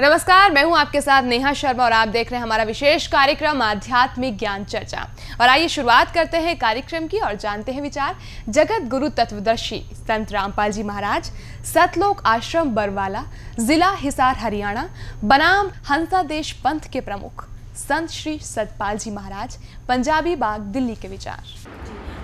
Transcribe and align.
नमस्कार 0.00 0.52
मैं 0.52 0.62
हूँ 0.64 0.76
आपके 0.76 1.00
साथ 1.00 1.22
नेहा 1.22 1.52
शर्मा 1.52 1.84
और 1.84 1.92
आप 1.92 2.08
देख 2.08 2.30
रहे 2.30 2.38
हैं 2.38 2.42
हमारा 2.42 2.64
विशेष 2.64 3.06
कार्यक्रम 3.06 3.62
आध्यात्मिक 3.62 4.36
ज्ञान 4.38 4.64
चर्चा। 4.64 5.06
और 5.40 5.48
आइए 5.48 5.68
शुरुआत 5.68 6.12
करते 6.14 6.36
हैं 6.36 6.56
कार्यक्रम 6.58 7.06
की 7.06 7.18
और 7.18 7.34
जानते 7.34 7.72
हैं 7.72 7.82
विचार। 7.82 8.16
जगत 8.48 8.88
गुरु 8.90 9.08
तत्वदर्शी 9.10 9.80
संत 9.94 10.32
रामपाल 10.32 10.72
जी 10.72 10.82
महाराज 10.82 11.30
सतलोक 11.64 12.22
आश्रम 12.26 12.74
बरवाला 12.74 13.24
जिला 13.60 13.90
हिसार 13.94 14.36
हरियाणा 14.36 14.88
बनाम 15.24 15.70
हंसा 15.88 16.22
देश 16.24 16.52
पंथ 16.64 16.90
के 16.92 17.00
प्रमुख 17.00 17.48
संत 17.78 18.10
श्री 18.10 18.38
सतपाल 18.42 18.98
जी 18.98 19.10
महाराज 19.10 19.58
पंजाबी 19.88 20.36
बाग 20.36 20.60
दिल्ली 20.60 20.94
के 20.94 21.08
विचार। 21.08 21.42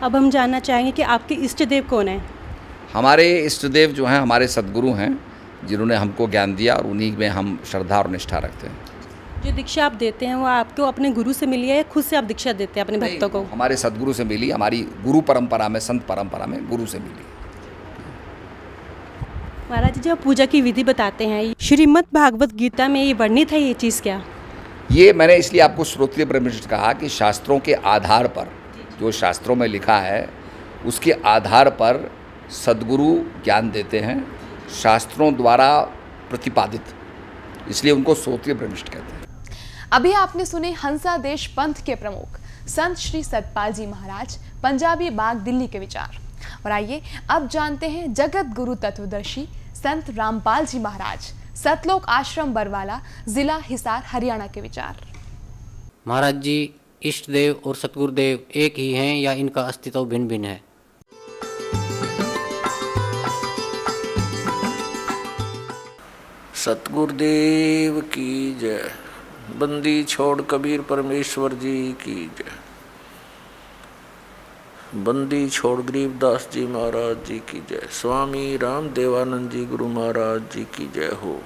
अब 0.03 0.17
हम 0.17 0.31
जानना 0.31 0.61
चाहेंगे 0.61 0.93
कि 0.93 1.03
आपके 1.11 1.35
इष्ट 1.35 1.63
देव 1.65 1.89
कौन 1.91 2.09
है? 2.09 2.21
हमारे 2.95 3.37
इष्ट 3.41 3.67
देव 3.69 3.93
जो 3.93 4.07
हैं 4.07 4.21
हमारे 4.21 4.49
सदगुरु 4.51 4.93
हैं। 4.95 5.32
जिन्होंने 5.69 5.97
हमको 5.97 6.29
ज्ञान 6.29 6.55
दिया 6.55 6.75
और 6.75 6.87
उन्हीं 6.87 7.17
में 7.17 7.29
हम 7.29 7.59
श्रद्धा 7.67 7.99
और 7.99 8.11
निष्ठा 8.11 8.39
रखते 8.39 8.67
हैं। 8.67 8.79
जो 9.45 9.53
दीक्षा 9.53 9.85
आप 9.87 9.93
देते 9.93 10.27
हैं 10.27 10.35
वो 10.35 10.47
आपको 10.47 10.83
अपने 10.83 11.11
गुरु 11.11 11.33
से 11.33 11.47
मिली 11.47 11.69
है 11.69 11.77
या 11.77 11.83
खुद 11.83 12.05
से 12.05 12.17
आप 12.17 12.25
दीक्षा 12.25 12.53
देते 12.53 12.81
हैं 12.81 12.87
अपने 12.87 12.99
भक्तों 12.99 13.29
को? 13.29 13.41
हमारे 13.43 13.77
सदगुरु 13.77 14.13
से 14.13 14.25
मिली 14.25 14.51
हमारी 14.51 14.81
गुरु 15.05 15.21
परंपरा 15.21 15.69
में 15.69 15.81
संत 15.81 16.03
परंपरा 16.03 16.47
में 16.47 16.69
गुरु 16.69 16.87
से 16.87 16.99
मिली। 16.99 17.25
महाराज 19.71 19.95
जी 19.95 20.01
जब 20.01 20.23
पूजा 20.23 20.47
की 20.47 20.61
विधि 20.61 20.85
बताते 20.85 21.27
हैं 21.27 21.55
श्रीमद 21.61 22.05
भागवत 22.15 22.55
गीता 22.55 22.89
में 22.89 23.03
ये 23.05 23.13
वर्णित 23.13 23.53
है 23.53 23.61
ये 23.61 23.73
चीज़ 23.75 24.03
क्या? 24.03 24.25
ये 24.93 25.13
मैंने 25.13 25.37
इसलिए 25.37 25.63
आपको 25.63 25.85
श्रोत्रिय 25.85 26.27
परमिष्ट 26.27 26.69
कहा 26.69 26.93
कि 26.93 27.09
शास्त्रों 27.09 27.59
के 27.59 27.73
आधार 27.73 28.29
पर 28.29 28.49
जो 29.01 29.11
शास्त्रों 29.11 29.57
में 29.57 29.67
लिखा 29.69 29.97
है 29.97 30.29
उसके 30.87 31.13
आधार 31.13 31.71
पर 31.71 32.11
सदगुरु 32.51 33.15
ज्ञान 33.45 33.71
देते 33.71 33.99
हैं 33.99 34.42
शास्त्रों 34.73 35.35
द्वारा 35.37 35.69
प्रतिपादित। 36.31 36.95
इसलिए 37.69 37.93
उनको 37.93 38.15
श्रोत्रिय 38.15 38.55
परमिष्ट 38.55 38.89
कहते 38.89 39.15
हैं। 39.15 39.21
अभी 39.93 40.13
आपने 40.15 40.45
सुने 40.47 40.71
हंसा 40.75 41.17
देश 41.19 41.47
पंथ 41.47 41.85
के 41.87 41.95
प्रमुख 41.95 42.39
संत 42.69 42.97
श्री 42.97 43.23
सतपाल 43.25 43.73
जी 43.73 43.87
महाराज 43.87 44.37
पंजाबी 44.63 45.11
बाग 45.13 45.37
दिल्ली 45.41 45.67
के 45.67 45.79
विचार। 45.79 46.19
और 46.65 46.73
आइए 46.73 47.01
अब 47.31 47.49
जानते 47.49 47.89
हैं 47.89 48.13
जगत 48.15 48.55
गुरु 48.57 48.75
तत्वदर्शी 48.75 49.47
संत 49.75 50.11
रामपाल 50.11 50.67
जी 50.67 50.79
महाराज 50.79 51.33
सतलोक 51.57 52.09
आश्रम 52.09 52.53
बरवाला 52.55 53.01
जिला 53.29 53.57
हिसार 53.65 54.03
हरियाणा 54.07 54.47
के 54.47 54.61
विचार। 54.61 55.07
महाराज 56.09 56.41
जी 56.43 56.75
इष्ट 57.03 57.31
देव 57.31 57.61
और 57.67 57.77
सतगुरुदेव 57.77 58.45
एक 58.55 58.79
ही 58.79 58.93
हैं 58.93 59.15
या 59.17 59.33
इनका 59.35 59.63
अस्तित्व 59.63 60.05
भिन्न 60.05 60.29
भिन्न 60.29 60.45
है? 60.45 60.61
सतगुरुदेव 66.65 68.01
की 68.01 68.55
जय। 68.55 68.95
बंदी 69.57 70.05
छोड़ 70.05 70.43
कबीर 70.43 70.81
परमेश्वर 70.81 71.53
जी 71.53 71.93
की 71.93 72.31
जय। 72.39 72.45
बंदी 74.99 75.49
छोड़ 75.49 75.81
गरीबदास 75.81 76.49
जी 76.53 76.67
महाराज 76.67 77.25
जी 77.27 77.39
की 77.39 77.63
जय। 77.71 77.89
स्वामी 77.91 78.57
राम 78.57 78.89
देवानंद 78.89 79.51
जी 79.51 79.65
गुरु 79.65 79.89
महाराज 79.89 80.41
जी 80.41 80.65
की 80.65 80.91
जय 80.95 81.07
हो। 81.07 81.43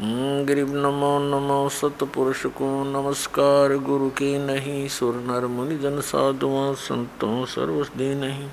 हम्म, 0.00 0.44
गरीब 0.44 0.74
नमो 0.74 1.18
नमो 1.18 1.68
सतपुरुष 1.68 2.46
को 2.46 2.84
नमस्कार। 2.84 3.76
गुरु 3.76 4.08
की 4.08 4.38
नहीं 4.38 4.88
सुर 4.88 5.14
नर 5.14 5.46
मुनि 5.46 5.76
जन 5.78 6.00
साधुओं 6.00 6.74
संतों 6.74 7.44
सर्वस्दी 7.44 8.14
नहीं। 8.14 8.48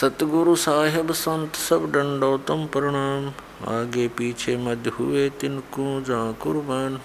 सतगुरु 0.00 0.56
साहेब 0.56 1.12
संत 1.12 1.54
सब 1.54 1.86
दंडोतम 1.92 2.66
प्रणाम। 2.66 3.28
आगे 3.68 4.08
पीछे 4.08 4.56
मध्य 4.56 4.90
हुए 4.90 5.30
तिनको 5.30 6.00
जा 6.00 6.32
कुर्बान। 6.32 7.00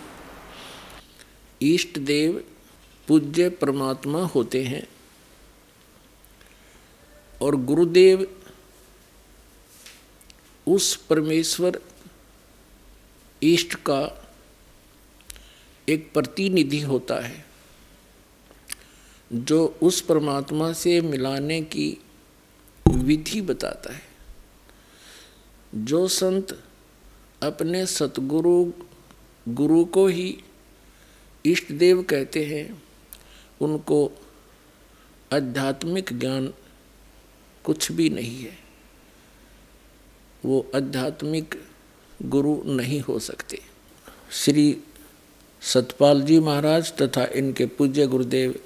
इष्ट 1.62 2.00
देव, 2.00 2.44
पूज्य 3.08 3.50
परमात्मा 3.50 4.24
होते 4.26 4.64
हैं। 4.64 4.88
और 7.42 7.56
गुरुदेव, 7.56 8.28
उस 10.68 10.96
परमेश्वर 10.96 11.82
ईष्ट 13.44 13.76
का 13.76 14.32
एक 15.90 16.14
प्रतिनिधि 16.14 16.82
होता 16.82 17.16
है, 17.16 17.46
जो 19.34 19.80
उस 19.82 20.02
परमात्मा 20.02 20.74
से 20.74 21.02
मिलाने 21.02 21.62
की 21.62 22.02
विधि 22.92 23.42
बताता 23.42 23.94
है। 23.94 24.02
जो 25.76 26.08
संत 26.08 26.64
अपने 27.44 27.86
सतगुरु, 27.86 28.72
गुरु 29.50 29.86
को 29.86 30.08
ही 30.08 30.44
इष्ट 31.46 31.72
देव 31.72 32.04
कहते 32.04 32.46
हैं, 32.46 32.84
उनको 33.62 34.12
आध्यात्मिक 35.34 36.20
ज्ञान 36.20 36.54
कुछ 37.64 37.92
भी 37.92 38.10
नहीं 38.10 38.44
है। 38.44 38.58
वो 40.46 40.72
आध्यात्मिक 40.76 41.64
गुरु 42.22 42.64
नहीं 42.66 43.02
हो 43.02 43.20
सकते। 43.20 43.60
श्री 44.32 44.84
सतपाल 45.62 46.22
जी 46.22 46.40
महाराज 46.40 46.94
तथा 47.02 47.26
इनके 47.26 47.66
पूज्य 47.66 48.08
गुरुदेव 48.08 48.60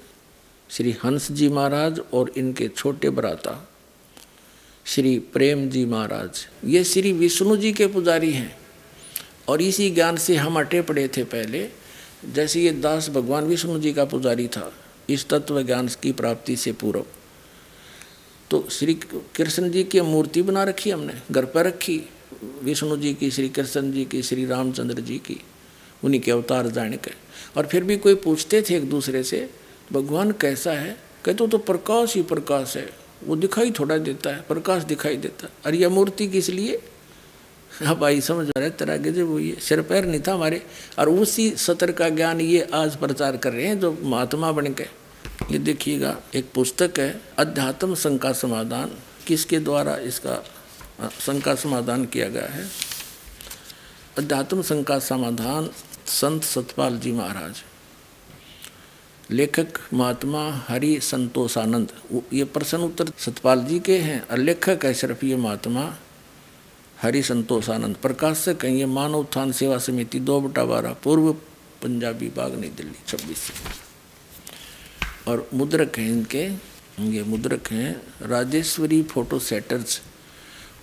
श्री 0.70 0.92
हंस 0.92 1.32
जी 1.32 1.48
महाराज 1.48 2.00
और 2.00 2.30
इनके 2.36 2.68
छोटे 2.68 3.10
भ्राता 3.10 3.68
श्री 4.86 5.18
प्रेम 5.18 5.68
जी 5.70 5.84
महाराज। 5.84 6.46
ये 6.64 6.82
श्री 6.84 7.12
विष्णु 7.12 7.56
जी 7.56 7.72
के 7.72 7.86
पुजारी 7.86 8.32
हैं। 8.32 8.58
और 9.48 9.62
इसी 9.62 9.90
ज्ञान 9.90 10.16
से 10.16 10.36
हम 10.36 10.58
अटे 10.58 10.82
पड़े 10.82 11.08
थे 11.08 11.24
पहले। 11.24 11.68
जैसे 12.34 12.60
ये 12.60 12.70
दास 12.70 13.08
भगवान 13.08 13.44
विष्णु 13.44 13.78
जी 13.78 13.92
का 13.92 14.04
पुजारी 14.04 14.46
था, 14.48 14.72
इस 15.10 15.28
तत्व 15.28 15.62
ज्ञान 15.62 15.88
की 16.02 16.12
प्राप्ति 16.12 16.56
से 16.56 16.72
पूर्व 16.72 17.04
तो 18.50 18.68
श्री 18.70 18.94
कृष्ण 19.36 19.70
जी 19.70 19.82
की 19.84 20.00
मूर्ति 20.00 20.42
बना 20.42 20.62
रखी 20.64 20.90
हमने, 20.90 21.14
घर 21.30 21.44
पर 21.44 21.66
रखी, 21.66 22.00
विष्णु 22.62 22.96
जी 22.96 23.14
की, 23.14 23.30
श्री 23.30 23.48
कृष्ण 23.48 23.92
जी 23.92 24.04
की, 24.04 24.22
श्री 24.22 24.46
रामचंद्र 24.46 25.00
जी 25.00 25.18
की, 25.18 25.40
उन्हीं 26.04 26.20
के 26.20 26.30
अवतार 26.30 26.68
जाने 26.68 26.96
के 26.96 27.10
और 27.56 27.66
फिर 27.66 27.84
भी 27.84 27.96
कोई 27.96 28.14
पूछते 28.14 28.62
थे 28.62 28.76
एक 28.76 28.88
दूसरे 28.90 29.22
से, 29.22 29.50
भगवान 29.92 30.30
कैसा 30.32 30.72
है? 30.72 30.96
कहते 31.24 31.46
तो 31.46 31.58
प्रकाश 31.58 32.14
ही 32.14 32.22
प्रकाश 32.22 32.76
है। 32.76 33.05
वो 33.24 33.36
दिखाई 33.36 33.70
थोड़ा 33.70 33.96
देता 33.98 34.30
है, 34.30 34.42
प्रकाश 34.42 34.82
दिखाई 34.82 35.16
देता 35.16 35.46
है। 35.46 35.52
और 35.66 35.74
यह 35.74 35.88
मूर्ति 35.88 36.26
किस 36.28 36.48
लिए? 36.50 36.82
अब 37.86 38.04
आई 38.04 38.20
समझ 38.20 38.46
रहे 38.58 38.70
तरह 38.70 38.98
के 38.98 39.10
जो 39.10 39.26
वो 39.26 39.38
ये 39.38 39.56
सिर 39.60 39.82
पैर 39.82 40.04
नहीं 40.04 40.20
था 40.28 40.34
हमारे। 40.34 40.62
और 40.98 41.08
उसी 41.08 41.50
सतर 41.50 41.92
का 41.92 42.08
ज्ञान 42.08 42.40
ये 42.40 42.68
आज 42.74 42.96
प्रचार 42.96 43.36
कर 43.36 43.52
रहे 43.52 43.66
हैं 43.66 43.80
जो 43.80 43.98
महात्मा 44.02 44.52
बन 44.52 44.72
के 44.72 44.86
ये 45.50 45.58
देखिएगा, 45.58 46.16
एक 46.34 46.50
पुस्तक 46.54 46.98
है, 46.98 47.20
अध्यात्म 47.38 47.94
शंका 47.94 48.32
समाधान। 48.32 48.90
किसके 49.26 49.58
द्वारा 49.60 49.96
इसका 49.96 50.42
शंका 51.20 51.54
समाधान 51.54 52.04
किया 52.04 52.28
गया 52.28 52.46
है? 52.46 52.66
अध्यात्म 54.18 54.62
शंका 54.62 54.98
समाधान 54.98 55.70
संत 56.06 56.44
सतपाल 56.44 56.98
जी 56.98 57.12
महाराज। 57.12 57.62
लेखक 59.30 59.78
महात्मा 59.94 60.40
हरि 60.68 60.98
संतोषानंद। 61.02 61.92
ये 62.32 62.44
प्रश्न 62.44 62.78
उत्तर 62.78 63.10
सतपाल 63.18 63.64
जी 63.64 63.78
के 63.80 63.98
हैं। 63.98 64.20
और 64.20 64.38
लेखक 64.38 64.84
है 64.84 64.92
सिर्फ़ 64.94 65.24
ये 65.26 65.36
महात्मा 65.36 65.82
हरि 67.02 67.22
संतोषानंद। 67.22 67.96
प्रकाशक 67.96 68.64
हैं 68.64 68.70
ये 68.70 68.86
मानव 68.86 69.18
उत्थान 69.18 69.52
सेवा 69.52 69.78
समिति 69.78 70.20
दो 70.20 70.40
बटा 70.40 70.64
बारह, 70.64 70.92
पूर्व 71.04 71.32
पंजाबी 71.82 72.28
बाग 72.28 72.54
नई 72.54 72.68
दिल्ली, 72.68 72.98
छब्बीस। 73.08 73.50
और 75.28 75.48
मुद्रक 75.54 75.98
हैं 75.98 76.08
इनके, 76.08 76.46
ये 77.02 77.22
मुद्रक 77.24 77.68
हैं 77.68 78.02
Rajeshwari 78.22 79.02
photo 79.02 79.38
setters 79.38 80.00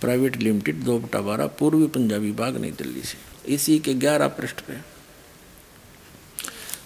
private 0.00 0.36
limited, 0.36 0.82
दो 0.84 0.98
बटा 0.98 1.20
बारह, 1.20 1.46
पूर्वी 1.46 1.86
पंजाबी 1.86 2.32
बाग 2.32 2.56
नई 2.56 2.70
दिल्ली 2.70 3.02
से। 3.02 3.52
इसी 3.54 3.78
के 3.78 3.94
ग्यारह 3.94 4.28
पृष्ठ 4.28 4.60
पे। 4.60 4.80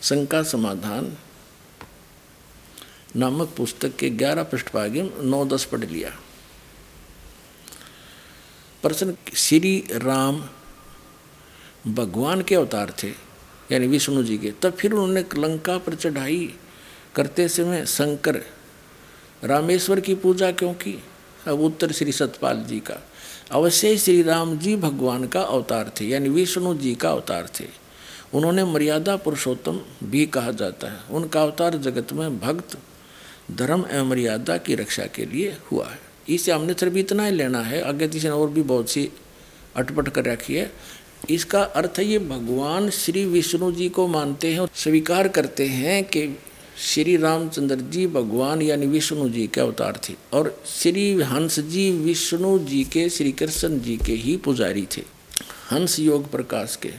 शंका 0.03 0.43
समाधान 0.43 1.17
नामक 3.17 3.55
पुस्तक 3.57 3.97
के 3.97 4.11
ग्यारह 4.11 4.43
पृष्ठ 4.43 4.69
पागे 4.69 5.11
नौ 5.23 5.45
दस 5.45 5.65
पढ़ 5.65 5.85
लिया। 5.85 6.11
प्रश्न, 8.83 9.17
श्री 9.35 9.85
राम 9.93 10.45
भगवान 11.87 12.43
के 12.43 12.55
अवतार 12.55 12.95
थे, 13.03 13.09
यानी 13.73 13.87
विष्णु 13.87 14.23
जी 14.23 14.39
के, 14.39 14.53
तब 14.63 14.73
फिर 14.73 14.93
उन्होंने 14.93 15.25
लंका 15.37 15.79
पर 15.79 15.95
चढ़ाई। 15.95 16.55
करते 17.15 17.49
समय 17.49 17.87
शंकर, 17.87 18.43
रामेश्वर 19.45 20.01
की 20.01 20.15
पूजा 20.15 20.53
क्यों 20.53 20.73
की? 20.73 21.05
अब 21.47 21.61
उत्तर 21.61 21.93
श्री 21.93 22.13
सतपाल 22.13 22.65
जी 22.65 22.81
का। 22.81 22.95
अवश्य 23.51 23.99
श्री 23.99 24.23
राम 24.23 24.59
जी 24.59 24.77
भगवान 24.77 25.27
का 25.27 25.41
अवतार 25.41 25.93
थे, 26.01 26.05
यानी 26.05 26.29
विष्णु 26.29 26.75
जी 26.75 26.95
का 26.95 27.11
अवतार 27.11 27.51
थे। 27.61 27.65
उन्होंने 28.35 28.65
मर्यादा 28.65 29.17
पुरुषोत्तम 29.17 29.81
भी 30.05 30.27
कहा 30.27 30.51
जाता 30.51 30.91
है। 30.91 31.01
उनका 31.11 31.43
अवतार 31.43 31.77
जगत 31.77 32.13
में 32.13 32.41
भक्त 32.41 32.79
धर्म 33.49 33.85
एवं 33.91 34.09
मर्यादा 34.09 34.57
की 34.57 34.75
रक्षा 34.75 35.05
के 35.07 35.25
लिए 35.27 35.57
हुआ 35.71 35.89
है। 35.89 35.99
इसे 36.29 36.53
हमने 36.53 36.75
सिर्फ़ 36.75 36.97
इतना 36.97 37.27
ही 37.27 37.33
लेना 37.33 37.61
है, 37.63 37.81
आगे 37.83 38.09
तीसरे 38.09 38.31
और 38.31 38.51
भी 38.51 38.63
बहुत 38.63 38.91
सी 38.91 39.09
अटपट 39.77 40.09
कर 40.09 40.25
रखी 40.25 40.55
है। 40.55 40.71
इसका 41.31 41.63
अर्थ 41.63 41.99
ये 42.01 42.19
भगवान 42.19 42.91
श्री 42.91 43.25
विष्णु 43.27 43.71
जी 43.73 43.89
को 43.89 44.07
मानते 44.09 44.53
हैं 44.53 44.59
और 44.61 44.71
स्वीकार 44.75 45.29
करते 45.29 45.67
हैं 45.67 46.03
कि 46.05 46.29
श्री 46.79 47.17
रामचंद्र 47.17 47.77
जी 47.91 48.07
भगवान 48.07 48.63
यानी 48.63 48.87
विष्णु 48.87 49.29
जी 49.29 49.47
के 49.47 49.61
अवतार 49.61 50.01
थे 50.09 50.15
और 50.33 50.63
श्री 50.67 51.13
हंस 51.23 51.59
जी 51.61 51.91
विष्णु 51.93 52.59
जी 52.59 52.83
के, 52.85 53.09
श्री 53.09 53.33
कृष्ण 53.33 53.81
जी 53.81 53.97
के 53.97 54.13
ही 54.15 54.37
पुजारी 54.37 54.87
थे। 54.97 55.03
हंस 55.71 55.99
योग 56.01 56.31
प्रकाश 56.31 56.77
के। 56.77 56.93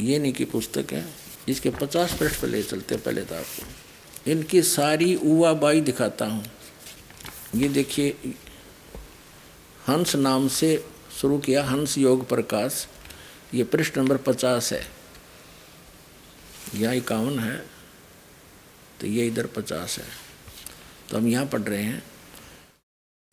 ये 0.00 0.18
नहीं 0.18 0.32
की 0.32 0.44
पुस्तक 0.46 0.92
है, 0.92 1.04
इसके 1.48 1.70
पचास 1.72 2.16
पृष्ठ 2.18 2.44
ले 2.44 2.62
चलते 2.62 2.96
पहले 2.96 3.20
तो 3.20 3.34
आपको 3.34 3.81
इनकी 4.26 4.62
सारी 4.62 5.14
उवा 5.16 5.52
बाई 5.54 5.80
दिखाता 5.80 6.26
हूँ। 6.26 6.44
ये 7.54 7.68
देखिए, 7.68 8.34
हंस 9.88 10.14
नाम 10.16 10.48
से 10.50 10.84
शुरू 11.20 11.38
किया 11.38 11.64
हंस 11.64 11.96
योग 11.98 12.28
प्रकाश। 12.28 12.86
ये 13.54 13.64
पृष्ठ 13.64 13.98
नंबर 13.98 14.16
पचास 14.22 14.72
है। 14.72 14.82
यहाँ 16.74 16.94
इक्यावन 16.94 17.38
है 17.38 17.56
तो 19.00 19.06
ये 19.06 19.26
इधर 19.26 19.46
पचास 19.46 19.98
है। 19.98 20.04
तो 21.10 21.16
हम 21.16 21.26
यहाँ 21.28 21.46
पढ़ 21.46 21.60
रहे 21.60 21.82
हैं, 21.82 22.02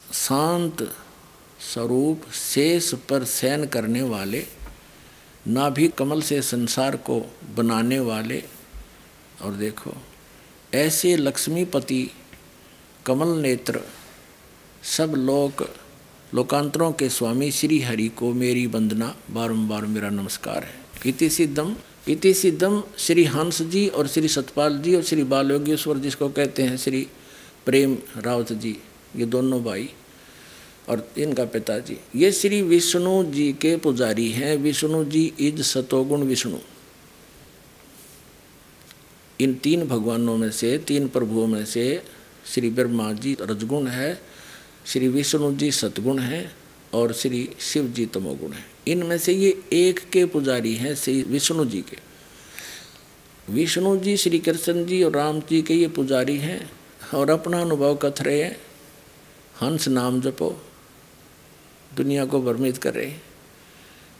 शांत 0.02 0.84
स्वरूप 1.64 2.30
शेष 2.34 2.94
पर 3.10 3.24
सैन 3.26 3.66
करने 3.68 4.02
वाले, 4.04 4.46
ना 5.48 5.70
भी 5.70 5.88
कमल 5.90 6.22
से 6.22 6.42
संसार 6.42 6.96
को 7.00 7.20
बनाने 7.56 8.00
वाले, 8.02 8.44
और 9.42 9.54
देखो 9.54 9.96
ऐसे 10.74 11.18
लक्ष्मीपति, 11.18 12.12
कमल 13.06 13.27
नेत्र, 13.27 13.80
सब 14.83 15.13
लोक, 15.18 15.69
लोकांतरों 16.36 16.92
के 16.92 17.10
स्वामी 17.10 17.51
श्री 17.51 17.80
हरि 17.80 18.07
को 18.07 18.33
मेरी 18.33 18.66
वंदना, 18.68 19.16
बारंबार 19.31 19.86
मेरा 19.86 20.10
नमस्कार 20.10 20.63
है। 20.63 20.75
इति 21.06 21.30
सिद्धम 21.30 21.75
इति 22.07 22.33
सिद्धम 22.33 22.83
श्री 22.98 23.24
हंस 23.25 23.62
जी 23.62 23.88
और 23.88 24.07
श्री 24.07 24.27
सतपाल 24.27 24.77
जी 24.77 24.95
और 24.95 25.04
श्री 25.04 25.24
बाल 25.24 25.51
योगेश्वर 25.51 25.98
जिसको 25.98 26.30
कहते 26.30 26.63
हैं, 26.63 26.77
श्री 26.77 27.07
प्रेम 27.66 27.98
रावत 28.18 28.54
जी, 28.54 28.77
ये 29.16 29.25
दोनों 29.25 29.63
भाई 29.63 29.89
और 30.89 31.12
इनका 31.18 31.45
पिताजी। 31.45 31.98
ये 32.16 32.31
श्री 32.31 32.62
विष्णु 32.62 33.24
जी 33.24 33.54
के 33.54 33.77
पुजारी 33.77 34.31
हैं। 34.31 34.57
विष्णु 34.57 35.06
जी 35.06 35.33
इज़ 35.39 35.62
सतोगुण 35.62 36.21
विष्णु। 36.21 36.57
इन 39.42 39.54
तीन 39.54 39.88
भगवानों 39.88 40.38
में 40.38 40.52
से, 40.52 40.78
तीन 40.78 41.08
प्रभुओं 41.08 41.48
में 41.48 41.66
से 41.66 42.04
श्री 42.54 42.70
ब्रह्मा 42.70 43.14
जी 43.14 43.38
रजगुण 43.42 43.88
है, 43.88 44.22
श्री 44.86 45.08
विष्णु 45.08 45.54
जी 45.56 45.72
सतगुण 45.72 46.20
हैं 46.20 46.52
और 46.94 47.14
श्री 47.14 47.50
शिव 47.60 47.88
जी 47.88 48.06
तमोगुण 48.06 48.52
हैं। 48.52 48.66
इनमें 48.88 49.18
से 49.18 49.34
ये 49.34 49.64
एक 49.74 50.00
के 50.00 50.26
पुजारी 50.26 50.76
हैं 50.76 50.96
श्री 50.96 51.22
विष्णु 51.24 51.66
जी 51.66 51.82
के। 51.82 51.98
विष्णु 53.54 53.98
जी, 53.98 54.18
श्री 54.18 54.40
कृष्ण 54.40 54.86
जी 54.86 55.04
और 55.04 55.12
राम 55.12 55.40
जी 55.40 55.62
के 55.62 55.74
ये 55.74 55.88
पुजारी 55.88 56.38
हैं 56.38 56.72
और 57.16 57.30
अपना 57.30 57.62
अनुभव 57.62 57.96
कथ 57.96 58.22
रहे 58.22 58.42
हैं। 58.44 58.58
हंस 59.62 59.88
नाम 59.88 60.22
जपो, 60.22 60.62
दुनिया 61.96 62.26
को 62.26 62.42
भ्रमित 62.42 62.78
कर 62.78 62.94
रहे 62.94 63.14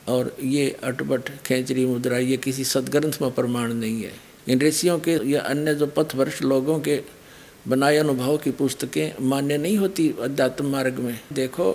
और 0.08 0.38
ये 0.44 0.70
अटबट 0.84 1.30
खेचरी 1.46 1.86
मुद्रा, 1.86 2.18
ये 2.18 2.38
किसी 2.38 2.64
सदग्रंथ 2.64 3.22
में 3.22 3.32
प्रमाण 3.32 3.74
नहीं 3.74 4.04
है। 4.04 4.29
इन 4.50 4.62
ऋषियों 4.62 4.98
के 5.00 5.18
या 5.32 5.42
अन्य 5.42 5.74
जो 5.76 5.88
पथभ्रष्ट 5.88 6.42
लोगों 6.44 6.80
के 6.80 7.02
बनाए 7.68 7.98
अनुभव 7.98 8.38
की 8.38 8.52
पुस्तकें 8.52 9.14
मान्य 9.22 9.58
नहीं 9.58 9.78
होती 9.78 10.14
अध्यात्म 10.22 10.66
मार्ग 10.66 11.00
में। 11.00 11.20
देखो, 11.34 11.72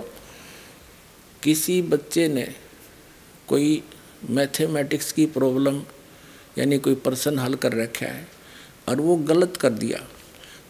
किसी 1.43 1.81
बच्चे 1.83 2.27
ने 2.29 2.49
कोई 3.49 3.83
मैथमेटिक्स 4.31 5.13
की 5.13 5.27
प्रॉब्लम 5.29 5.83
यानी 6.59 6.79
कोई 6.79 6.95
पर्सन 7.05 7.39
हल 7.39 7.55
कर 7.55 7.73
रखा 7.73 8.07
है 8.07 8.27
और 8.89 9.01
वो 9.01 9.17
गलत 9.29 9.57
कर 9.57 9.71
दिया 9.71 9.99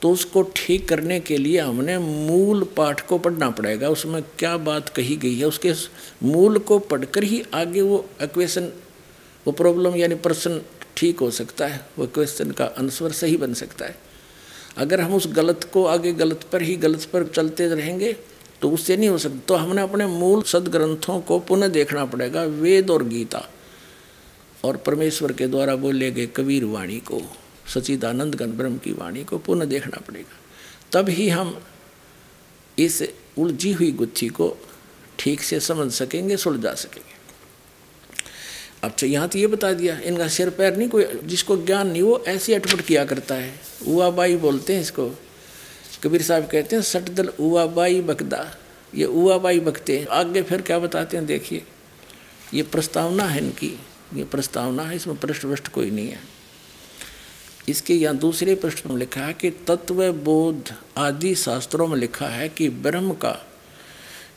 तो 0.02 0.10
उसको 0.10 0.42
ठीक 0.56 0.88
करने 0.88 1.18
के 1.20 1.36
लिए 1.36 1.58
हमने 1.60 1.98
मूल 1.98 2.64
पाठ 2.76 3.00
को 3.08 3.18
पढ़ना 3.18 3.48
पड़ेगा। 3.50 3.88
उसमें 3.88 4.22
क्या 4.38 4.56
बात 4.58 4.88
कही 4.88 5.16
गई 5.16 5.34
है, 5.34 5.44
उसके 5.46 5.72
मूल 6.22 6.58
को 6.58 6.78
पढ़कर 6.80 7.24
ही 7.24 7.42
आगे 7.54 7.80
वो 7.80 8.04
इक्वेशन 8.22 8.68
वो 9.46 9.52
प्रॉब्लम 9.52 9.96
यानी 9.96 10.14
प्रश्न 10.17 10.61
ठीक 10.96 11.20
हो 11.20 11.31
सकता 11.31 11.67
है, 11.67 11.81
वो 11.99 12.06
क्वेश्चन 12.06 12.50
का 12.50 12.64
आंसर 12.79 13.12
सही 13.12 13.37
बन 13.37 13.55
सकता 13.55 13.85
है। 13.85 13.96
अगर 14.76 15.00
हम 15.00 15.14
उस 15.14 15.26
गलत 15.32 15.69
को 15.73 15.85
आगे 15.87 16.12
गलत 16.12 16.46
पर 16.52 16.62
ही 16.62 16.76
गलत 16.76 17.05
पर 17.05 17.26
चलते 17.26 17.67
रहेंगे 17.69 18.12
तो 18.62 18.70
उससे 18.70 18.96
नहीं 18.96 19.08
हो 19.08 19.19
सकता। 19.19 19.38
तो 19.38 19.55
हमने 19.55 19.82
अपने 19.82 20.06
मूल 20.06 20.43
सदग्रंथों 20.43 21.20
को 21.20 21.38
पुनः 21.41 21.69
देखना 21.69 22.05
पड़ेगा, 22.05 22.43
वेद 22.43 22.91
और 22.91 23.05
गीता। 23.05 23.49
और 24.64 24.76
परमेश्वर 24.76 25.32
के 25.32 25.47
द्वारा 25.47 25.75
बोले 25.76 26.11
गए 26.11 26.26
कबीर 26.26 26.64
वाणी 26.64 26.99
को 27.00 27.20
सचिदानंद 27.69 28.35
ब्रह्म 28.35 28.79
की 28.79 28.93
वाणी 28.93 29.25
को 29.25 29.38
पुनः 29.38 29.64
देखना 29.64 30.00
पड़ेगा। 30.00 30.37
तब 30.93 31.08
ही 31.08 31.29
हम 31.29 31.58
इस 32.79 33.02
उलझी 33.38 33.73
हुई 33.73 33.90
गुत्थी 33.93 34.29
को 34.29 34.56
ठीक 35.19 35.43
से 35.43 35.61
समझ 35.61 35.93
सकेंगे, 35.93 36.37
सुलझा 36.37 36.75
सकेंगे। 36.75 37.13
अब 38.84 38.94
तो 39.00 39.06
यहाँ 39.06 39.28
तो 39.28 39.38
ये 39.38 39.46
बता 39.46 39.72
दिया, 39.72 39.98
इनका 39.98 40.28
सिर 40.28 40.50
पैर 40.50 40.76
नहीं, 40.76 40.88
कोई 40.88 41.04
जिसको 41.25 41.56
ज्ञान 41.56 41.88
नहीं, 41.88 42.02
वो 42.02 42.25
ऐसे 42.28 42.54
अटपट 42.54 42.81
किया 42.81 43.04
करता 43.04 43.34
है। 43.34 43.52
उआ 43.86 44.10
बाई 44.10 44.36
बोलते 44.36 44.75
हैं 44.75 44.81
इसको। 44.81 45.08
कबीर 46.02 46.22
साहब 46.22 46.46
कहते 46.46 46.76
हैं, 46.76 46.82
सटदल 46.82 47.28
उआ 47.40 47.66
बाई 47.66 48.00
बकदा 48.00 48.46
ये 48.94 49.04
उआ 49.04 49.38
बाई 49.38 49.60
बकते 49.60 49.98
हैं। 49.98 50.06
आगे 50.06 50.42
फिर 50.42 50.62
क्या 50.62 50.78
बताते 50.78 51.16
हैं, 51.16 51.26
देखिए। 51.26 51.62
ये 52.54 52.62
प्रस्तावना 52.62 53.25
है 53.25 53.38
इनकी। 53.38 53.78
ये 54.14 54.25
प्रस्तावना 54.25 54.82
है, 54.82 54.96
इसमें 54.96 55.16
पृष्ठ 55.16 55.42
पृष्ठ 55.42 55.69
कोई 55.69 55.90
नहीं 55.90 56.08
है। 56.08 56.19
इसके 57.69 57.94
यहाँ 57.94 58.16
दूसरे 58.16 58.54
प्रश्न 58.54 58.90
में 58.90 58.96
लिखा 58.96 59.20
है 59.20 59.32
कि 59.32 59.50
तत्व 59.50 60.12
बोध 60.12 60.72
आदि 60.96 61.34
शास्त्रों 61.34 61.87
में 61.87 61.96
लिखा 61.96 62.26
है 62.26 62.48
कि 62.48 62.69
ब्रह्म 62.69 63.12
का 63.12 63.37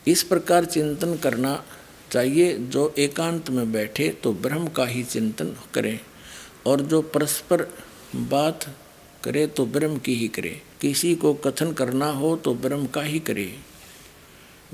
इस 0.06 0.22
प्रकार 0.22 0.64
चिंतन 0.64 1.14
करना 1.16 1.64
चाहिए, 2.12 2.58
जो 2.58 2.94
एकांत 2.98 3.50
में 3.50 3.72
बैठे 3.72 4.08
तो 4.08 4.32
ब्रह्म 4.32 4.68
का 4.68 4.84
ही 4.84 5.02
चिंतन 5.02 5.56
करें, 5.74 6.00
और 6.66 6.80
जो 6.80 7.02
परस्पर 7.02 7.74
बात 8.16 8.76
करे 9.24 9.46
तो 9.46 9.66
ब्रह्म 9.66 9.98
की 9.98 10.14
ही 10.14 10.28
करे। 10.28 10.62
किसी 10.80 11.14
को 11.14 11.34
कथन 11.34 11.72
करना 11.72 12.10
हो 12.10 12.36
तो 12.36 12.54
ब्रह्म 12.54 12.86
का 12.86 13.02
ही 13.02 13.18
करे। 13.18 13.54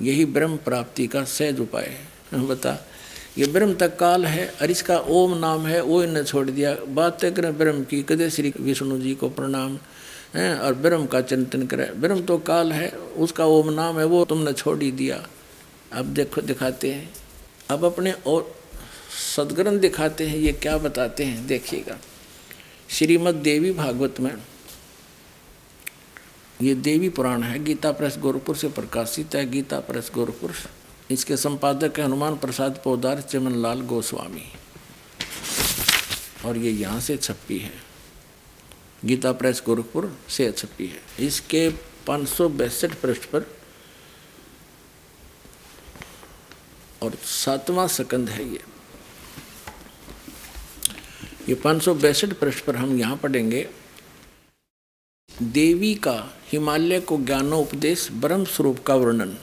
यही 0.00 0.24
ब्रह्म 0.24 0.56
प्राप्ति 0.56 1.06
का 1.06 1.24
सहज 1.24 1.60
उपाय 1.60 1.84
है। 1.84 2.14
बता, 2.46 2.86
ये 3.38 3.46
ब्रह्म 3.46 3.74
तक 3.74 3.98
काल 3.98 4.26
है, 4.26 4.48
और 4.62 4.70
इसका 4.70 4.98
ओम 4.98 5.38
नाम 5.38 5.66
है, 5.66 5.80
वो 5.80 6.04
इन्हें 6.04 6.24
छोड़ 6.24 6.50
दिया। 6.50 6.74
बातें 6.88 7.34
करें 7.34 7.58
ब्रह्म 7.58 7.84
की, 7.84 8.02
कदे 8.02 8.30
श्री 8.30 8.52
विष्णु 8.60 8.98
जी 8.98 9.14
को 9.14 9.28
प्रणाम, 9.28 9.78
है, 10.34 10.58
और 10.58 10.74
ब्रह्म 10.74 11.06
का 11.06 11.20
चिंतन 11.20 11.66
करें। 11.66 12.00
ब्रह्म 12.00 12.22
तो 12.22 12.38
काल 12.38 12.72
है, 12.72 12.88
उसका 12.90 13.44
ओम 13.44 13.70
नाम 13.70 13.98
है, 13.98 14.04
वो 14.04 14.24
तुमने 14.24 14.52
छोड़ 14.52 14.82
ही 14.82 14.92
दिया। 14.92 15.26
अब 15.92 16.04
देखो, 16.04 16.40
दिखाते 16.40 16.92
हैं। 16.92 17.12
अब 17.70 17.84
अपने 17.84 18.12
और 18.12 18.56
सदग्रंथ 19.36 19.80
दिखाते 19.80 20.26
हैं, 20.26 20.36
ये 20.36 20.52
क्या 20.52 20.78
बताते 20.78 21.24
हैं, 21.24 21.46
देखिएगा। 21.46 21.98
श्रीमद 22.88 23.34
देवी 23.34 23.72
भागवत 23.72 24.20
में 24.20 24.32
ये 26.62 26.74
देवी 26.74 27.08
पुराण 27.08 27.42
है, 27.42 27.64
गीता 27.64 27.92
प्रेस 27.92 28.18
गोरखपुर 28.18 28.56
से 28.56 28.68
प्रकाशित 28.68 29.34
है, 29.34 29.50
गीता 29.50 29.80
प्रेस 29.80 30.10
गोरखपुर 30.14 30.54
इसके 31.10 31.36
संपादक 31.36 31.98
है 31.98 32.04
हनुमान 32.04 32.36
प्रसाद 32.36 32.80
पोदार 32.84 33.20
चमन 33.20 33.54
लाल 33.54 33.80
गोस्वामी। 33.80 34.44
और 36.44 36.56
ये 36.56 36.70
यहाँ 36.70 37.00
से 37.00 37.16
छप्पी 37.16 37.58
है। 37.58 37.72
गीता 39.04 39.32
प्रेस 39.32 39.62
गोरखपुर 39.66 40.18
से 40.28 40.52
छप्पी 40.52 40.86
है। 40.86 41.26
इसके 41.26 41.68
पाँच 42.06 42.28
सौ 42.28 42.48
पृष्ठ 42.48 43.24
पर 43.24 43.40
और 47.04 47.14
सातवां 47.26 47.86
सकंद 47.90 48.28
है 48.28 48.44
ये। 48.44 48.60
ये 51.48 51.54
पाँच 51.54 51.82
सौ 51.82 51.94
बैसठ 51.94 52.32
पृष्ठ 52.32 52.64
पर 52.64 52.76
हम 52.76 52.98
यहाँ 52.98 53.16
पढ़ेंगे, 53.16 53.66
देवी 55.30 55.94
का 55.94 56.16
हिमालय 56.52 57.00
को 57.00 57.16
ज्ञानोपदेश 57.18 58.08
ब्रह्म 58.12 58.44
स्वरूप 58.46 58.78
का 58.78 58.94
वर्णन। 58.94 59.36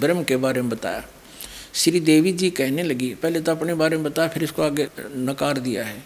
ब्रह्म 0.00 0.22
के 0.24 0.36
बारे 0.36 0.62
में 0.62 0.70
बताया। 0.70 1.04
श्री 1.74 2.00
देवी 2.00 2.32
जी 2.32 2.50
कहने 2.50 2.82
लगी, 2.82 3.14
पहले 3.14 3.40
तो 3.40 3.52
अपने 3.52 3.74
बारे 3.74 3.96
में 3.96 4.04
बताया, 4.04 4.28
फिर 4.28 4.44
इसको 4.44 4.62
आगे 4.62 4.88
नकार 5.00 5.58
दिया 5.58 5.84
है। 5.84 6.04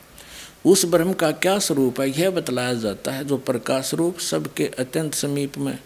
उस 0.66 0.84
ब्रह्म 0.86 1.12
का 1.12 1.30
क्या 1.32 1.58
स्वरूप 1.58 2.00
है? 2.00 2.08
यह 2.10 2.30
बतलाया 2.30 2.74
जाता 2.74 3.12
है, 3.12 3.24
जो 3.24 3.36
प्रकाश 3.38 3.94
रूप 3.94 4.18
सबके 4.20 4.66
अत्यंत 4.78 5.14
समीप 5.14 5.58
में 5.58 5.78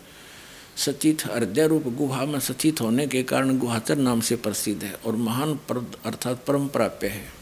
सचित 0.76 1.26
हृदय 1.26 1.66
रूप 1.66 1.82
गुहा 1.86 2.24
में 2.24 2.40
सचित 2.40 2.80
होने 2.80 3.06
के 3.06 3.22
कारण 3.22 3.58
गुहाचर 3.58 3.96
नाम 3.96 4.20
से 4.20 4.36
प्रसिद्ध 4.36 4.82
है 4.84 4.92
और 5.06 5.16
महान 5.16 5.58
अर्थात 6.04 6.44
परम 6.44 6.68
प्राप्य 6.68 7.06
है। 7.06 7.32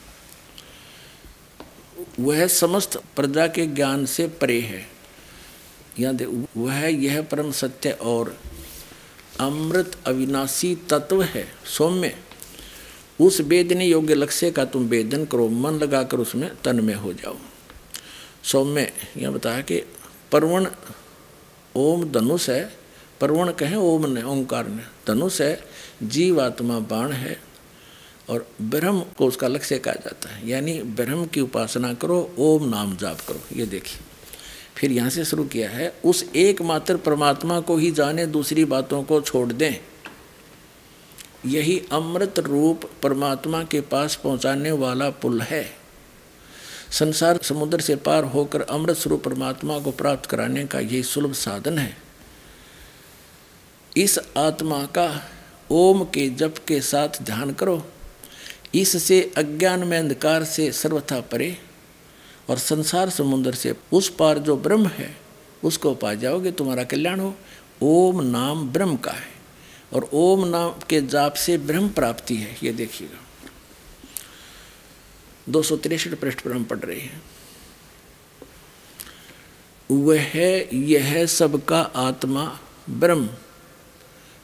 वह 2.21 2.47
समस्त 2.47 2.97
प्रजा 3.17 3.47
के 3.47 3.67
ज्ञान 3.67 4.07
से 4.07 4.27
परे 4.29 4.61
है। 4.61 4.87
यहाँ 6.01 6.15
वह 6.57 6.87
यह 6.87 7.23
परम 7.23 7.51
सत्य 7.51 7.91
और 7.91 8.37
अमृत 9.41 9.97
अविनाशी 10.07 10.75
तत्व 10.91 11.23
है। 11.23 11.47
सौम्य, 11.67 12.17
उस 13.21 13.41
वेदने 13.41 13.87
योग्य 13.87 14.15
लक्ष्य 14.15 14.51
का 14.51 14.65
तुम 14.65 14.83
वेदन 14.83 15.25
करो, 15.25 15.49
मन 15.49 15.75
लगाकर 15.75 16.17
उसमें 16.17 16.51
तन 16.65 16.85
में 16.85 16.95
हो 16.95 17.13
जाओ। 17.13 17.37
सौम्य, 18.45 18.93
यह 19.17 19.31
बताया 19.31 19.61
कि 19.61 19.83
परवण 20.33 20.67
ओम 21.77 22.11
धनुष 22.13 22.49
है 22.51 22.82
परवण 23.23 23.53
कहें, 23.53 23.77
ओम 23.77 24.07
ने, 24.07 24.23
ओंकार 24.23 24.69
ने। 24.69 24.83
धनुष 25.09 25.41
है, 25.41 25.61
जीवात्मा 26.03 26.79
बाण 26.79 27.13
है 27.13 27.41
और 28.31 28.49
ब्रह्म 28.63 29.01
को 29.01 29.27
उसका 29.27 29.49
लक्ष्य 29.49 29.79
कहा 29.79 29.93
जाता 29.93 30.35
है। 30.35 30.49
यानी 30.49 30.83
ब्रह्म 30.83 31.27
की 31.27 31.41
उपासना 31.41 31.95
करो, 31.95 32.35
ओम 32.39 32.69
नाम 32.69 32.97
जाप 32.97 33.21
करो। 33.29 33.41
ये 33.57 33.67
देखिए। 33.67 34.01
फिर 34.77 34.93
यहाँ 34.93 35.11
से 35.11 35.25
शुरू 35.25 35.45
किया 35.45 35.71
है, 35.71 35.95
उस 36.05 36.31
एकमात्र 36.37 36.97
परमात्मा 36.97 37.61
को 37.61 37.77
ही 37.77 37.91
जाने, 37.91 38.27
दूसरी 38.27 38.65
बातों 38.65 39.03
को 39.03 39.21
छोड़ 39.21 39.53
दें। 39.53 39.75
यही 41.47 41.83
अमृत 41.93 42.39
रूप 42.39 42.91
परमात्मा 43.03 43.65
के 43.65 43.81
पास 43.81 44.15
पहुँचाने 44.15 44.73
वाला 44.73 45.11
पुल 45.11 45.41
है। 45.41 45.77
संसार 46.91 47.39
समुद्र 47.43 47.81
से 47.81 47.97
पार 47.97 48.25
होकर 48.25 48.63
अमृत 48.63 48.97
स्वरूप 48.97 49.25
परमात्मा 49.25 49.79
को 49.79 49.91
प्राप्त 49.91 50.31
कराने 50.31 50.67
का 50.67 50.81
यही 50.81 51.03
सुलभ 51.03 51.33
साधन 51.33 51.79
है। 51.79 52.02
इस 53.97 54.19
आत्मा 54.37 54.85
का 54.87 55.09
ओम 55.71 56.05
के 56.05 56.29
जप 56.29 56.55
के 56.69 56.81
साथ 56.81 57.23
ध्यान 57.23 57.53
करो। 57.53 57.85
इससे 58.75 59.21
अज्ञान 59.37 59.85
में 59.85 59.99
अंधकार 59.99 60.45
से 60.45 60.71
सर्वथा 60.73 61.21
परे 61.21 61.57
और 62.51 62.59
संसार 62.59 63.11
समुद्र 63.11 63.55
से 63.55 63.75
उस 63.93 64.09
पार 64.09 64.39
जो 64.39 64.57
ब्रह्म 64.57 64.87
है, 64.87 65.17
उसको 65.65 65.95
पा 65.95 66.15
जाओगे, 66.15 66.53
तुम्हारा 66.53 66.85
कल्याण 66.85 67.21
हो। 67.21 67.35
ओम 67.83 68.21
नाम 68.23 68.69
ब्रह्म 68.69 68.97
का 68.97 69.13
है 69.13 69.31
और 69.93 70.09
ओम 70.13 70.45
नाम 70.49 70.71
के 70.91 71.01
जाप 71.01 71.35
से 71.35 71.59
ब्रह्म 71.59 71.89
प्राप्ति 71.89 72.37
है, 72.37 72.57
ये 72.63 72.73
देखिएगा। 72.73 73.19
दो 75.49 75.63
सौ 75.63 75.77
तिरसठ 75.77 76.15
पृष्ठ 76.15 76.41
पर 76.41 76.53
हम 76.53 76.65
पढ़ 76.65 76.79
रहे 76.79 77.01
हैं। 77.01 77.23
वह 79.91 80.37
यह 80.75 81.25
सबका 81.27 81.81
आत्मा 81.81 82.61
ब्रह्म 82.91 83.29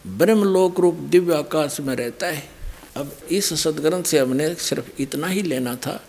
ब्रह्म 0.08 0.44
लोक 0.44 0.80
रूप 0.80 0.94
दिव्य 0.94 1.34
आकाश 1.34 1.80
में 1.80 1.96
रहता 1.96 2.26
है। 2.26 2.48
अब 2.96 3.16
इस 3.30 3.62
सदग्रंथ 3.62 4.02
से 4.02 4.18
हमने 4.18 4.54
सिर्फ़ 4.54 5.02
इतना 5.02 5.26
ही 5.26 5.42
लेना 5.42 5.74
था 5.74 6.04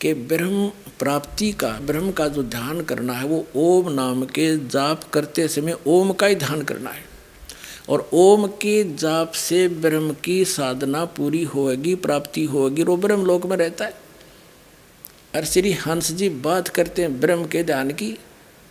कि 0.00 0.14
ब्रह्म 0.14 0.68
प्राप्ति 0.98 1.52
का, 1.52 1.68
ब्रह्म 1.68 2.12
का 2.12 2.28
जो 2.28 2.42
ध्यान 2.42 2.80
करना 2.80 3.12
है, 3.12 3.26
वो 3.26 3.46
ओम 3.56 3.92
नाम 3.92 4.24
के 4.24 4.68
जाप 4.68 5.04
करते 5.04 5.48
समय 5.48 5.76
ओम 5.86 6.12
का 6.12 6.26
ही 6.26 6.34
ध्यान 6.34 6.62
करना 6.62 6.90
है। 6.90 7.04
और 7.88 8.10
ओम 8.12 8.46
के 8.46 8.94
जाप 8.94 9.32
से 9.32 9.68
ब्रह्म 9.68 10.16
की 10.24 10.44
साधना 10.44 11.04
पूरी 11.04 11.44
होगी 11.44 11.94
प्राप्ति 11.94 12.44
होगी 12.44 12.82
वो 12.82 12.96
ब्रह्म 12.96 13.24
लोक 13.24 13.46
में 13.46 13.56
रहता 13.56 13.84
है। 13.84 13.94
और 15.36 15.44
श्री 15.44 15.72
हंस 15.72 16.12
जी 16.12 16.28
बात 16.28 16.68
करते 16.68 17.02
हैं 17.02 17.20
ब्रह्म 17.20 17.46
के 17.46 17.62
ध्यान 17.62 17.90
की, 17.90 18.18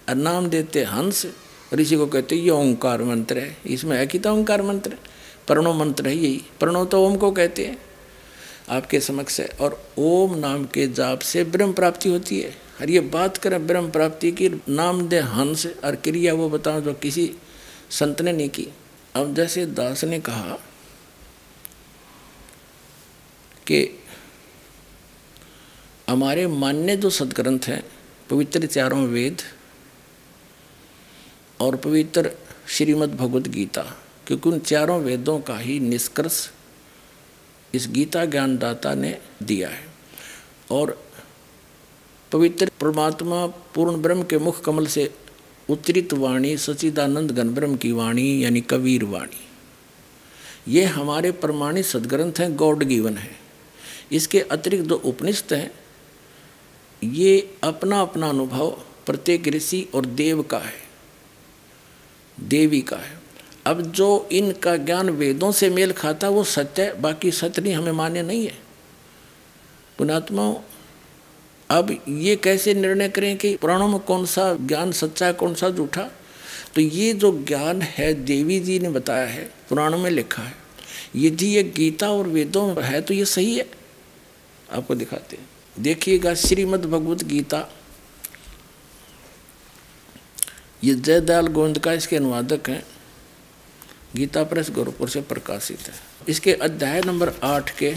और 0.10 0.16
नाम 0.16 0.48
देते 0.48 0.84
हंस। 0.84 1.26
ऋषि 1.74 1.96
को 1.96 2.06
कहते 2.08 2.36
ये 2.36 2.50
ओंकार 2.50 3.04
मंत्र 3.04 3.38
है, 3.38 3.58
इसमें 3.66 3.98
है 3.98 4.06
कि 4.08 4.20
तो 4.20 4.34
ओंकार 4.34 4.62
मंत्र 4.62 4.98
प्रणव 5.48 5.74
मंत्र 5.74 6.08
है 6.08 6.16
यही, 6.16 6.42
प्रणव 6.60 6.86
तो 6.86 7.06
ओम 7.06 7.16
को 7.18 7.32
कहते 7.32 7.66
हैं, 7.66 7.78
आपके 8.70 9.00
समक्ष 9.00 9.40
है। 9.40 9.48
और 9.62 9.82
ओम 9.98 10.36
नाम 10.36 10.66
के 10.66 10.88
जाप 10.88 11.20
से 11.20 11.44
ब्रह्म 11.44 11.74
प्राप्ति 11.74 12.10
होती 12.10 12.40
है। 12.40 12.50
और 12.82 12.90
ये 12.90 13.00
बात 13.10 13.38
करें 13.38 13.66
ब्रह्म 13.68 13.90
प्राप्ति 13.92 14.32
की, 14.32 14.50
नाम 14.70 15.08
दे 15.08 15.20
हंस 15.20 15.66
और 15.84 15.96
क्रिया, 15.96 16.34
वो 16.34 16.50
बताओ 16.50 16.82
जो 16.82 16.94
किसी 16.94 17.32
संत 17.90 18.22
ने 18.22 18.34
नहीं 18.34 18.50
की। 18.50 18.68
अब 19.16 19.34
जैसे 19.36 19.66
दास 19.66 20.04
ने 20.04 20.20
कहा 20.20 20.58
कि 23.68 23.88
हमारे 26.10 26.46
मान्य 26.48 26.96
जो 26.98 27.10
सदग्रंथ 27.10 27.68
हैं, 27.68 27.84
पवित्र 28.30 28.66
चारों 28.66 29.06
वेद 29.08 29.42
और 31.62 31.76
पवित्र 31.76 32.32
श्रीमद् 32.68 33.18
भगवद 33.18 33.48
गीता, 33.48 33.82
क्योंकि 34.28 34.50
उन 34.50 34.60
चारों 34.60 35.02
वेदों 35.02 35.40
का 35.40 35.58
ही 35.58 35.80
निष्कर्ष 35.80 36.50
इस 37.74 37.88
गीता 37.88 38.26
ज्ञानदाता 38.26 38.94
ने 38.94 39.18
दिया 39.44 39.70
है। 39.70 39.88
और 40.72 41.06
पवित्र 42.32 42.72
परमात्मा 42.82 43.48
पूर्ण 43.48 44.02
ब्रह्म 44.02 44.24
के 44.24 44.38
मुख 44.38 44.64
कमल 44.64 44.88
से 44.88 45.14
उत्तरित 45.70 46.14
वाणी 46.14 46.58
सचिदानंद 46.58 47.32
गण 47.32 47.50
ब्रह्म 47.50 47.76
की 47.76 47.92
वाणी, 47.92 48.44
यानी 48.44 48.62
कबीर 48.62 49.04
वाणी। 49.04 49.46
ये 50.68 50.84
हमारे 50.84 51.32
प्रमाणित 51.32 51.86
सदग्रंथ 51.86 52.34
हैं, 52.40 52.56
गॉड 52.56 52.84
गिवन 52.84 53.18
है। 53.18 53.40
इसके 54.12 54.40
अतिरिक्त 54.40 54.86
जो 54.86 54.96
उपनिषद 54.96 55.54
हैं। 55.54 55.72
ये 57.04 57.56
अपना 57.64 58.02
अपना 58.02 58.30
अनुभव 58.30 58.72
प्रत्येक 59.06 59.48
ऋषि 59.48 59.90
और 59.96 60.06
देव 60.06 60.42
का 60.42 60.58
है। 60.58 60.89
देवी 62.44 62.82
का 62.82 62.98
है। 62.98 63.20
अब 63.66 63.82
जो 63.82 64.30
इनका 64.32 64.78
ज्ञान 64.78 65.10
वेदों 65.10 65.52
से 65.52 65.70
मेल 65.70 65.92
खाता, 65.92 66.30
वो 66.30 66.44
सत्य 66.44 66.82
है, 66.82 67.02
बाकी 67.02 67.32
सत्य 67.32 67.62
नहीं, 67.62 67.74
हमें 67.74 67.92
मान्य 67.92 68.22
नहीं 68.22 68.46
है। 68.46 68.58
पुणात्माओं, 69.98 70.56
अब 71.70 72.04
ये 72.10 72.36
कैसे 72.36 72.74
निर्णय 72.74 73.10
करें 73.10 73.38
कि 73.38 73.56
पुराणों 73.56 73.88
में 73.88 74.00
कौन 74.00 74.26
सा 74.26 74.54
ज्ञान 74.54 74.92
सच्चा 74.92 75.26
है, 75.26 75.34
कौन 75.34 75.54
सा 75.54 75.70
झूठा? 75.70 76.02
तो 76.76 76.82
ये 76.82 77.14
जो 77.14 77.46
ज्ञान 77.48 77.82
है, 77.82 78.14
देवी 78.14 78.60
जी 78.60 78.80
ने 78.80 78.90
बताया 78.90 79.28
है, 79.28 79.52
पुराणों 79.70 79.98
में 79.98 80.12
लिखा 80.12 80.44
है 80.44 80.54
यदि 81.16 81.48
ये 81.48 81.64
गीता 81.64 82.10
और 82.10 82.28
वेदों 82.28 82.76
में 82.76 82.84
है 82.84 83.02
तो 83.02 83.14
ये 83.14 83.26
सही 83.26 83.58
है। 83.58 83.66
आपको 84.72 84.96
दिखाते 84.96 85.36
हैं। 85.36 85.50
देखिएगा 85.80 86.34
श्रीमद् 86.34 86.86
भगवत 86.86 87.24
गीता 87.24 87.74
ये 90.84 90.94
जयदयाल 90.96 91.48
गोविंद 91.48 91.80
का 91.80 91.94
इसके 91.94 92.16
अनुवादक 92.16 92.70
हैं। 92.70 92.84
गीता 94.16 94.44
प्रेस 94.44 94.70
गोरखपुर 94.70 95.10
से 95.10 95.22
प्रकाशित 95.22 95.80
है। 95.80 95.94
इसके 96.30 96.54
अध्याय 96.54 97.02
नंबर 97.02 97.34
आठ 97.44 97.78
के 97.78 97.96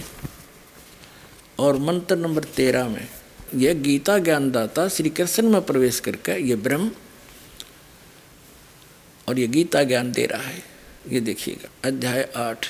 और 1.59 1.77
मंत्र 1.79 2.17
नंबर 2.17 2.45
तेरह 2.45 2.89
में 2.89 3.09
यह 3.55 3.75
गीता 3.75 4.19
ज्ञानदाता 4.19 4.89
श्री 4.89 5.11
कृष्ण 5.11 5.49
में 5.49 5.61
प्रवेश 5.63 6.01
करके 6.01 6.37
ये 6.49 6.57
ब्रह्म 6.57 6.91
और 9.29 9.39
ये 9.39 9.47
गीता 9.47 9.83
ज्ञान 9.83 10.13
दे 10.13 10.27
रहा 10.27 10.43
है। 10.43 10.63
ये 11.09 11.21
देखिएगा, 11.21 11.69
अध्याय 11.85 12.29
आठ 12.37 12.67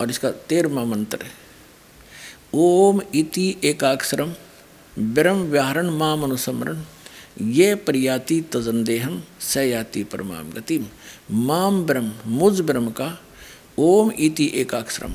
और 0.00 0.10
इसका 0.10 0.30
तेरहवा 0.30 0.84
मंत्र 0.84 1.22
है। 1.22 1.30
ओम 2.54 3.00
इति 3.14 3.56
एकाक्षरम, 3.64 4.34
ब्रह्म 4.98 5.42
व्याहरण 5.42 5.90
माम 5.90 6.22
अनुसमरण 6.22 6.82
ये 7.36 7.74
प्रयाति 7.74 8.40
तजंदेहम 8.52 9.22
स 9.40 9.56
याति 9.56 10.02
परमाम 10.04 10.50
गति 10.50 10.78
माम 11.30 11.82
ब्रह्म, 11.84 12.12
मुझ 12.26 12.60
ब्रह्म 12.60 12.90
का 12.90 13.18
ओम 13.78 14.10
इति 14.18 14.50
एकाक्षरम। 14.54 15.14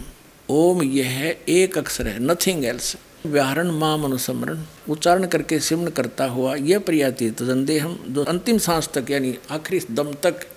ओम 0.50 0.82
यह 0.84 1.08
है 1.08 1.32
एक 1.50 1.78
अक्षर 1.78 2.08
है 2.08 2.20
नथिंग 2.20 2.66
एल्स 2.66 2.96
व्याहरण 3.26 3.72
माम 3.72 4.04
अनुसमरण 4.04 4.64
उच्चारण 4.90 5.26
करके 5.26 5.60
सिमन 5.60 5.88
करता 5.90 6.26
हुआ 6.26 6.56
यह 6.56 6.80
प्रयाति 6.80 7.30
तजंदे 7.32 7.78
हम 7.80 7.98
जो 8.08 8.24
अंतिम 8.24 8.58
सांस 8.58 8.90
तक, 8.94 9.12
यानी 9.12 9.38
आखिरी 9.52 9.80
दम 9.92 10.14
तक 10.14 10.48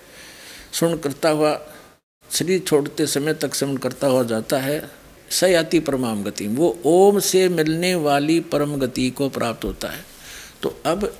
सुन 0.73 0.97
करता 0.97 1.29
हुआ, 1.29 1.59
शरीर 2.29 2.59
छोड़ते 2.59 3.07
समय 3.07 3.33
तक 3.33 3.55
सिमन 3.55 3.77
करता 3.77 4.07
हुआ 4.07 4.23
जाता 4.23 4.59
है, 4.59 4.83
सयाति 5.29 5.79
परमाम 5.79 6.23
गति 6.23 6.47
वो 6.47 6.77
ओम 6.85 7.19
से 7.21 7.47
मिलने 7.49 7.93
वाली 7.95 8.39
परम 8.51 8.75
गति 8.75 9.09
को 9.09 9.29
प्राप्त 9.29 9.65
होता 9.65 9.89
है। 9.89 10.05
तो 10.63 10.75
अब 10.85 11.11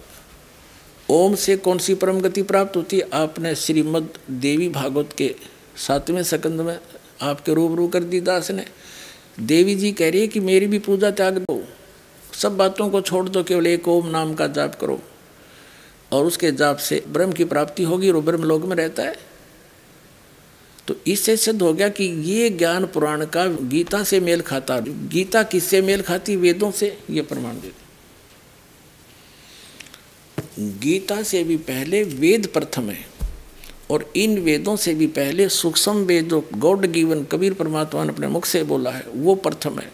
ओम 1.12 1.36
से 1.36 1.58
कौन 1.58 1.78
सी 1.78 1.96
परम 1.96 2.20
गति 2.22 2.42
प्राप्त 2.42 2.78
होती 2.78 3.00
है? 3.00 3.10
आपने 3.14 3.56
श्रीमद 3.56 4.10
देवी 4.32 4.70
भागवत 4.70 5.10
के 5.18 5.36
सातवें 5.88 6.24
सकंद 6.24 6.62
में 6.62 6.80
आपके 7.22 7.54
रूबरू 7.54 7.88
कर 7.88 8.04
दी 8.04 8.22
दास 8.22 8.52
ने। 8.52 8.66
देवी 9.40 9.76
जी 9.76 9.92
कह 9.92 10.12
रही 10.12 10.22
है 10.22 10.28
कि 10.28 10.40
मेरी 10.40 10.68
भी 10.68 10.80
पूजा 10.80 11.12
त्याग 11.12 11.38
दो। 11.38 11.64
सब 12.34 12.58
बातों 12.58 12.90
को 12.90 13.02
छोड़ 13.02 13.30
दो, 13.30 13.44
केवल 13.44 13.68
एक 13.68 13.88
ओम 13.88 14.08
नाम 14.08 14.34
का 14.34 14.48
जाप 14.48 14.76
करो। 14.76 15.02
और 16.12 16.26
उसके 16.26 16.52
जाप 16.52 16.78
से 16.78 17.04
ब्रह्म 17.08 17.32
की 17.32 17.46
प्राप्ति 17.46 17.84
होगी 17.84 18.12
और 18.12 18.22
ब्रह्म 18.22 18.44
लोक 18.44 18.66
में 18.66 18.76
रहता 18.76 19.04
है। 19.04 19.16
तो 20.88 20.96
इससे 21.08 21.38
सिद्ध 21.38 21.62
हो 21.62 21.74
गया 21.74 21.90
कि 21.90 22.04
ये 22.04 22.50
ज्ञान 22.50 22.86
पुराण 22.86 23.26
का 23.26 23.48
गीता 23.48 24.04
से 24.04 24.20
मेल 24.20 24.42
खाता। 24.42 24.80
गीता 24.80 25.44
किससे 25.44 25.82
मेल 25.82 26.02
खाती? 26.02 26.36
वेदों 26.36 26.72
से। 26.72 26.98
ये 27.10 27.22
प्रमाण 27.22 27.54
देते 27.54 27.81
गीता 30.62 31.24
से 31.24 31.44
भी 31.44 31.58
पहले 31.58 32.04
वेद 32.04 32.48
प्रथम 32.48 32.90
है 32.90 33.06
और 33.92 34.14
इन 34.16 34.40
वेदों 34.40 34.76
से 34.76 34.94
भी 34.94 35.08
पहले 35.08 35.50
सूक्ष्म 35.50 35.96
वेद 35.96 36.28
जो 36.28 36.50
गॉड 36.54 36.86
गिवन, 36.86 37.24
कबीर 37.24 37.54
परमात्मा 37.54 38.04
ने 38.04 38.10
अपने 38.10 38.28
मुख 38.28 38.46
से 38.46 38.64
बोला 38.64 38.92
है, 38.92 39.04
वो 39.08 39.36
प्रथम 39.36 39.80
है। 39.80 39.92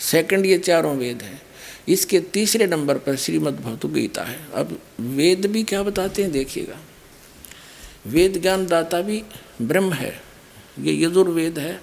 सेकंड 0.00 0.46
ये 0.46 0.58
चारों 0.58 0.96
वेद 0.96 1.22
हैं। 1.22 1.42
इसके 1.88 2.20
तीसरे 2.20 2.66
नंबर 2.66 2.98
पर 2.98 3.16
श्रीमद् 3.16 3.60
भगवत 3.60 3.86
गीता 3.86 4.24
है। 4.24 4.46
अब 4.54 4.80
वेद 5.00 5.46
भी 5.46 5.62
क्या 5.62 5.82
बताते 5.82 6.22
हैं, 6.22 6.32
देखिएगा। 6.32 6.78
वेद 8.06 8.42
ज्ञान 8.42 8.66
दाता 8.66 9.00
भी 9.00 9.22
ब्रह्म 9.62 9.92
है। 9.92 10.22
ये 10.80 11.04
यजुर्वेद 11.04 11.58
है। 11.58 11.80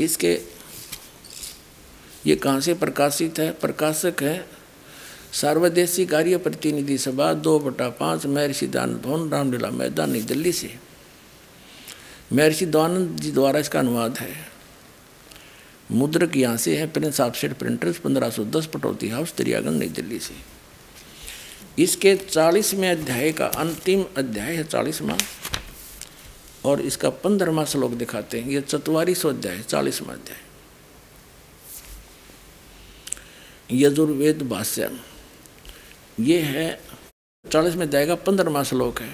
इसके, 0.00 0.40
ये 2.26 2.36
कहाँ 2.36 2.60
से 2.60 2.74
प्रकाशित 2.74 3.38
है? 3.38 3.50
प्रकाशक 3.50 4.14
है 4.22 4.57
सार्वदेशी 5.32 6.06
कार्य 6.06 6.36
प्रतिनिधि 6.36 6.98
सभा, 6.98 7.32
दो 7.32 7.60
बटा 7.60 7.88
पाँच, 7.88 8.26
महर्षि 8.26 8.66
दानंद 8.66 8.96
भवन, 8.96 9.30
रामलीला 9.30 9.70
मैदान, 9.70 10.10
नई 10.10 10.22
दिल्ली 10.22 10.52
से। 10.52 10.78
महर्षि 12.32 12.66
दयानंद 12.66 13.16
जी 13.20 13.30
द्वारा 13.30 13.60
इसका 13.60 13.78
अनुवाद 13.78 14.18
है। 14.18 14.48
मुद्रक 15.90 16.36
यहाँ 16.36 16.56
से 16.56 16.76
है, 16.76 16.86
प्रिंस 16.86 17.20
ऑफसेट 17.20 17.52
प्रिंटर्स, 17.52 17.98
पंद्रह 17.98 18.30
सौ 18.30 18.44
दस, 18.44 18.66
पटौती 18.66 19.08
हाउस 19.08 19.34
दरियागंज 19.38 19.78
नई 19.78 19.88
दिल्ली 19.88 20.18
से। 20.18 20.34
इसके 21.82 22.16
चालीसवें 22.16 22.90
अध्याय 22.90 23.32
का 23.32 23.46
अंतिम 23.46 24.04
अध्याय 24.16 24.56
है, 24.56 24.64
चालीसवा। 24.64 25.18
और 26.64 26.80
इसका 26.80 27.10
पंद्रहवा 27.10 27.64
श्लोक 27.64 27.92
दिखाते 27.92 28.40
हैं, 28.40 28.50
ये 28.50 28.60
चतवारी 28.60 29.14
सौ 29.14 29.28
अध्याय, 29.28 29.58
चालीसवा 29.58 30.12
अध्याय। 30.12 30.38
यजुर्वेद 33.72 34.42
भाष्य 34.42 34.90
ये 36.20 36.38
है, 36.38 36.80
चालीस 37.52 37.74
में 37.74 37.90
जाएगा 37.90 38.14
पंद्रहवा 38.14 38.62
श्लोक 38.62 39.00
है। 39.00 39.08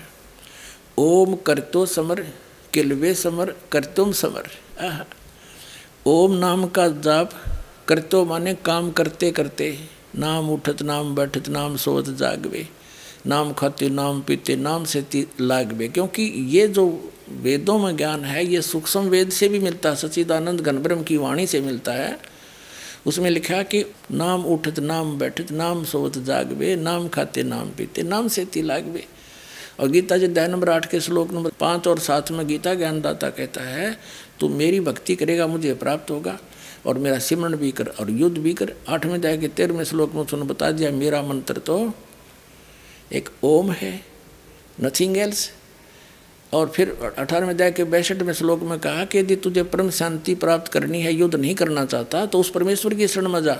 ओम 0.99 1.34
करतो 1.37 1.87
समर, 1.87 2.20
किलवे 2.73 3.14
समर, 3.14 3.54
करतुम 3.73 4.12
समर। 4.12 4.49
ओम 6.06 6.32
नाम 6.32 6.66
का 6.66 6.88
जाप 6.88 7.44
करतो 7.88 8.25
माने 8.25 8.54
काम 8.54 8.90
करते 8.90 9.30
करते। 9.30 9.78
नाम 10.16 10.50
उठत, 10.50 10.82
नाम 10.82 11.14
बैठत, 11.14 11.49
नाम 11.49 11.76
सोत, 11.76 12.08
जागवे। 12.08 12.68
नाम 13.26 13.52
खाते, 13.52 13.88
नाम 13.88 14.20
पीते, 14.20 14.56
नाम 14.56 14.84
से 14.84 15.26
लागवे। 15.40 15.88
क्योंकि 15.88 16.23
ये 16.23 16.68
जो 16.68 17.12
वेदों 17.28 17.78
में 17.78 17.96
ज्ञान 17.96 18.25
है, 18.25 18.46
ये 18.46 18.62
सूक्ष्म 18.62 19.00
वेद 19.00 19.30
से 19.30 19.49
भी 19.49 19.58
मिलता 19.58 19.88
है। 19.88 19.96
सचिदानंद 19.96 20.61
घनब्रह्म 20.61 21.02
की 21.02 21.16
वाणी 21.16 21.46
से 21.46 21.61
मिलता 21.61 21.92
है। 21.92 22.34
उसमें 23.06 23.28
लिखा 23.30 23.62
कि 23.62 23.84
नाम 24.11 24.44
उठत, 24.44 24.78
नाम 24.80 25.18
बैठत, 25.18 25.50
नाम 25.52 25.84
सोवत 25.84 26.18
जागवे 26.18 26.76
नाम 26.76 27.08
खाते, 27.08 27.42
नाम 27.42 27.70
पीते, 27.70 28.02
नाम 28.02 28.28
से 28.28 28.44
ती 28.44 28.62
लागवे 28.62 29.04
और 29.80 29.88
गीता 29.88 30.16
जी 30.16 30.25
अध्याय 30.25 30.49
नंबर 30.49 30.68
आठ 30.70 30.90
के 30.90 31.00
श्लोक 31.00 31.32
नंबर 31.32 31.50
पाँच 31.61 31.87
और 31.88 31.99
सात 31.99 32.30
में 32.30 32.46
गीता 32.46 32.75
ज्ञानदाता 32.75 33.30
कहता 33.30 33.62
है, 33.62 33.96
तू 34.40 34.49
मेरी 34.49 34.80
भक्ति 34.80 35.14
करेगा, 35.14 35.46
मुझे 35.46 35.75
प्राप्त 35.75 36.11
होगा, 36.11 36.38
और 36.87 36.99
मेरा 36.99 37.18
सिमरण 37.18 37.56
भी 37.56 37.70
कर 37.73 37.87
और 38.00 38.11
युद्ध 38.11 38.37
भी 38.38 38.52
कर। 38.54 38.73
आठवें 38.88 39.14
अध्याय 39.14 39.37
के 39.38 39.49
तेरहवें 39.49 39.84
श्लोक 39.84 40.14
में 40.14 40.20
उसने 40.23 40.42
बता 40.42 40.70
दिया, 40.70 40.90
मेरा 40.90 41.23
मंत्र 41.23 41.58
तो 41.58 41.92
एक 43.12 43.28
ओम 43.42 43.70
है 43.73 44.00
नथिंग 44.82 45.16
एल्स 45.16 45.50
और 46.54 46.68
फिर 46.68 46.90
अठारहवें 47.18 47.50
अध्याय 47.50 47.70
के 47.73 47.84
बैसठ 47.84 48.23
में 48.23 48.32
श्लोक 48.32 48.61
में 48.62 48.78
कहा 48.78 49.04
कि 49.04 49.18
यदि 49.18 49.37
तुझे 49.37 49.62
परम 49.64 49.88
शांति 49.90 50.34
प्राप्त 50.34 50.70
करनी 50.73 51.00
है, 51.00 51.12
युद्ध 51.12 51.34
नहीं 51.34 51.54
करना 51.54 51.84
चाहता 51.84 52.25
तो 52.26 52.40
उस 52.40 52.50
परमेश्वर 52.50 52.94
की 52.94 53.08
शरण 53.08 53.28
में 53.28 53.42
जा। 53.42 53.58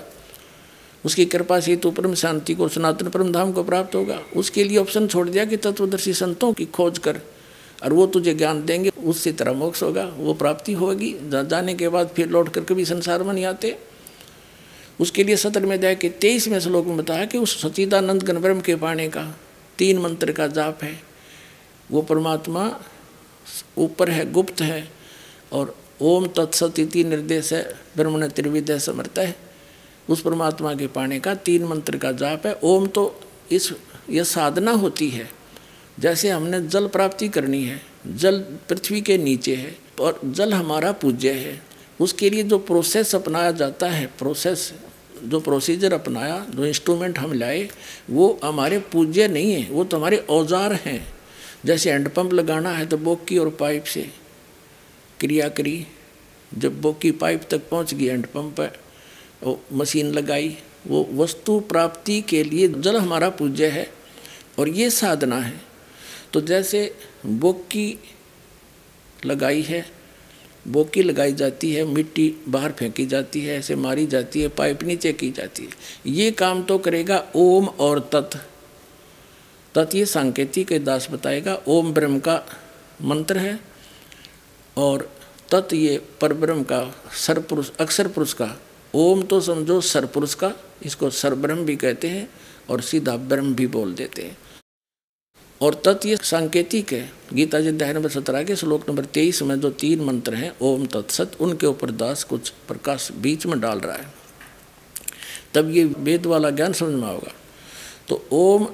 उसकी 1.05 1.25
कृपा 1.25 1.59
से 1.61 1.77
तू 1.77 1.91
परम 1.91 2.15
शांति 2.15 2.55
को, 2.55 2.69
सनातन 2.69 3.09
परम 3.09 3.33
धाम 3.33 3.53
को 3.53 3.63
प्राप्त 3.63 3.95
होगा। 3.95 4.19
उसके 4.37 4.65
लिए 4.65 4.79
ऑप्शन 4.79 5.07
छोड़ 5.07 5.29
दिया 5.29 5.45
कि 5.45 5.57
तत्वदर्शी 5.57 6.13
संतों 6.13 6.53
की 6.53 6.65
खोज 6.67 6.99
कर, 6.99 7.21
और 7.83 7.93
वो 7.93 8.07
तुझे 8.07 8.35
ज्ञान 8.35 8.65
देंगे, 8.65 8.91
उससे 9.05 9.33
तरह 9.33 9.53
मोक्ष 9.53 9.83
होगा, 9.83 10.05
वो 10.17 10.35
प्राप्ति 10.35 10.73
होगी। 10.73 11.15
जाने 11.25 11.75
के 11.75 11.89
बाद 11.89 12.09
फिर 12.09 12.29
लौट 12.29 12.49
कर 12.49 12.65
कभी 12.65 12.85
संसार 12.85 13.23
में 13.23 13.33
नहीं 13.33 13.45
आते। 13.45 13.77
उसके 15.01 15.25
लिए 15.25 15.37
सत्र 15.37 15.61
में 15.61 15.77
अध्याय 15.77 15.95
के 15.95 16.09
तेईसवें 16.21 16.59
श्लोक 16.61 16.87
में 16.87 16.97
बताया 16.97 17.25
कि 17.25 17.39
उस 17.39 17.61
सचिदानंद 17.63 18.23
गणब्रह्म 18.23 18.61
के 18.61 18.75
पाने 18.77 19.09
का 19.09 19.27
तीन 19.79 19.99
मंत्र 19.99 20.33
का 20.33 20.47
जाप 20.47 20.83
है। 20.83 21.14
वो 21.95 22.03
परमात्मा 22.03 22.81
ऊपर 23.79 24.11
है, 24.11 24.31
गुप्त 24.33 24.61
है 24.61 24.89
और 25.53 25.75
ओम 26.03 26.27
तत्सत 26.27 26.79
निर्देश 26.97 27.53
है, 27.53 27.63
ब्रह्मण 27.97 28.29
त्रिविदय 28.29 28.79
समर्थ 28.79 29.19
है। 29.19 29.37
उस 30.09 30.21
परमात्मा 30.21 30.75
के 30.75 30.87
पाने 30.87 31.21
का 31.21 31.35
तीन 31.35 31.65
मंत्र 31.65 31.99
का 31.99 32.13
जाप 32.13 32.47
है। 32.47 32.59
ओम 32.63 32.87
तो 32.87 33.21
इस, 33.53 33.73
यह 34.11 34.25
साधना 34.25 34.71
होती 34.71 35.09
है, 35.11 35.29
जैसे 36.01 36.31
हमने 36.31 36.61
जल 36.61 36.87
प्राप्ति 36.87 37.29
करनी 37.29 37.63
है, 37.65 37.81
जल 38.07 38.41
पृथ्वी 38.69 39.01
के 39.01 39.19
नीचे 39.19 39.55
है 39.55 39.77
और 40.01 40.21
जल 40.25 40.55
हमारा 40.55 40.93
पूज्य 40.93 41.31
है। 41.31 41.63
उसके 42.01 42.31
लिए 42.31 42.43
जो 42.43 42.59
प्रोसेस 42.59 43.15
अपनाया 43.15 43.51
जाता 43.51 43.89
है 43.89 44.07
प्रोसेस 44.19 44.73
जो 45.25 45.41
प्रोसीजर 45.41 45.93
अपनाया, 45.93 46.45
जो 46.51 46.65
इंस्ट्रूमेंट 46.67 47.19
हम 47.19 47.33
लाए, 47.33 47.69
वो 48.11 48.41
हमारे 48.45 48.79
पूज्य 48.93 49.29
नहीं 49.29 49.53
है, 49.53 49.69
वो 49.71 49.85
तो 49.85 49.97
हमारे 49.97 50.17
औज़ार 50.17 50.73
हैं। 50.73 51.14
जैसे 51.65 51.91
हैंडपम्प 51.91 52.33
लगाना 52.33 52.71
है 52.71 52.87
तो 52.87 52.97
बोकी 52.99 53.39
और 53.39 53.51
पाइप 53.51 53.85
से 53.85 54.03
क्रिया 55.21 55.49
करी। 55.49 55.87
जब 56.53 56.81
बोकी 56.81 57.11
पाइप 57.11 57.43
तक 57.51 57.69
पहुँच 57.69 57.95
गई 57.95 58.07
हैंडपम्प 58.07 58.55
पर, 58.57 58.79
वो 59.43 59.61
मशीन 59.73 60.13
लगाई। 60.13 60.57
वो 60.87 61.09
वस्तु 61.13 61.59
प्राप्ति 61.61 62.21
के 62.21 62.43
लिए 62.43 62.69
जल 62.69 62.97
हमारा 62.97 63.29
पूज्य 63.31 63.67
है 63.67 63.87
और 64.59 64.69
ये 64.69 64.91
साधना 64.91 65.39
है। 65.39 65.61
तो 66.33 66.41
जैसे 66.41 66.95
बोकी 67.27 67.99
लगाई 69.27 69.63
है, 69.63 69.85
बोकी 70.69 71.03
लगाई 71.03 71.33
जाती 71.33 71.73
है, 71.73 71.85
मिट्टी 71.85 72.35
बाहर 72.49 72.73
फेंकी 72.73 73.07
जाती 73.07 73.41
है, 73.41 73.59
ऐसे 73.59 73.75
मारी 73.77 74.07
जाती 74.07 74.43
है, 74.43 74.49
पाइप 74.49 74.83
नीचे 74.83 75.13
की 75.13 75.31
जाती 75.31 75.63
है। 75.63 76.13
ये 76.13 76.31
काम 76.31 76.63
तो 76.63 76.79
करेगा 76.79 77.25
ओम 77.37 77.67
और 77.67 78.01
तत्। 78.13 78.37
तत् 79.75 79.95
ये 79.95 80.05
सांकेतिक 80.07 80.73
दास 80.85 81.09
बताएगा, 81.11 81.55
ओम 81.69 81.93
ब्रह्म 81.95 82.19
का 82.19 82.43
मंत्र 83.03 83.39
है 83.39 83.59
और 84.77 85.09
तत् 85.51 85.73
ये 85.75 85.97
परब्रह्म 86.21 86.63
का 86.63 86.81
सरपुरुष 87.17 87.71
अक्षर 87.81 88.09
पुरुष 88.09 88.33
का, 88.33 88.51
ओम 88.95 89.23
तो 89.23 89.41
समझो 89.41 89.81
सरपुरुष 89.81 90.35
का, 90.35 90.53
इसको 90.83 91.11
सरब्रह्म 91.11 91.65
भी 91.65 91.77
कहते 91.77 92.09
हैं 92.09 92.29
और 92.71 92.81
सीधा 92.81 93.17
ब्रह्म 93.17 93.55
भी 93.55 93.67
बोल 93.67 93.95
देते 93.95 94.23
हैं। 94.23 94.37
और 95.61 95.75
तत् 95.87 96.07
ये 96.07 96.17
सांकेतिक 96.17 96.93
है 96.93 97.11
गीता 97.33 97.61
जी 97.61 97.69
अध्याय 97.69 97.93
नंबर 97.93 98.11
सत्रह 98.11 98.43
के 98.45 98.57
श्लोक 98.57 98.89
नंबर 98.89 99.05
तेईस 99.05 99.43
में 99.43 99.59
जो 99.61 99.71
तीन 99.73 100.05
मंत्र 100.05 100.35
हैं, 100.35 100.57
ओम 100.63 100.87
तत्सत 100.87 101.37
उनके 101.41 101.67
ऊपर 101.67 101.91
दास 101.93 102.25
कुछ 102.25 102.51
प्रकाश 102.69 103.11
बीच 103.13 103.47
में 103.47 103.61
डाल 103.61 103.81
रहा 103.81 103.97
है। 103.97 104.13
तब 105.55 105.71
ये 105.71 105.85
वेद 105.85 106.27
वाला 106.27 106.51
ज्ञान 106.51 106.73
समझ 106.73 106.95
में 106.95 107.09
आओगा 107.09 107.33
तो 108.09 108.27
ओम 108.33 108.67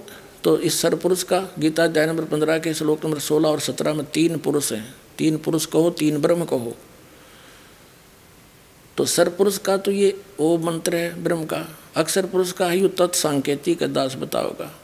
तो 0.44 0.58
इस 0.58 0.80
सरपुरुष 0.80 1.22
का 1.22 1.48
गीता 1.58 1.84
अध्याय 1.84 2.06
नंबर 2.06 2.24
पंद्रह 2.24 2.58
के 2.58 2.74
श्लोक 2.74 3.04
नंबर 3.04 3.18
सोलह 3.18 3.48
और 3.48 3.60
सत्रह 3.60 3.94
में 3.94 4.06
तीन 4.06 4.38
पुरुष 4.38 4.72
हैं। 4.72 4.94
तीन 5.18 5.36
पुरुष 5.38 5.66
कहो, 5.66 5.90
तीन 5.90 6.22
ब्रह्म 6.22 6.44
कहो। 6.44 6.76
तो 8.96 9.04
सरपुरुष 9.04 9.58
का 9.58 9.76
तो 9.76 9.90
ये 9.90 10.22
ओ 10.40 10.58
मंत्र 10.58 10.96
है 10.96 11.22
ब्रह्म 11.22 11.44
का। 11.44 11.78
अक्षर 11.96 12.26
पुरुष 12.26 12.52
का 12.52 12.70
ही 12.70 12.88
तत्सांकेतिक 12.88 13.82
दास 13.82 14.14
बताओगा। 14.14 14.74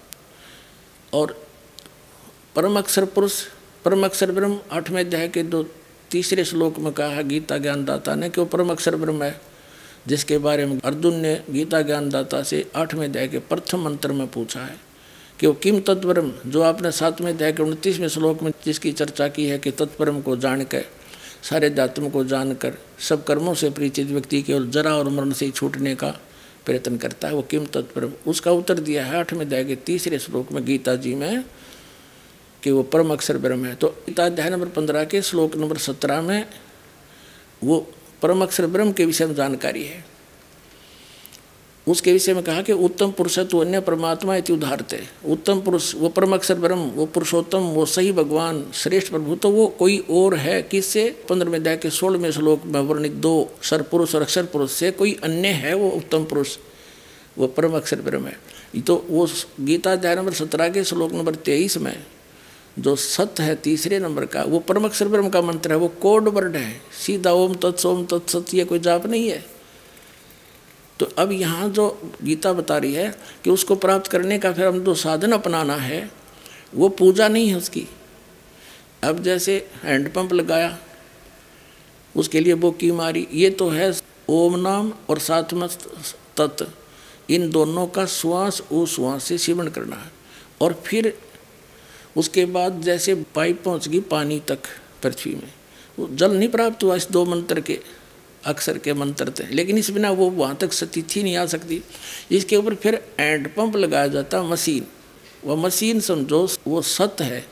और 1.14 1.47
परम 2.57 2.79
अक्षर 2.79 3.05
पुरुष, 3.05 3.42
परम 3.85 4.05
अक्षर 4.05 4.33
ब्रह्म, 4.33 4.59
आठवें 4.73 5.05
अध्याय 5.05 5.29
के 5.29 5.42
दो 5.42 5.66
तीसरे 6.11 6.45
श्लोक 6.45 6.79
में 6.79 6.92
कहा 6.92 7.23
गीता 7.23 7.59
ज्ञानदाता 7.59 8.14
ने 8.14 8.31
कि 8.31 8.40
वो 8.40 8.47
परम 8.47 8.71
अक्षर 8.71 8.97
ब्रह्म 8.97 9.23
है, 9.23 9.40
जिसके 10.07 10.38
बारे 10.38 10.66
में 10.66 10.81
अर्जुन 10.81 11.14
ने 11.14 11.42
गीता 11.51 11.83
ज्ञानदाता 11.83 12.42
से 12.42 12.71
आठवें 12.77 13.09
अध्याय 13.09 13.29
के 13.29 13.38
प्रथम 13.38 13.85
मंत्र 13.85 14.12
में 14.12 14.27
पूछा 14.27 14.61
है। 14.61 14.86
कि 15.40 15.46
वो 15.46 15.53
किम 15.53 15.81
तत्परम, 15.81 16.33
जो 16.46 16.62
आपने 16.62 16.90
सातवें 16.92 17.33
अध्याय 17.33 17.53
के 17.53 17.62
उनतीसवें 17.62 18.09
श्लोक 18.09 18.42
में 18.42 18.53
जिसकी 18.64 18.92
चर्चा 18.92 19.29
की 19.29 19.46
है 19.46 19.59
कि 19.59 19.70
तत्परम 19.70 20.20
को 20.20 20.37
जानकर, 20.37 20.85
सारे 21.42 21.70
दात्म 21.70 22.09
को 22.11 22.25
जानकर, 22.25 22.75
सब 22.99 23.25
कर्मों 23.25 23.55
से 23.55 23.70
परिचित 23.70 24.07
व्यक्ति 24.07 24.42
केवल 24.42 24.70
जरा 24.70 24.94
और 24.94 25.09
मरण 25.09 25.33
से 25.33 25.51
छूटने 25.51 25.94
का 25.94 26.11
प्रयत्न 26.66 26.96
करता 26.96 27.29
है, 27.29 27.35
वो 27.35 27.42
किम 27.42 27.66
तत्परम। 27.66 28.12
उसका 28.27 28.51
उत्तर 28.51 28.79
दिया 28.79 29.05
है 29.07 29.18
आठवें 29.18 29.40
अध्याय 29.40 29.64
के 29.64 29.77
तीसरे 29.77 30.18
श्लोक 30.18 30.53
में 30.53 30.64
गीता 30.64 30.94
जी 30.96 31.14
में 31.14 31.44
कि 32.62 32.70
वो 32.70 32.83
परम 32.83 33.12
अक्षर 33.12 33.38
ब्रह्म 33.38 33.64
है। 33.64 33.75
तो 33.75 33.88
गीता 34.07 34.27
अध्याय 34.27 34.51
नंबर 34.51 34.66
पंद्रह 34.66 35.05
के 35.05 35.22
श्लोक 35.22 35.57
नंबर 35.57 35.77
सत्रह 35.77 36.22
में 36.22 36.46
वो 37.64 37.79
परम 38.22 38.42
अक्षर 38.42 38.66
ब्रह्म 38.66 38.92
के 38.92 39.05
विषय 39.05 39.27
में 39.27 39.35
जानकारी 39.35 39.85
है। 39.85 40.05
उसके 41.87 42.12
विषय 42.12 42.35
में 42.35 42.42
कहा 42.42 42.62
कि 42.62 42.72
उत्तम 42.72 43.11
पुरुष 43.11 43.38
तो 43.40 43.59
अन्य 43.59 43.81
परमात्मा 43.81 44.37
इति 44.37 44.53
उदाहरते। 44.53 44.99
उत्तम 45.29 45.61
पुरुष, 45.61 45.94
वो 45.94 46.09
परम 46.09 46.35
अक्षर 46.35 46.55
ब्रह्म, 46.55 46.88
वो 46.90 47.07
पुरुषोत्तम, 47.07 47.59
वो 47.59 47.85
सही 47.87 48.12
भगवान, 48.12 48.64
श्रेष्ठ 48.75 49.11
प्रभु 49.11 49.37
तो 49.37 49.51
वो 49.51 49.66
कोई 49.68 49.99
और 50.11 50.35
है 50.35 50.61
किससे? 50.62 51.09
पंद्रहवें 51.29 51.59
अध्याय 51.59 51.77
के 51.77 51.90
सोलहवें 51.90 52.31
श्लोक 52.33 52.64
में 52.64 52.81
वर्णित 52.81 53.12
दो 53.12 53.49
सर 53.62 53.83
पुरुष 53.83 54.14
और 54.14 54.22
अक्षर 54.22 54.44
पुरुष 54.44 54.72
से 54.72 54.90
कोई 54.90 55.16
अन्य 55.25 55.49
है 55.49 55.75
वो 55.75 55.90
उत्तम 55.90 56.25
पुरुष? 56.25 56.57
वो 57.38 57.46
परम 57.46 57.77
अक्षर 57.77 58.01
ब्रह्म 58.01 58.27
है। 58.27 58.83
तो 58.83 59.05
वो 59.11 59.29
गीता 59.61 59.92
अध्याय 59.92 60.14
नंबर 60.14 60.33
सत्रह 60.33 60.68
के 60.68 60.85
श्लोक 60.85 61.12
नंबर 61.12 61.35
तेईस 61.35 61.77
में 61.79 61.96
जो 62.79 62.96
सत्य 62.96 63.42
है 63.42 63.55
तीसरे 63.55 63.99
नंबर 63.99 64.27
का, 64.27 64.42
वो 64.42 64.59
परम 64.59 64.85
अक्षर 64.85 65.09
ब्रह्म 65.09 65.29
का 65.29 65.42
मंत्र 65.42 65.70
है, 65.70 65.77
वो 65.77 65.88
कोड 66.03 66.29
वर्ड 66.29 66.57
है। 66.57 66.81
सीधा 67.07 67.33
ओम 67.33 67.55
तत्सोम 67.55 68.05
तत्सत, 68.05 68.55
ये 68.55 68.64
कोई 68.64 68.79
जाप 68.79 69.07
नहीं 69.07 69.29
है। 69.29 69.56
तो 71.01 71.07
अब 71.19 71.33
यहाँ 71.33 71.69
जो 71.69 71.89
गीता 72.23 72.53
बता 72.53 72.77
रही 72.79 72.95
है 72.95 73.11
कि 73.45 73.51
उसको 73.51 73.75
प्राप्त 73.77 74.11
करने 74.11 74.39
का 74.39 74.53
फिर 74.53 74.67
हम 74.67 74.79
जो 74.81 74.95
साधन 74.95 75.33
अपनाना 75.33 75.75
है, 75.77 76.11
वो 76.75 76.89
पूजा 76.89 77.29
नहीं 77.29 77.49
है 77.49 77.57
उसकी। 77.57 77.87
अब 79.05 79.23
जैसे 79.23 79.57
हैंडपम्प 79.83 80.33
लगाया, 80.33 80.77
उसके 82.15 82.41
लिए 82.41 82.53
वो 82.55 82.71
की 82.71 82.91
मारी, 82.93 83.27
ये 83.33 83.51
तो 83.51 83.69
है 83.69 83.93
ओम 84.31 84.59
नाम 84.59 84.93
और 85.11 85.19
साथ 85.19 85.53
में 85.53 85.69
तत्व 86.37 86.67
इन 87.31 87.51
दोनों 87.51 87.87
का 87.87 88.07
श्वास 88.07 88.61
उस 88.63 88.95
श्वास 88.95 89.25
से 89.25 89.39
सेवन 89.39 89.69
करना 89.69 89.97
है। 89.97 90.11
और 90.61 90.73
फिर 90.87 91.13
उसके 92.17 92.45
बाद 92.47 92.81
जैसे 92.83 93.15
पाइप 93.35 93.63
पहुँच 93.65 93.89
गई 93.89 94.01
पानी 94.01 94.41
तक 94.49 94.59
पृथ्वी 95.03 95.35
में, 95.35 95.53
वो 95.99 96.09
जल 96.13 96.37
नहीं 96.37 96.49
प्राप्त 96.49 96.85
हुआ 96.85 96.97
इस 96.97 97.09
दो 97.11 97.25
मंत्र 97.25 97.61
के। 97.61 97.79
अक्षर 98.47 98.79
के 98.79 98.93
मंत्र 98.93 99.31
थे। 99.31 99.55
लेकिन 99.55 99.79
इस 99.79 99.91
बिना 99.91 100.11
वो 100.11 100.31
वहाँ 100.31 100.57
तक 100.57 100.73
सतिथि 100.73 101.23
नहीं 101.23 101.37
आ 101.37 101.47
सकती। 101.47 101.83
इसके 102.33 102.57
ऊपर 102.57 102.75
फिर 102.75 103.09
एंड 103.21 103.55
पंप 103.55 103.77
लगाया 103.77 104.07
जाता 104.07 104.43
मशीन 104.43 104.87
वह 105.45 105.57
मशीन 105.57 106.01
समझो 106.01 106.49
वो 106.67 106.83
सत 106.83 107.17
है। 107.21 107.47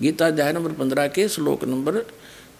गीता 0.00 0.26
अध्याय 0.26 0.52
नंबर 0.52 0.72
पंद्रह 0.72 1.06
के 1.06 1.28
श्लोक 1.28 1.64
नंबर 1.64 1.96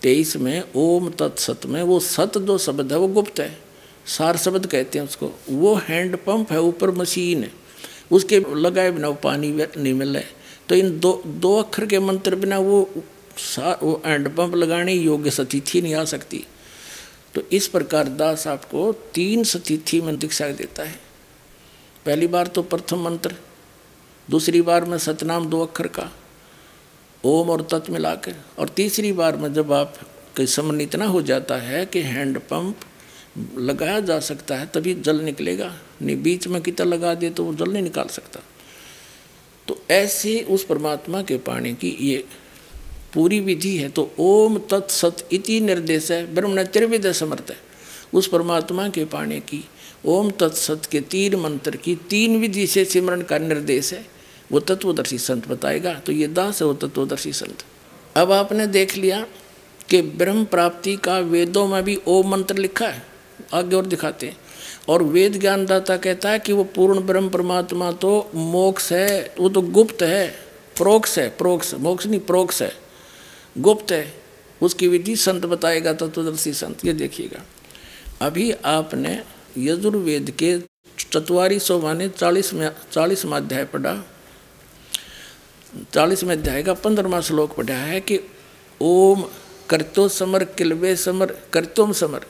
तेईस 0.03 0.37
में, 0.37 0.63
ओम 0.77 1.11
तत्सत 1.11 1.67
में, 1.67 1.83
वो 1.83 2.01
सत 2.01 2.39
जो 2.39 2.59
शब्द 2.59 2.93
है, 2.93 2.99
वो 2.99 3.09
गुप्त 3.09 3.41
है। 3.41 3.59
सार 4.07 4.37
शब्द 4.37 4.67
कहते 4.67 4.99
हैं 4.99 5.07
उसको। 5.07 5.33
वो 5.51 5.75
हैंड 5.75 6.17
पंप 6.17 6.53
है, 6.53 6.61
ऊपर 6.61 6.91
मशीन 6.91 7.43
है। 7.43 7.51
उसके 8.11 8.41
लगाए 8.55 8.91
बिना 8.91 9.09
वो 9.09 9.15
पानी 9.15 9.51
नहीं 9.53 9.95
मिल 9.95 10.17
है। 10.17 10.25
तो 10.69 10.75
इन 10.75 11.01
दो 11.01 11.23
दो 11.27 11.59
अक्षर 11.63 11.87
के 11.87 11.99
मंत्र 11.99 12.37
बिना 12.37 12.59
वो 12.59 12.91
सा, 13.39 13.81
वो 13.83 14.03
हैंड 14.07 14.29
पंप 14.37 14.55
लगाने 14.55 14.95
योग्य 14.95 15.31
सतिथि 15.31 15.83
नहीं 15.83 15.95
आ 15.95 16.05
सकती। 16.05 16.45
तो 17.35 17.43
इस 17.53 17.67
प्रकार 17.69 18.09
दास 18.11 18.47
आपको 18.47 18.91
तीन 19.15 19.45
सतिथि 19.45 20.01
में 20.01 20.19
दीक्षा 20.19 20.49
देता 20.51 20.83
है। 20.83 20.99
पहली 22.07 22.27
बार 22.27 22.47
तो 22.47 22.63
प्रथम 22.63 23.05
मंत्र, 23.05 23.35
दूसरी 24.29 24.61
बार 24.63 24.85
में 24.85 24.97
सतनाम 24.99 25.47
दो 25.47 25.61
अक्षर 25.63 25.87
का, 25.89 26.11
ओम 27.25 27.51
और 27.51 27.63
तत् 27.63 27.91
मिला 27.91 28.15
के 28.15 28.33
और 28.59 28.69
तीसरी 28.69 29.13
बार 29.13 29.37
में 29.37 29.53
जब 29.55 29.73
आप 29.73 29.95
कई 30.37 30.47
समन 30.47 30.81
इतना 30.81 31.07
हो 31.07 31.23
जाता 31.23 31.57
है 31.57 31.85
कि 31.87 32.01
हैंड 32.03 32.39
पंप 32.41 32.81
लगाया 33.59 34.01
जा 34.01 34.19
सकता 34.21 34.57
है, 34.57 34.67
तभी 34.67 34.95
जल 34.95 35.21
निकलेगा। 35.21 35.73
नहीं, 36.03 36.17
बीच 36.23 36.47
में 36.47 36.61
कितना 36.63 36.87
लगा 36.87 37.15
दे 37.15 37.31
तो 37.31 37.45
वो 37.45 37.55
जल 37.55 37.73
नहीं 37.73 37.83
निकाल 37.83 38.09
सकता। 38.09 38.41
तो 39.69 39.81
ऐसे 39.91 40.41
उस 40.51 40.65
परमात्मा 40.65 41.23
के 41.23 41.37
पानी 41.41 41.73
की 41.75 41.97
ये 42.01 42.25
पूरी 43.15 43.41
विधि 43.41 43.77
है 43.77 43.89
तो 43.89 44.11
ओम 44.19 44.59
तत्सत 44.71 45.29
इति 45.33 45.61
निर्देश 45.61 46.11
है, 46.11 46.35
ब्रह्म 46.35 46.51
ने 46.51 46.65
त्रिविध 46.65 47.13
समर्थ 47.13 47.51
है। 47.51 47.57
उस 48.15 48.27
परमात्मा 48.27 48.89
के 48.89 49.05
पाने 49.05 49.41
की, 49.41 49.65
ओम 50.07 50.31
तत्सत 50.31 50.83
के 50.91 51.01
तीन 51.01 51.35
मंत्र 51.35 51.77
की 51.77 51.95
तीन 51.95 52.41
विधि 52.41 52.67
से 52.67 52.85
सिमरण 52.85 53.23
का 53.23 53.39
निर्देश 53.39 53.93
है। 53.93 54.07
वो 54.53 54.61
तत्वदर्शी 54.61 55.19
संत 55.19 55.49
बताएगा 55.49 55.95
तो 55.95 56.13
ये 56.13 56.27
दास 56.27 56.63
है, 56.63 56.67
वो 56.69 56.75
तत्वदर्शी 56.75 57.33
संत। 57.33 57.65
अब 58.17 58.33
आपने 58.33 58.67
देख 58.67 58.97
लिया 58.97 59.27
कि 59.91 60.03
ब्रह्म 60.03 60.45
प्राप्ति 60.45 60.97
का 60.97 61.19
वेदों 61.19 61.67
में 61.67 61.83
भी 61.83 61.99
ओम 62.07 62.31
मंत्र 62.31 62.59
लिखा 62.59 62.89
है। 62.89 63.03
आगे 63.55 63.77
और 63.77 63.87
दिखाते 63.87 64.27
हैं। 64.27 64.37
और 64.89 65.03
वेद 65.03 65.41
ज्ञानदाता 65.41 65.97
कहता 65.97 66.31
है 66.31 66.39
कि 66.39 66.53
वो 66.53 66.65
पूर्ण 66.65 67.01
ब्रह्म 67.01 67.29
परमात्मा 67.29 67.93
तो 67.93 68.31
मोक्ष 68.35 68.93
है, 68.93 69.35
वो 69.41 69.49
तो 69.49 69.61
गुप्त 69.61 70.03
है, 70.03 70.29
प्रोक्ष 70.77 71.19
है, 71.19 71.29
प्रोक्ष, 71.29 71.75
मोक्ष 71.75 72.07
नहीं, 72.07 72.21
प्रोक्ष 72.21 72.63
है। 72.63 72.84
गुप्त 73.59 73.93
है, 73.93 74.15
उसकी 74.63 74.89
विधि 74.89 75.17
संत 75.17 75.47
बताएगा 75.47 75.93
तत्वदर्शी 75.93 76.53
संत, 76.53 76.85
ये 76.85 76.93
देखिएगा। 76.93 77.43
अभी 78.27 78.53
आपने 78.53 79.25
यजुर्वेद 79.59 80.31
के 80.31 80.59
चतवारी 81.13 81.59
सौ 81.59 81.81
माने 81.81 82.09
चालीस 82.09 82.55
में, 82.55 82.71
चालीस 82.93 83.27
अध्याय 83.27 83.65
पढ़ा। 83.65 84.05
चालीसवें 85.95 86.37
अध्याय 86.37 86.63
का 86.63 86.75
पंद्रहवा 86.75 87.21
श्लोक 87.21 87.57
पढ़ा 87.57 87.75
है 87.75 88.01
कि, 88.01 88.21
ओम 88.81 89.25
कर्तो 89.71 90.09
समर 90.09 90.45
किलवे 90.45 90.97
समर, 90.97 91.27
कर्तोम 91.53 91.93
समर। 91.93 92.27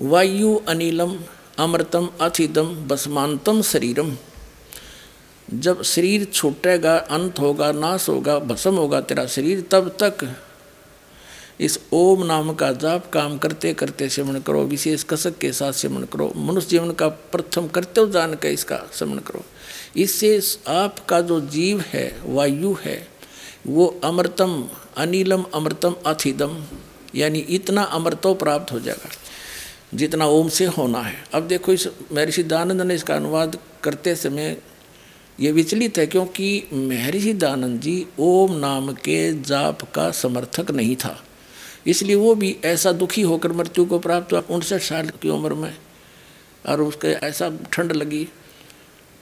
वायु 0.00 0.60
अनिलम, 0.68 1.18
अमृतम 1.58 2.10
अथिदम 2.20 2.74
बसमांतम 2.74 3.62
शरीरम। 3.62 4.16
जब 5.48 5.82
शरीर 5.82 6.24
छूटेगा, 6.24 6.96
अंत 6.96 7.38
होगा, 7.38 7.70
नाश 7.72 8.08
होगा, 8.08 8.38
भस्म 8.38 8.74
होगा 8.74 9.00
तेरा 9.00 9.26
शरीर, 9.26 9.60
तब 9.70 9.88
तक 10.02 10.28
इस 11.60 11.78
ओम 11.92 12.24
नाम 12.26 12.52
का 12.54 12.70
जाप 12.72 13.10
काम 13.10 13.36
करते 13.38 13.72
करते 13.74 14.08
सेवन 14.08 14.40
करो, 14.40 14.62
विशेष 14.64 15.04
कसक 15.04 15.38
के 15.38 15.52
साथ 15.52 15.72
सेवन 15.72 16.04
करो, 16.04 16.32
मनुष्य 16.36 16.68
जीवन 16.68 16.90
का 16.90 17.08
प्रथम 17.08 17.68
कर्तव्य 17.68 18.12
जान 18.12 18.34
के 18.34 18.48
इसका 18.48 18.80
सेवन 18.92 19.18
करो। 19.18 19.44
इससे 19.96 20.40
आपका 20.68 21.20
जो 21.20 21.40
जीव 21.40 21.84
है, 21.86 22.20
वायु 22.24 22.76
है, 22.84 22.96
वो 23.66 23.86
अमृतम, 24.04 24.68
अनिलम 24.96 25.44
अमृतम 25.54 25.96
अथिदम, 26.06 26.62
यानी 27.14 27.38
इतना 27.38 27.82
अमृतो 27.82 28.34
प्राप्त 28.34 28.72
हो 28.72 28.80
जाएगा, 28.80 29.10
जितना 29.94 30.26
ओम 30.26 30.48
से 30.48 30.64
होना 30.66 31.00
है। 31.00 31.16
अब 31.34 31.46
देखो 31.48 31.72
इस 31.72 31.88
महर्षि 32.12 32.42
दानंद 32.42 32.82
ने 32.82 32.94
इसका 32.94 33.16
अनुवाद 33.16 33.58
करते 33.82 34.14
समय 34.16 34.56
ये 35.40 35.52
विचलित 35.52 35.98
है 35.98 36.06
क्योंकि 36.06 36.68
महर्षि 36.72 37.32
दानंद 37.32 37.80
जी 37.80 38.06
ओम 38.18 38.52
नाम 38.52 38.92
के 38.92 39.42
जाप 39.42 39.82
का 39.94 40.10
समर्थक 40.10 40.70
नहीं 40.70 40.96
था। 40.96 41.24
इसलिए 41.86 42.16
वो 42.16 42.34
भी 42.34 42.56
ऐसा 42.64 42.92
दुखी 42.92 43.22
होकर 43.22 43.52
मृत्यु 43.52 43.84
को 43.84 43.98
प्राप्त 43.98 44.32
हुआ। 44.32 44.42
उनसठ 44.50 44.80
साल 44.80 45.08
की 45.22 45.28
उम्र 45.28 45.54
में 45.54 45.76
और 46.66 46.82
उसके 46.82 47.08
ऐसा 47.08 47.50
ठंड 47.72 47.92
लगी। 47.92 48.28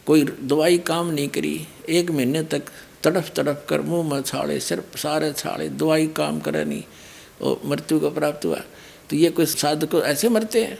कोई 0.06 0.24
दवाई 0.24 0.78
काम 0.78 1.10
नहीं 1.10 1.28
करी। 1.28 1.66
एक 1.88 2.10
महीने 2.10 2.42
तक 2.42 2.62
तड़फ 3.02 3.32
तड़फ 3.36 3.66
कर 3.68 3.80
मुँह 3.80 4.14
में 4.14 4.22
छाड़े 4.22 4.60
सिर्फ़ 4.60 4.96
सारे 4.98 5.32
छाड़े 5.32 5.68
दवाई 5.68 6.06
काम 6.06 6.40
करे 6.40 6.64
नहीं 6.64 6.82
और 7.42 7.60
मृत्यु 7.64 8.00
को 8.00 8.10
प्राप्त 8.10 8.44
हुआ। 8.44 8.60
तो 9.10 9.16
ये 9.16 9.30
कोई 9.30 9.46
साधक 9.46 9.94
ऐसे 10.04 10.28
मरते 10.28 10.64
हैं? 10.64 10.78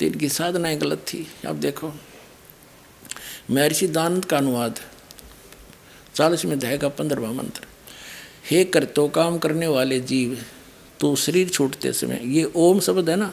तो 0.00 0.06
इनकी 0.06 0.28
साधनाएँ 0.28 0.76
गलत 0.76 0.98
थी। 0.98 1.26
अब 1.46 1.60
देखो। 1.60 1.92
महर्षि 3.50 3.86
दानंद 3.86 4.24
का 4.24 4.36
अनुवाद 4.36 4.78
चालीस 6.14 6.44
में 6.44 6.52
अध्याय 6.52 6.78
का 6.78 6.88
पंद्रहवा 6.88 7.32
मंत्र। 7.32 7.66
हे 8.50 8.64
कर 8.64 8.84
तो 8.84 9.06
काम 9.08 9.38
करने 9.38 9.66
वाले 9.66 9.98
जीव 10.00 10.36
तो 11.00 11.14
शरीर 11.16 11.48
छूटते 11.48 11.92
समय, 11.92 12.20
ये 12.24 12.44
ओम 12.56 12.80
शब्द 12.80 13.10
है 13.10 13.16
ना? 13.16 13.32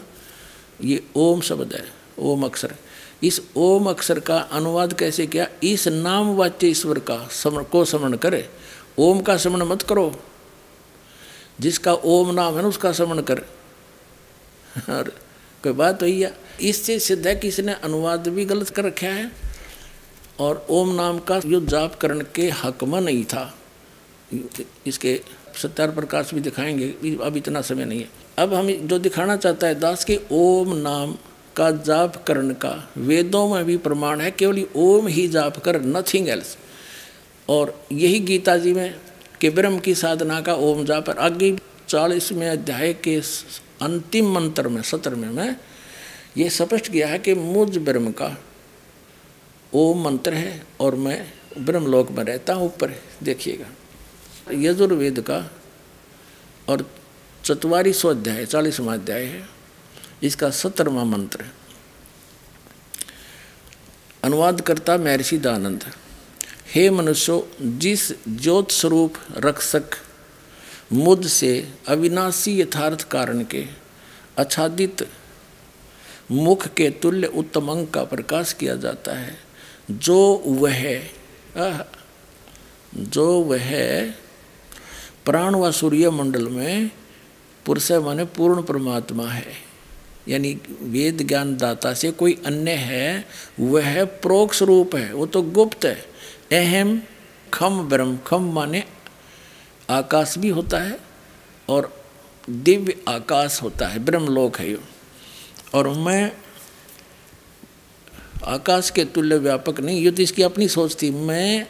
ये 0.83 1.03
ओम 1.15 1.41
शब्द 1.41 1.73
है, 1.73 1.83
ओम 2.19 2.45
अक्षर। 2.45 2.75
इस 3.23 3.41
ओम 3.55 3.89
अक्षर 3.89 4.19
का 4.19 4.37
अनुवाद 4.39 4.93
कैसे 4.93 5.27
किया? 5.27 5.47
इस 5.63 5.87
नाम 5.87 6.35
वाच्य 6.35 6.67
ईश्वर 6.67 6.99
का 6.99 7.17
समण 7.31 7.63
को 7.63 7.85
समरण 7.85 8.15
करे। 8.15 8.49
ओम 8.99 9.21
का 9.21 9.37
समण 9.37 9.61
मत 9.61 9.81
करो। 9.81 10.23
जिसका 11.59 11.93
ओम 11.93 12.33
नाम 12.33 12.55
है 12.55 12.61
ना, 12.61 12.67
उसका 12.67 12.91
समण 12.91 13.21
कर। 13.21 13.39
और 14.89 15.09
कोई 15.63 15.73
बात 15.73 16.01
हुई 16.01 16.21
है। 16.21 16.33
इससे 16.61 16.99
सिद्ध 16.99 17.25
है 17.27 17.35
कि 17.35 17.47
इसने 17.47 17.73
अनुवाद 17.73 18.27
भी 18.27 18.45
गलत 18.45 18.69
कर 18.69 18.83
रखा 18.83 19.07
है। 19.07 19.50
और 20.41 20.65
ओम 20.69 20.93
नाम 20.95 21.19
का 21.19 21.41
युद्ध 21.45 21.67
जाप 21.69 21.95
करने 21.95 22.23
के 22.35 22.49
हक 22.49 22.83
में 22.83 22.99
नहीं 23.01 23.23
था। 23.25 23.53
इसके 24.87 25.19
सत्यार 25.61 25.91
प्रकाश 25.91 26.33
भी 26.33 26.41
दिखाएँगे, 26.41 27.15
अब 27.23 27.37
इतना 27.37 27.61
समय 27.61 27.85
नहीं 27.85 27.99
है। 27.99 28.09
अब 28.37 28.53
हम 28.53 28.71
जो 28.71 28.99
दिखाना 28.99 29.35
चाहता 29.35 29.67
है, 29.67 29.75
दास 29.79 30.05
के 30.05 30.19
ओम 30.31 30.75
नाम 30.77 31.15
का 31.55 31.71
जाप 31.71 32.23
करने 32.27 32.53
का, 32.53 32.91
वेदों 32.97 33.47
में 33.49 33.65
भी 33.65 33.77
प्रमाण 33.77 34.21
है, 34.21 34.31
केवल 34.31 34.65
ओम 34.75 35.07
ही 35.07 35.27
जाप 35.27 35.57
कर 35.57 35.81
नथिंग 35.81 36.29
एल्स 36.29 36.57
और 37.49 37.85
यही 37.91 38.19
गीता 38.19 38.57
जी 38.57 38.73
में 38.73 38.95
कि 39.41 39.49
ब्रह्म 39.49 39.79
की 39.79 39.95
साधना 39.95 40.39
का 40.41 40.53
ओम 40.53 40.85
जाप 40.85 41.09
आगे 41.09 41.57
चालीसवें 41.89 42.49
अध्याय 42.49 42.93
के 42.93 43.15
अंतिम 43.81 44.31
मंत्र 44.33 44.69
में 44.69 44.81
सत्र 44.81 45.15
में 45.15 45.29
मैं 45.29 45.55
ये 46.37 46.49
स्पष्ट 46.49 46.91
किया 46.91 47.07
है 47.07 47.19
कि 47.19 47.33
मुझ 47.35 47.77
ब्रह्म 47.77 48.11
का 48.11 48.37
ओम 49.73 50.03
मंत्र 50.03 50.33
है 50.33 50.61
और 50.81 50.95
मैं 50.95 51.25
ब्रह्मलोक 51.57 52.09
में 52.11 52.23
रहता 52.23 52.53
हूँ, 52.53 52.65
ऊपर 52.65 52.95
देखिएगा। 53.23 53.67
यजुर्वेद 54.53 55.19
का 55.19 55.39
और 56.69 56.85
चतवारी 57.43 57.93
सौ 57.93 58.09
अध्याय, 58.09 58.45
चालीसवा 58.45 58.93
अध्याय 58.93 59.23
है। 59.23 59.43
इसका 60.23 60.49
सत्तरवा 60.51 61.03
मंत्र 61.03 61.45
अनुवाद 64.23 64.61
करता 64.61 64.97
महर्षि 64.97 65.37
दानंद 65.37 65.83
हे 66.73 66.89
मनुष्यो, 66.89 67.47
जिस 67.61 68.11
ज्योत 68.29 68.71
स्वरूप 68.71 69.13
रक्षक 69.37 69.95
मुद 70.93 71.27
से 71.27 71.51
अविनाशी 71.87 72.59
यथार्थ 72.61 73.07
कारण 73.09 73.43
के 73.43 73.65
आच्छादित 74.39 75.07
मुख 76.31 76.67
के 76.67 76.89
तुल्य 77.01 77.27
उत्तम 77.27 77.71
अंग 77.71 77.87
का 77.87 78.03
प्रकाश 78.03 78.53
किया 78.53 78.75
जाता 78.75 79.17
है 79.17 79.50
जो 79.91 80.43
वह 80.45 81.03
जो 82.95 83.39
वह 83.39 84.01
प्राण 85.25 85.55
व 85.55 85.71
सूर्य 85.71 86.09
मंडल 86.09 86.47
में 86.47 86.91
पुरुष 87.65 87.91
माने 87.91 88.25
पूर्ण 88.25 88.61
परमात्मा 88.61 89.27
है। 89.27 89.71
यानी 90.27 90.59
वेद 90.81 91.27
ज्ञान 91.27 91.57
दाता 91.57 91.93
से 91.93 92.11
कोई 92.11 92.41
अन्य 92.45 92.71
है, 92.71 93.25
वह 93.59 94.05
प्रोक्ष 94.05 94.61
रूप 94.61 94.95
है, 94.95 95.13
वो 95.13 95.25
तो 95.25 95.41
गुप्त 95.41 95.85
है। 95.85 96.05
अहम, 96.51 97.01
खम, 97.53 97.89
ब्रह्म, 97.89 98.17
खम 98.17 98.53
माने 98.53 98.83
आकाश 99.89 100.37
भी 100.37 100.49
होता 100.49 100.77
है 100.77 100.99
और 101.69 102.05
दिव्य 102.49 102.95
आकाश 103.09 103.59
होता 103.63 103.87
है, 103.87 103.99
ब्रह्मलोक 103.99 104.59
है 104.59 104.69
ये। 104.69 104.79
और 105.73 105.89
मैं 105.89 106.31
आकाश 108.43 108.89
के 108.89 109.05
तुल्य 109.05 109.37
व्यापक 109.37 109.79
नहीं, 109.79 110.01
ये 110.01 110.11
तो 110.11 110.21
इसकी 110.21 110.43
अपनी 110.43 110.67
सोच 110.67 111.01
थी। 111.01 111.09
मैं 111.11 111.67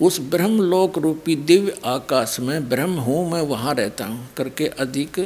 उस 0.00 0.18
ब्रह्म 0.30 0.62
लोक 0.62 0.98
रूपी 0.98 1.34
दिव्य 1.36 1.76
आकाश 1.86 2.38
में 2.40 2.68
ब्रह्म 2.68 2.98
हूँ, 2.98 3.30
मैं 3.30 3.40
वहाँ 3.42 3.74
रहता 3.74 4.04
हूँ। 4.04 4.28
करके 4.36 4.66
अधिक 4.78 5.18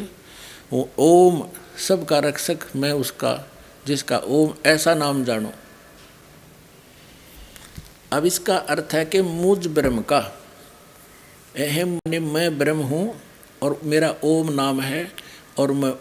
ओम, 0.73 1.43
सबका 1.79 2.19
रक्षक 2.19 2.59
मैं 2.77 2.93
उसका, 2.93 3.35
जिसका 3.87 4.19
ओम, 4.19 4.55
ऐसा 4.67 4.95
नाम 4.95 5.25
जानो। 5.25 5.53
अब 8.13 8.27
इसका 8.27 8.57
अर्थ 8.57 8.95
है 8.95 9.05
कि 9.05 9.21
मुझ 9.23 9.67
ब्रह्म 9.67 10.03
का, 10.03 10.19
अहम 11.59 11.99
मैं 12.25 12.59
ब्रह्म 12.59 12.83
हूँ 12.83 13.15
और 13.63 13.81
मेरा 13.85 14.15
ओम 14.25 14.53
नाम 14.53 14.81
है 14.81 15.07
और 15.59 15.73
मैं 15.73 15.93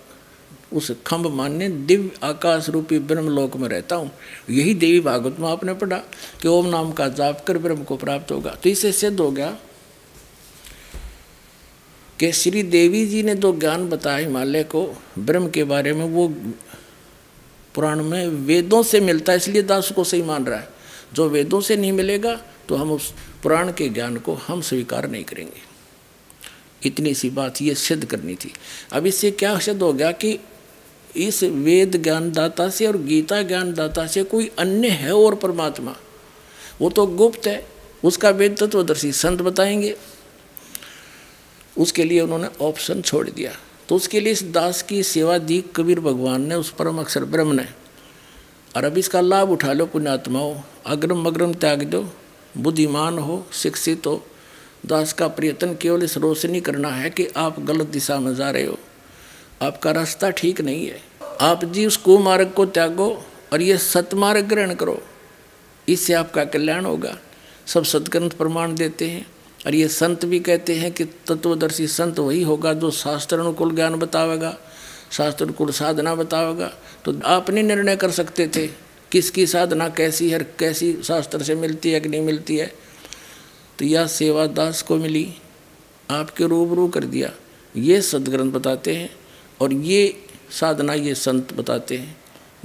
उस 0.71 0.91
खम्भ 1.07 1.27
मान्य 1.27 1.67
दिव्य 1.69 2.11
आकाश 2.23 2.69
रूपी 2.69 2.99
ब्रह्मलोक 3.01 3.55
में 3.57 3.67
रहता 3.69 3.95
हूँ। 3.95 4.11
यही 4.49 4.73
देवी 4.75 4.99
भागवत 4.99 5.39
में 5.39 5.47
आपने 5.49 5.73
पढ़ा 5.73 5.97
कि 6.41 6.47
ओम 6.47 6.67
नाम 6.67 6.91
का 6.91 7.07
जाप 7.09 7.43
कर 7.47 7.57
ब्रह्म 7.57 7.83
को 7.83 7.97
प्राप्त 7.97 8.31
होगा। 8.31 8.51
तो 8.53 8.69
इसे 8.69 8.91
सिद्ध 8.91 9.19
हो 9.19 9.29
गया 9.31 9.49
कि 12.19 12.31
श्री 12.31 12.63
देवी 12.65 13.05
जी 13.05 13.23
ने 13.23 13.35
जो 13.35 13.51
ज्ञान 13.59 13.87
बताया 13.89 14.17
हिमालय 14.17 14.63
को, 14.65 14.83
ब्रह्म 15.19 15.49
के 15.49 15.63
बारे 15.63 15.93
में 15.93 16.05
वो 16.05 16.27
पुराण 17.75 18.03
में 18.03 18.27
वेदों 18.27 18.81
से 18.83 18.99
मिलता 18.99 19.31
है, 19.31 19.37
इसलिए 19.37 19.61
दास 19.63 19.91
को 19.91 20.03
सही 20.03 20.21
मान 20.21 20.45
रहा 20.45 20.59
है। 20.59 20.69
जो 21.13 21.27
वेदों 21.29 21.61
से 21.61 21.75
नहीं 21.77 21.91
मिलेगा 21.91 22.33
तो 22.67 22.75
हम 22.75 22.91
उस 22.91 23.13
पुराण 23.43 23.71
के 23.71 23.87
ज्ञान 23.89 24.17
को 24.17 24.33
हम 24.37 24.61
स्वीकार 24.61 25.09
नहीं 25.09 25.23
करेंगे। 25.23 25.61
इतनी 26.83 27.13
सी 27.13 27.29
बात 27.29 27.61
ये 27.61 27.73
सिद्ध 27.75 28.05
करनी 28.05 28.35
थी। 28.35 28.51
अब 28.93 29.05
इससे 29.05 29.31
क्या 29.31 29.57
सिद्ध 29.59 29.81
हो 29.81 29.91
गया 29.93 30.11
कि 30.13 30.39
इस 31.15 31.43
वेद 31.43 32.03
ज्ञानदाता 32.03 32.69
से 32.69 32.87
और 32.87 32.97
गीता 32.97 33.41
ज्ञानदाता 33.41 34.07
से 34.07 34.23
कोई 34.23 34.51
अन्य 34.59 34.87
है 34.87 35.15
और 35.15 35.35
परमात्मा? 35.35 35.95
वो 36.81 36.89
तो 36.89 37.05
गुप्त 37.05 37.47
है, 37.47 37.67
उसका 38.03 38.29
वेद 38.29 38.57
तत्वदर्शी 38.59 39.11
संत 39.11 39.41
बताएँगे। 39.41 39.95
उसके 41.77 42.03
लिए 42.03 42.21
उन्होंने 42.21 42.47
ऑप्शन 42.61 43.01
छोड़ 43.01 43.29
दिया। 43.29 43.51
तो 43.89 43.95
उसके 43.95 44.19
लिए 44.19 44.33
इस 44.33 44.43
दास 44.43 44.81
की 44.81 45.03
सेवा 45.03 45.37
दी 45.37 45.63
कबीर 45.75 45.99
भगवान 45.99 46.41
ने, 46.41 46.55
उस 46.55 46.71
परम 46.71 46.99
अक्षर 46.99 47.25
ब्रह्म 47.25 47.51
ने। 47.51 47.67
और 48.77 48.83
अब 48.83 48.97
इसका 48.97 49.21
लाभ 49.21 49.49
उठा 49.49 49.73
लो 49.73 49.85
पुण्यात्माओं, 49.85 50.55
अग्रम 50.85 51.25
अग्रम 51.25 51.53
त्याग 51.53 51.83
दो, 51.83 52.09
बुद्धिमान 52.57 53.17
हो, 53.17 53.47
शिक्षित 53.53 54.07
हो। 54.07 54.25
दास 54.85 55.13
का 55.13 55.27
प्रयत्न 55.27 55.75
केवल 55.75 56.03
इस 56.03 56.17
रोशनी 56.17 56.61
करना 56.61 56.89
है 56.89 57.09
कि 57.09 57.27
आप 57.37 57.59
गलत 57.59 57.87
दिशा 57.87 58.19
में 58.19 58.35
जा 58.35 58.51
रहे 58.51 58.65
हो। 58.65 58.79
आपका 59.61 59.91
रास्ता 59.91 60.29
ठीक 60.29 60.61
नहीं 60.61 60.87
है। 60.87 61.01
आप 61.41 61.65
जी 61.65 61.85
उस 61.85 61.97
कुमार्ग 61.97 62.51
को 62.51 62.65
त्यागो 62.65 63.23
और 63.53 63.61
ये 63.61 63.77
सतमार्ग 63.77 64.45
ग्रहण 64.45 64.73
करो। 64.73 65.01
इससे 65.87 66.13
आपका 66.13 66.45
कल्याण 66.45 66.85
होगा। 66.85 67.17
सब 67.67 67.83
सदग्रंथ 67.83 68.29
प्रमाण 68.29 68.75
देते 68.75 69.09
हैं 69.09 69.25
और 69.65 69.75
ये 69.75 69.87
संत 69.87 70.25
भी 70.25 70.39
कहते 70.39 70.75
हैं 70.75 70.91
कि 70.91 71.05
तत्वदर्शी 71.05 71.87
संत 71.87 72.19
वही 72.19 72.43
होगा 72.43 72.73
जो 72.73 72.91
शास्त्र 72.91 73.39
अनुकूल 73.39 73.75
ज्ञान 73.75 73.95
बतावेगा, 73.95 74.57
शास्त्र 75.11 75.45
अनुकूल 75.45 75.71
साधना 75.71 76.15
बतावेगा। 76.15 76.71
तो 77.05 77.19
आप 77.25 77.49
नहीं 77.49 77.63
निर्णय 77.63 77.95
कर 77.95 78.11
सकते 78.11 78.47
थे 78.47 78.67
किसकी 79.11 79.47
साधना 79.47 79.89
कैसी 79.89 80.29
है 80.29 80.39
कैसी 80.59 80.93
शास्त्र 81.03 81.43
से 81.43 81.55
मिलती 81.55 81.91
है 81.91 81.99
कि 81.99 82.09
नहीं 82.09 82.21
मिलती 82.21 82.57
है। 82.57 82.73
तो 83.79 83.85
यह 83.85 84.07
सेवा 84.07 84.45
दास 84.47 84.81
को 84.81 84.95
मिली, 84.95 85.33
आपके 86.11 86.47
रूबरू 86.47 86.87
कर 86.87 87.03
दिया। 87.03 87.31
ये 87.75 88.01
सदग्रंथ 88.01 88.51
बताते 88.51 88.95
हैं। 88.95 89.09
और 89.61 89.73
ये 89.73 90.13
साधना 90.51 90.93
ये 90.93 91.15
संत 91.15 91.53
बताते 91.53 91.97
हैं। 91.97 92.15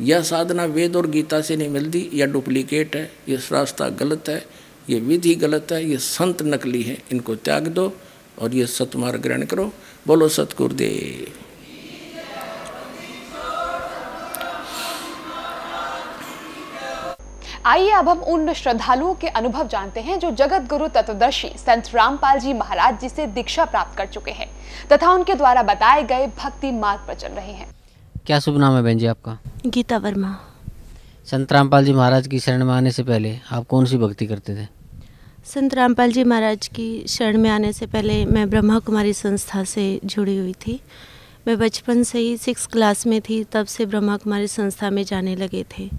यह 0.00 0.22
साधना 0.22 0.64
वेद 0.66 0.96
और 0.96 1.06
गीता 1.06 1.40
से 1.40 1.56
नहीं 1.56 1.68
मिलती, 1.68 2.08
यह 2.12 2.26
डुप्लीकेट 2.26 2.96
है 2.96 3.10
ये 3.28 3.36
रास्ता 3.52 3.88
गलत 4.00 4.28
है 4.28 4.44
ये 4.90 5.00
विधि 5.00 5.34
गलत 5.34 5.72
है 5.72 5.84
ये 5.84 5.96
संत 5.98 6.42
नकली 6.42 6.82
है, 6.82 6.98
इनको 7.12 7.34
त्याग 7.36 7.68
दो 7.68 7.92
और 8.38 8.54
ये 8.54 8.66
सतमार्ग 8.66 9.20
ग्रहण 9.20 9.44
करो। 9.44 9.72
बोलो 10.06 10.28
सतगुरुदेव। 10.28 11.45
आइए 17.66 17.90
अब 17.90 18.08
हम 18.08 18.18
उन 18.22 18.52
श्रद्धालुओं 18.52 19.14
के 19.14 19.28
अनुभव 19.28 19.68
जानते 19.68 20.00
हैं 20.00 20.18
जो 20.18 20.30
जगत 20.30 20.66
गुरु 20.70 20.86
तत्वदर्शी 20.88 21.48
संत 21.58 21.88
रामपाल 21.94 22.38
जी 22.40 22.52
महाराज 22.52 23.00
जी 23.00 23.08
से 23.08 23.26
दीक्षा 23.26 23.64
प्राप्त 23.64 23.96
कर 23.98 24.06
चुके 24.06 24.30
हैं 24.30 24.46
तथा 24.92 25.10
उनके 25.12 25.34
द्वारा 25.34 25.62
बताए 25.62 26.02
गए 26.02 26.26
भक्ति 26.38 26.70
मार्ग 26.72 27.00
पर 27.08 27.14
चल 27.14 27.28
रहे 27.28 27.52
हैं। 27.52 27.66
क्या 28.26 28.38
शुभ 28.38 28.58
नाम 28.58 28.76
है 28.76 28.82
बहन 28.82 28.98
जी 28.98 29.06
आपका? 29.06 29.38
गीता 29.66 29.96
वर्मा। 29.96 30.30
संत 31.26 31.52
रामपाल 31.52 31.84
जी 31.84 31.92
महाराज 31.92 32.26
की 32.26 32.40
शरण 32.40 32.64
में 32.64 32.72
आने 32.74 32.90
से 32.90 33.02
पहले 33.02 33.36
आप 33.52 33.66
कौन 33.66 33.86
सी 33.86 33.98
भक्ति 33.98 34.26
करते 34.26 34.56
थे? 34.56 34.68
संत 35.44 35.74
रामपाल 35.74 36.12
जी 36.12 36.24
महाराज 36.24 36.68
की 36.68 36.88
शरण 37.08 37.38
में 37.38 37.50
आने 37.50 37.72
से 37.72 37.86
पहले 37.86 38.24
मैं 38.26 38.48
ब्रह्मा 38.50 38.78
कुमारी 38.78 39.12
संस्था 39.14 39.64
से 39.64 39.88
जुड़ी 40.04 40.36
हुई 40.38 40.52
थी। 40.66 40.80
मैं 41.46 41.58
बचपन 41.58 42.02
से 42.02 42.18
ही 42.18 42.36
सिक्स 42.36 42.66
क्लास 42.66 43.06
में 43.06 43.20
थी 43.20 43.42
तब 43.52 43.66
से 43.66 43.86
ब्रह्मा 43.86 44.16
कुमारी 44.16 44.46
संस्था 44.48 44.90
में 44.90 45.04
जाने 45.04 45.36
लगे 45.36 45.64
थे। 45.78 45.90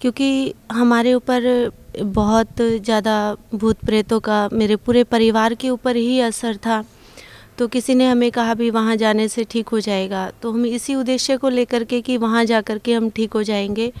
क्योंकि 0.00 0.54
हमारे 0.72 1.14
ऊपर 1.14 1.70
बहुत 1.98 2.60
ज़्यादा 2.60 3.36
भूत 3.54 3.84
प्रेतों 3.84 4.20
का, 4.20 4.48
मेरे 4.52 4.76
पूरे 4.76 5.04
परिवार 5.04 5.54
के 5.54 5.70
ऊपर 5.70 5.96
ही 5.96 6.20
असर 6.20 6.56
था। 6.56 6.84
तो 7.58 7.66
किसी 7.68 7.94
ने 7.94 8.06
हमें 8.06 8.30
कहा, 8.30 8.54
भी 8.54 8.70
वहाँ 8.70 8.96
जाने 8.96 9.28
से 9.28 9.44
ठीक 9.44 9.68
हो 9.68 9.80
जाएगा। 9.80 10.30
तो 10.42 10.52
हम 10.52 10.66
इसी 10.66 10.94
उद्देश्य 10.94 11.36
को 11.36 11.48
लेकर 11.48 11.84
के 11.84 12.00
कि 12.00 12.16
वहाँ 12.16 12.44
जा 12.44 12.60
कर 12.60 12.78
के 12.78 12.94
हम 12.94 13.10
ठीक 13.10 13.32
हो 13.32 13.42
जाएँगे 13.42 13.92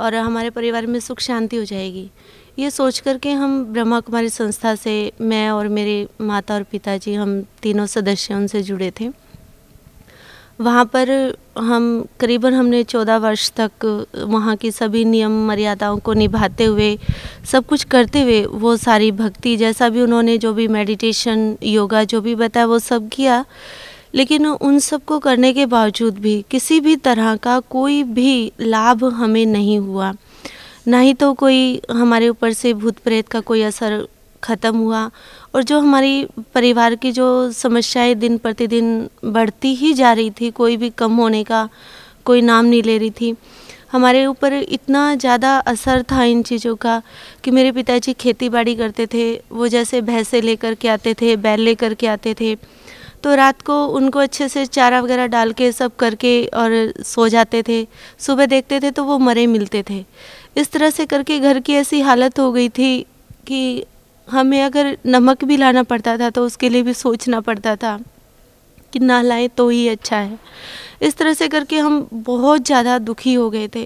और 0.00 0.14
हमारे 0.14 0.50
परिवार 0.50 0.86
में 0.86 0.98
सुख 1.00 1.20
शांति 1.20 1.56
हो 1.56 1.64
जाएगी। 1.64 2.10
ये 2.58 2.70
सोच 2.70 2.98
कर 2.98 3.18
के 3.18 3.32
हम 3.32 3.64
ब्रह्मा 3.64 4.00
कुमारी 4.00 4.28
संस्था 4.28 4.74
से 4.74 5.12
मैं 5.20 5.50
और 5.50 5.68
मेरे 5.68 6.06
माता 6.20 6.54
और 6.54 6.62
पिताजी, 6.62 7.14
हम 7.14 7.42
तीनों 7.62 7.86
सदस्य 7.86 8.34
उनसे 8.34 8.62
जुड़े 8.62 8.92
थे। 9.00 9.10
वहाँ 10.60 10.84
पर 10.84 11.10
हम, 11.58 12.04
करीबन 12.20 12.54
हमने 12.54 12.82
चौदह 12.84 13.16
वर्ष 13.16 13.50
तक 13.56 13.84
वहाँ 14.16 14.56
की 14.56 14.70
सभी 14.70 15.04
नियम 15.04 15.46
मर्यादाओं 15.46 15.98
को 15.98 16.12
निभाते 16.12 16.64
हुए, 16.64 16.96
सब 17.44 17.66
कुछ 17.66 17.84
करते 17.84 18.22
हुए 18.22 18.44
वो 18.44 18.76
सारी 18.76 19.10
भक्ति 19.12 19.56
जैसा 19.56 19.88
भी 19.88 20.00
उन्होंने 20.00 20.36
जो 20.38 20.52
भी 20.54 20.68
मेडिटेशन 20.68 21.56
योगा 21.62 22.04
जो 22.04 22.20
भी 22.20 22.34
बताया 22.34 22.66
वो 22.66 22.78
सब 22.78 23.08
किया। 23.08 23.44
लेकिन 24.14 24.46
उन 24.46 24.78
सबको 24.78 25.18
करने 25.18 25.52
के 25.52 25.66
बावजूद 25.66 26.18
भी 26.18 26.44
किसी 26.50 26.80
भी 26.80 26.96
तरह 26.96 27.36
का 27.36 27.58
कोई 27.70 28.02
भी 28.02 28.52
लाभ 28.60 29.04
हमें 29.04 29.44
नहीं 29.46 29.78
हुआ। 29.78 30.12
ना 30.88 30.98
ही 30.98 31.14
तो 31.14 31.32
कोई 31.34 31.80
हमारे 31.90 32.28
ऊपर 32.28 32.52
से 32.52 32.72
भूत 32.74 32.96
प्रेत 33.04 33.28
का 33.28 33.40
कोई 33.40 33.62
असर 33.62 34.06
ख़त्म 34.44 34.76
हुआ 34.76 35.10
और 35.54 35.62
जो 35.62 35.80
हमारी 35.80 36.26
परिवार 36.54 36.94
की 36.94 37.12
जो 37.12 37.26
समस्याएँ 37.52 38.14
दिन 38.16 38.38
प्रतिदिन 38.38 39.08
बढ़ती 39.26 39.74
ही 39.74 39.92
जा 39.94 40.12
रही 40.12 40.30
थी, 40.30 40.50
कोई 40.52 40.76
भी 40.76 40.90
कम 40.92 41.16
होने 41.16 41.42
का 41.44 41.68
कोई 42.24 42.40
नाम 42.42 42.64
नहीं 42.64 42.82
ले 42.82 42.98
रही 42.98 43.10
थी, 43.10 43.34
हमारे 43.92 44.24
ऊपर 44.26 44.52
इतना 44.52 45.14
ज़्यादा 45.16 45.56
असर 45.58 46.02
था 46.12 46.24
इन 46.24 46.42
चीज़ों 46.42 46.74
का 46.76 47.00
कि 47.44 47.50
मेरे 47.50 47.72
पिताजी 47.72 48.12
खेती 48.14 48.48
बाड़ी 48.48 48.74
करते 48.74 49.06
थे, 49.06 49.32
वो 49.52 49.68
जैसे 49.68 50.00
भैंसे 50.02 50.40
लेकर 50.40 50.74
के 50.74 50.88
आते 50.88 51.14
थे, 51.14 51.36
बैल 51.38 51.60
लेकर 51.60 51.94
के 51.94 52.06
आते 52.08 52.34
थे 52.40 52.56
तो 53.22 53.34
रात 53.34 53.60
को 53.62 53.74
उनको 53.88 54.18
अच्छे 54.18 54.48
से 54.48 54.64
चारा 54.66 55.00
वगैरह 55.00 55.26
डाल 55.26 55.52
के 55.52 55.70
सब 55.72 55.94
करके 55.96 56.44
और 56.46 56.72
सो 57.04 57.26
जाते 57.28 57.62
थे, 57.62 57.86
सुबह 58.20 58.46
देखते 58.46 58.80
थे 58.80 58.90
तो 58.90 59.04
वो 59.04 59.18
मरे 59.20 59.46
मिलते 59.46 59.82
थे। 59.90 60.04
इस 60.56 60.70
तरह 60.72 60.90
से 60.90 61.06
करके 61.06 61.38
घर 61.40 61.60
की 61.60 61.74
ऐसी 61.74 62.00
हालत 62.00 62.38
हो 62.38 62.50
गई 62.52 62.68
थी 62.68 63.00
कि 63.46 63.84
हमें 64.28 64.62
अगर 64.62 64.96
नमक 65.06 65.44
भी 65.44 65.56
लाना 65.56 65.82
पड़ता 65.82 66.16
था 66.18 66.30
तो 66.30 66.44
उसके 66.46 66.68
लिए 66.68 66.82
भी 66.82 66.94
सोचना 66.94 67.40
पड़ता 67.40 67.76
था 67.76 67.98
कि 68.92 68.98
ना 68.98 69.20
लाए 69.22 69.48
तो 69.48 69.68
ही 69.68 69.86
अच्छा 69.88 70.16
है। 70.16 70.38
इस 71.02 71.16
तरह 71.16 71.32
से 71.34 71.46
करके 71.48 71.78
हम 71.78 72.06
बहुत 72.14 72.64
ज़्यादा 72.66 72.98
दुखी 72.98 73.32
हो 73.34 73.48
गए 73.50 73.68
थे। 73.68 73.84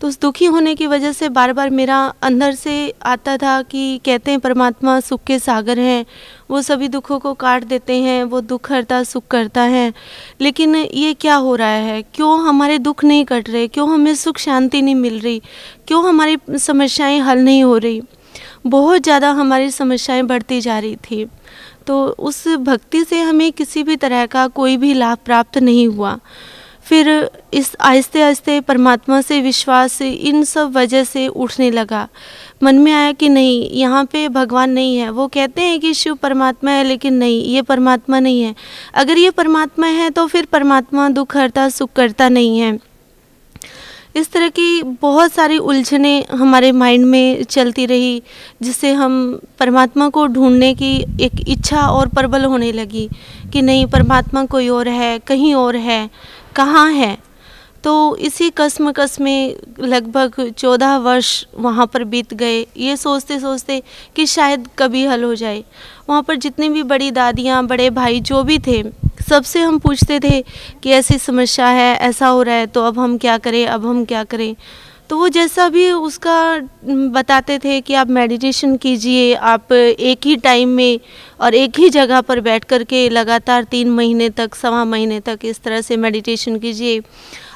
तो 0.00 0.08
उस 0.08 0.18
दुखी 0.20 0.44
होने 0.44 0.74
की 0.74 0.86
वजह 0.86 1.12
से 1.12 1.28
बार 1.28 1.52
बार 1.52 1.70
मेरा 1.70 1.98
अंदर 2.22 2.54
से 2.54 2.74
आता 3.02 3.36
था 3.36 3.60
कि 3.62 4.00
कहते 4.04 4.30
हैं, 4.30 4.40
परमात्मा 4.40 4.98
सुख 5.00 5.22
के 5.26 5.38
सागर 5.38 5.78
हैं, 5.78 6.04
वो 6.50 6.62
सभी 6.62 6.88
दुखों 6.88 7.18
को 7.18 7.32
काट 7.34 7.64
देते 7.64 7.96
हैं, 7.96 8.22
वो 8.24 8.40
दुख 8.42 8.70
हरता 8.72 9.02
सुख 9.04 9.26
करता 9.30 9.62
है। 9.62 9.92
लेकिन 10.40 10.76
ये 10.76 11.14
क्या 11.14 11.34
हो 11.36 11.54
रहा 11.54 11.68
है? 11.68 12.02
क्यों 12.04 12.38
हमारे 12.40 12.78
दुख 12.80 13.04
नहीं 13.04 13.24
कट 13.24 13.50
रहे? 13.50 13.66
क्यों 13.68 13.88
हमें 13.88 14.14
सुख 14.16 14.38
शांति 14.38 14.82
नहीं 14.82 14.94
मिल 14.94 15.18
रही? 15.20 15.42
क्यों 15.86 16.04
हमारी 16.08 16.38
समस्याएँ 16.58 17.20
हल 17.20 17.38
नहीं 17.38 17.62
हो 17.64 17.76
रही? 17.76 18.02
बहुत 18.66 19.02
ज़्यादा 19.02 19.30
हमारी 19.30 19.70
समस्याएँ 19.70 20.22
बढ़ती 20.22 20.60
जा 20.60 20.78
रही 20.78 20.96
थी। 21.10 21.24
तो 21.86 22.06
उस 22.08 22.46
भक्ति 22.60 23.04
से 23.04 23.20
हमें 23.20 23.50
किसी 23.52 23.82
भी 23.82 23.96
तरह 23.96 24.24
का 24.26 24.46
कोई 24.48 24.76
भी 24.76 24.94
लाभ 24.94 25.18
प्राप्त 25.24 25.58
नहीं 25.58 25.86
हुआ। 25.88 26.18
फिर 26.82 27.08
इस 27.54 27.74
आहिस्ते 27.80 28.20
आहिस्ते 28.22 28.60
परमात्मा 28.60 29.20
से 29.20 29.40
विश्वास 29.40 30.00
इन 30.02 30.42
सब 30.44 30.72
वजह 30.76 31.04
से 31.04 31.26
उठने 31.28 31.70
लगा। 31.70 32.06
मन 32.62 32.78
में 32.78 32.92
आया 32.92 33.12
कि 33.12 33.28
नहीं, 33.28 33.70
यहाँ 33.70 34.04
पे 34.04 34.28
भगवान 34.28 34.70
नहीं 34.70 34.96
है। 34.96 35.10
वो 35.10 35.26
कहते 35.28 35.62
हैं 35.62 35.78
कि 35.80 35.92
शिव 35.94 36.14
परमात्मा 36.14 36.70
है, 36.70 36.84
लेकिन 36.84 37.14
नहीं, 37.14 37.42
ये 37.44 37.62
परमात्मा 37.62 38.20
नहीं 38.20 38.42
है। 38.42 38.54
अगर 38.94 39.18
ये 39.18 39.30
परमात्मा 39.30 39.86
है 39.86 40.10
तो 40.10 40.26
फिर 40.26 40.44
परमात्मा 40.44 41.08
दुख 41.08 41.36
हरता 41.36 41.68
सुख 41.68 41.92
करता 41.92 42.28
नहीं 42.28 42.58
है। 42.58 42.78
इस 44.16 44.30
तरह 44.32 44.48
की 44.48 44.82
बहुत 44.82 45.32
सारी 45.32 45.58
उलझने 45.58 46.24
हमारे 46.30 46.72
माइंड 46.72 47.04
में 47.06 47.42
चलती 47.42 47.86
रही, 47.86 48.22
जिससे 48.62 48.92
हम 48.92 49.40
परमात्मा 49.58 50.08
को 50.08 50.26
ढूँढने 50.26 50.74
की 50.74 50.96
एक 51.20 51.48
इच्छा 51.48 51.80
और 51.80 52.08
प्रबल 52.08 52.44
होने 52.44 52.72
लगी 52.72 53.08
कि 53.52 53.62
नहीं, 53.62 53.86
परमात्मा 53.86 54.44
कोई 54.44 54.68
और 54.68 54.88
है, 54.88 55.18
कहीं 55.18 55.54
और 55.54 55.76
है, 55.76 56.10
कहाँ 56.56 56.90
है? 56.92 57.16
तो 57.84 58.16
इसी 58.18 58.48
कसम 58.50 58.90
कस 58.92 59.20
में 59.20 59.56
लगभग 59.80 60.40
चौदह 60.50 60.96
वर्ष 60.98 61.44
वहाँ 61.54 61.86
पर 61.86 62.04
बीत 62.04 62.34
गए। 62.34 62.60
ये 62.76 62.96
सोचते 62.96 63.38
सोचते 63.40 63.82
कि 64.16 64.26
शायद 64.26 64.68
कभी 64.78 65.04
हल 65.06 65.24
हो 65.24 65.34
जाए। 65.34 65.62
वहाँ 66.08 66.22
पर 66.22 66.36
जितनी 66.36 66.68
भी 66.68 66.82
बड़ी 66.84 67.10
दादियाँ, 67.10 67.66
बड़े 67.66 67.88
भाई 67.90 68.20
जो 68.20 68.42
भी 68.42 68.58
थे, 68.58 68.82
सबसे 69.28 69.62
हम 69.62 69.78
पूछते 69.78 70.18
थे 70.20 70.40
कि 70.82 70.90
ऐसी 70.90 71.18
समस्या 71.18 71.66
है, 71.68 71.94
ऐसा 71.96 72.26
हो 72.28 72.42
रहा 72.42 72.54
है 72.54 72.66
तो 72.66 72.84
अब 72.84 72.98
हम 72.98 73.16
क्या 73.18 73.38
करें, 73.38 73.66
अब 73.66 73.86
हम 73.86 74.04
क्या 74.04 74.24
करें? 74.24 74.54
तो 75.10 75.16
वो 75.16 75.28
जैसा 75.28 75.68
भी 75.68 75.90
उसका 75.90 76.38
बताते 77.12 77.58
थे 77.58 77.80
कि 77.80 77.94
आप 77.94 78.08
मेडिटेशन 78.08 78.76
कीजिए, 78.76 79.34
आप 79.34 79.72
एक 79.72 80.26
ही 80.26 80.36
टाइम 80.36 80.68
में 80.68 81.00
और 81.40 81.54
एक 81.54 81.78
ही 81.78 81.88
जगह 81.90 82.20
पर 82.20 82.40
बैठ 82.40 82.64
कर 82.64 82.84
के 82.84 83.08
लगातार 83.08 83.64
तीन 83.64 83.90
महीने 83.90 84.28
तक, 84.30 84.54
सवा 84.54 84.84
महीने 84.84 85.20
तक 85.20 85.38
इस 85.44 85.60
तरह 85.60 85.80
से 85.80 85.96
मेडिटेशन 85.96 86.58
कीजिए। 86.58 87.00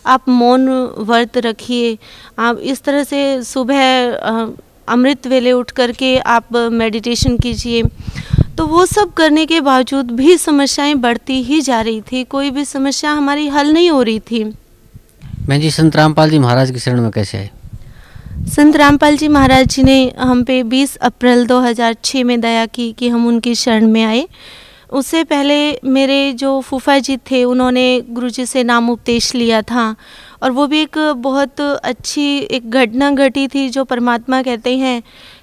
आप 0.07 0.29
मौन 0.29 0.69
व्रत 0.99 1.37
रखिए। 1.39 1.97
आप 2.39 2.59
इस 2.59 2.83
तरह 2.83 3.05
से 3.05 3.43
सुबह 3.43 4.13
अमृत 4.89 5.27
वेले 5.27 5.53
उठ 5.53 5.71
करके 5.71 6.17
आप 6.19 6.57
मेडिटेशन 6.73 7.37
कीजिए। 7.39 7.83
तो 8.59 8.67
वो 8.67 8.87
सब 8.87 9.13
करने 9.13 9.47
के 9.47 9.61
बावजूद 9.61 10.11
भी 10.11 10.37
समस्याएँ 10.39 10.95
बढ़ती 10.95 11.43
ही 11.43 11.61
जा 11.61 11.81
रही 11.81 12.01
थी। 12.03 12.25
कोई 12.25 12.51
भी 12.51 12.65
समस्या 12.65 13.13
हमारी 13.13 13.49
हल 13.49 13.73
नहीं 13.73 13.91
हो 13.91 14.03
रही 14.03 14.21
थी। 14.21 14.45
मैं 15.49 15.61
जी 15.61 15.71
संत 15.71 15.97
रामपाल 15.97 16.31
जी 16.31 16.39
महाराज 16.39 16.71
की 16.71 16.79
शरण 16.79 17.01
में 17.01 17.11
कैसे 17.11 17.39
आए? 17.39 17.51
संत 18.47 18.77
रामपाल 18.77 19.17
जी 19.17 19.29
महाराज 19.29 19.67
जी 19.67 19.83
ने 19.83 20.13
हम 20.19 20.45
पे 20.45 20.63
20 20.63 20.97
अप्रैल 20.97 21.47
2006 21.47 22.25
में 22.25 22.41
दया 22.41 22.67
की 22.67 22.93
कि 22.93 23.09
हम 23.09 23.27
उनकी 23.27 23.55
शरण 23.55 23.87
में 23.87 24.05
आए। 24.05 24.29
उससे 24.93 25.25
पहले 25.25 25.81
मेरे 25.85 26.33
जो 26.33 26.61
फूफा 26.61 26.99
जी 26.99 27.17
थे, 27.17 27.45
उन्होंने 27.45 28.03
गुरु 28.09 28.29
जी 28.29 28.47
से 28.47 28.65
नाम 28.65 28.91
उपदेश 28.91 29.35
लिया 29.35 29.63
था 29.63 29.97
और 30.43 30.51
वो 30.51 30.67
भी 30.67 30.83
एक 30.83 30.99
बहुत 31.17 31.61
अच्छी 31.61 32.39
एक 32.39 32.71
घटना 32.71 33.11
घटी 33.11 33.49
थी 33.49 33.69
जो 33.69 33.85
परमात्मा 33.85 34.43
कहते 34.43 34.77
हैं 34.77 35.03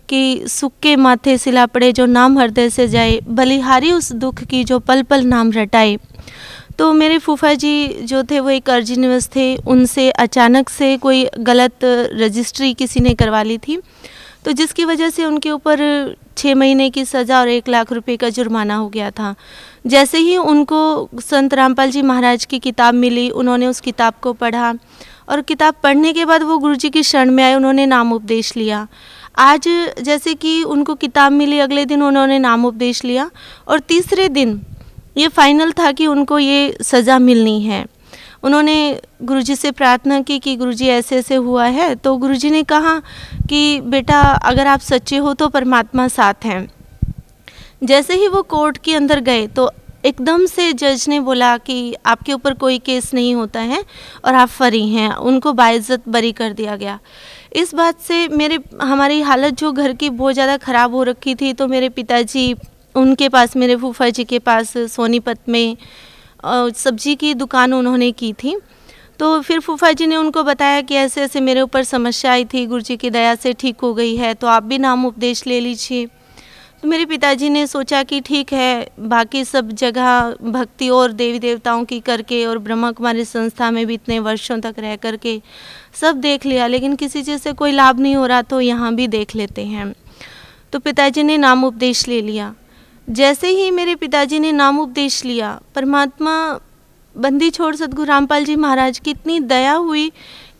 कि 0.09 0.43
सुख 0.47 0.71
के 0.81 0.95
माथे 0.95 1.37
सिला 1.37 1.65
पड़े 1.65 1.91
जो 1.91 2.05
नाम 2.05 2.39
हृदय 2.39 2.69
से 2.69 2.87
जाए, 2.87 3.19
बलिहारी 3.27 3.91
उस 3.91 4.11
दुख 4.11 4.43
की 4.43 4.63
जो 4.63 4.79
पल 4.79 5.03
पल 5.03 5.23
नाम 5.23 5.51
रटाए। 5.51 5.97
तो 6.79 6.91
मेरे 6.93 7.17
फूफा 7.17 7.53
जी 7.53 7.87
जो 8.03 8.23
थे, 8.23 8.39
वो 8.39 8.49
एक 8.49 8.69
अर्जी 8.69 8.95
निवास 8.95 9.29
थे। 9.35 9.55
उनसे 9.67 10.09
अचानक 10.11 10.69
से 10.69 10.95
कोई 10.97 11.27
गलत 11.39 11.79
रजिस्ट्री 12.13 12.73
किसी 12.73 12.99
ने 12.99 13.13
करवा 13.13 13.41
ली 13.43 13.57
थी। 13.57 13.77
तो 14.45 14.51
जिसकी 14.51 14.85
वजह 14.85 15.09
से 15.09 15.25
उनके 15.25 15.51
ऊपर 15.51 15.81
छः 16.37 16.55
महीने 16.55 16.89
की 16.89 17.03
सज़ा 17.05 17.39
और 17.39 17.49
एक 17.49 17.67
लाख 17.69 17.91
रुपए 17.91 18.15
का 18.17 18.29
जुर्माना 18.29 18.75
हो 18.75 18.87
गया 18.89 19.11
था। 19.11 19.35
जैसे 19.87 20.17
ही 20.17 20.37
उनको 20.37 21.09
संत 21.19 21.53
रामपाल 21.53 21.91
जी 21.91 22.01
महाराज 22.01 22.45
की 22.45 22.59
किताब 22.59 22.93
मिली, 22.93 23.29
उन्होंने 23.29 23.67
उस 23.67 23.81
किताब 23.81 24.13
को 24.21 24.33
पढ़ा 24.33 24.73
और 25.29 25.41
किताब 25.41 25.75
पढ़ने 25.83 26.13
के 26.13 26.25
बाद 26.25 26.43
वो 26.43 26.57
गुरु 26.57 26.75
जी 26.75 26.89
की 26.89 27.03
शरण 27.03 27.31
में 27.31 27.43
आए, 27.43 27.55
उन्होंने 27.55 27.85
नाम 27.85 28.13
उपदेश 28.13 28.55
लिया। 28.57 28.87
आज 29.37 29.67
जैसे 30.01 30.33
कि 30.33 30.63
उनको 30.63 30.95
किताब 30.95 31.31
मिली, 31.31 31.59
अगले 31.59 31.85
दिन 31.85 32.03
उन्होंने 32.03 32.39
नाम 32.39 32.65
उपदेश 32.65 33.03
लिया 33.05 33.29
और 33.67 33.79
तीसरे 33.79 34.29
दिन 34.29 34.61
ये 35.19 35.27
फाइनल 35.29 35.71
था 35.71 35.91
कि 35.91 36.07
उनको 36.07 36.39
ये 36.39 36.77
सज़ा 36.83 37.17
मिलनी 37.19 37.61
है। 37.61 37.85
उन्होंने 38.43 38.99
गुरुजी 39.23 39.55
से 39.55 39.71
प्रार्थना 39.71 40.19
की 40.21 40.37
कि 40.39 40.55
गुरुजी 40.55 40.87
ऐसे 40.89 41.17
ऐसे 41.17 41.35
हुआ 41.37 41.65
है। 41.67 41.93
तो 41.95 42.15
गुरुजी 42.17 42.49
ने 42.51 42.63
कहा 42.65 42.99
कि, 43.49 43.79
बेटा, 43.81 44.21
अगर 44.21 44.67
आप 44.67 44.79
सच्चे 44.81 45.17
हो 45.17 45.33
तो 45.33 45.47
परमात्मा 45.49 46.07
साथ 46.09 46.45
हैं। 46.45 46.67
जैसे 47.83 48.15
ही 48.15 48.27
वो 48.27 48.41
कोर्ट 48.43 48.77
के 48.77 48.95
अंदर 48.95 49.19
गए 49.21 49.45
तो 49.49 49.69
एकदम 50.05 50.45
से 50.45 50.71
जज 50.73 51.05
ने 51.09 51.19
बोला 51.19 51.55
कि, 51.59 51.93
आपके 52.05 52.33
ऊपर 52.33 52.53
कोई 52.55 52.77
केस 52.79 53.13
नहीं 53.13 53.33
होता 53.35 53.59
है 53.61 53.83
और 54.25 54.35
आप 54.35 54.47
फरी 54.49 54.87
हैं। 54.89 55.11
उनको 55.11 55.53
बाइज्जत 55.53 56.07
बरी 56.09 56.31
कर 56.31 56.53
दिया 56.53 56.75
गया। 56.75 56.99
इस 57.53 57.73
बात 57.75 57.99
से 57.99 58.27
मेरे, 58.29 58.59
हमारी 58.81 59.21
हालत 59.21 59.53
जो 59.55 59.71
घर 59.71 59.93
की 59.93 60.09
बहुत 60.11 60.33
ज़्यादा 60.33 60.57
ख़राब 60.59 60.95
हो 60.95 61.03
रखी 61.05 61.35
थी 61.35 61.53
तो 61.53 61.67
मेरे 61.67 61.89
पिताजी 61.91 62.53
उनके 62.95 63.29
पास, 63.29 63.55
मेरे 63.55 63.75
फूफा 63.75 64.09
जी 64.09 64.23
के 64.23 64.39
पास 64.39 64.73
सोनीपत 64.87 65.49
में 65.49 65.77
सब्ज़ी 66.43 67.15
की 67.15 67.33
दुकान 67.33 67.73
उन्होंने 67.73 68.11
की 68.13 68.33
थी। 68.33 68.55
तो 69.19 69.39
फिर 69.41 69.59
फूफा 69.59 69.91
जी 69.91 70.05
ने 70.07 70.15
उनको 70.15 70.43
बताया 70.43 70.81
कि 70.81 70.95
ऐसे 70.95 71.21
ऐसे 71.21 71.39
मेरे 71.41 71.61
ऊपर 71.61 71.83
समस्या 71.83 72.31
आई 72.31 72.45
थी 72.45 72.65
गुरु 72.65 72.81
जी 72.81 72.95
की 72.97 73.09
दया 73.09 73.33
से 73.35 73.53
ठीक 73.53 73.81
हो 73.81 73.93
गई 73.93 74.15
है 74.15 74.33
तो 74.33 74.47
आप 74.47 74.63
भी 74.63 74.77
नाम 74.77 75.05
उपदेश 75.05 75.45
ले 75.47 75.59
लीजिए। 75.59 76.05
तो 76.81 76.87
मेरे 76.87 77.05
पिताजी 77.05 77.49
ने 77.49 77.65
सोचा 77.67 78.01
कि 78.03 78.19
ठीक 78.21 78.53
है, 78.53 78.89
बाकी 78.99 79.43
सब 79.45 79.71
जगह 79.71 80.35
भक्ति 80.43 80.89
और 80.89 81.11
देवी 81.11 81.39
देवताओं 81.39 81.83
की 81.85 81.99
करके 81.99 82.45
और 82.45 82.57
ब्रह्मा 82.57 82.91
कुमारी 82.91 83.25
संस्था 83.25 83.69
में 83.71 83.85
भी 83.87 83.93
इतने 83.93 84.19
वर्षों 84.19 84.59
तक 84.59 84.75
रह 84.79 84.95
करके 84.95 85.41
सब 85.93 86.21
देख 86.21 86.45
लिया, 86.45 86.67
लेकिन 86.67 86.95
किसी 86.95 87.23
चीज़ 87.23 87.41
से 87.41 87.53
कोई 87.53 87.71
लाभ 87.71 87.99
नहीं 87.99 88.15
हो 88.15 88.25
रहा 88.25 88.41
तो 88.41 88.61
यहाँ 88.61 88.93
भी 88.95 89.07
देख 89.09 89.35
लेते 89.35 89.65
हैं। 89.65 89.93
तो 90.73 90.79
पिताजी 90.79 91.23
ने 91.23 91.37
नाम 91.37 91.63
उपदेश 91.65 92.07
ले 92.07 92.21
लिया। 92.21 92.53
जैसे 93.09 93.49
ही 93.49 93.69
मेरे 93.71 93.93
पिताजी 93.95 94.39
ने 94.39 94.51
नाम 94.51 94.79
उपदेश 94.79 95.23
लिया, 95.25 95.59
परमात्मा 95.75 96.33
बंदी 97.15 97.49
छोड़ 97.49 97.75
सदगुरु 97.75 98.07
रामपाल 98.07 98.45
जी 98.45 98.55
महाराज 98.55 98.99
की 98.99 99.11
इतनी 99.11 99.39
दया 99.41 99.73
हुई 99.73 100.11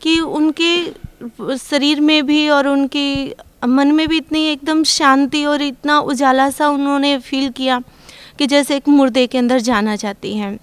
कि 0.02 0.18
उनके 0.20 1.56
शरीर 1.58 2.00
में 2.00 2.26
भी 2.26 2.48
और 2.48 2.68
उनके 2.68 3.34
मन 3.66 3.92
में 3.92 4.06
भी 4.08 4.16
इतनी 4.16 4.44
एकदम 4.46 4.82
शांति 4.84 5.44
और 5.44 5.62
इतना 5.62 5.98
उजाला 6.00 6.48
सा 6.50 6.68
उन्होंने 6.68 7.18
फील 7.20 7.50
किया 7.50 7.80
कि 8.38 8.46
जैसे 8.46 8.76
एक 8.76 8.88
मुर्दे 8.88 9.26
के 9.26 9.38
अंदर 9.38 9.60
जाना 9.60 9.96
चाहती 9.96 10.36
हैं। 10.36 10.58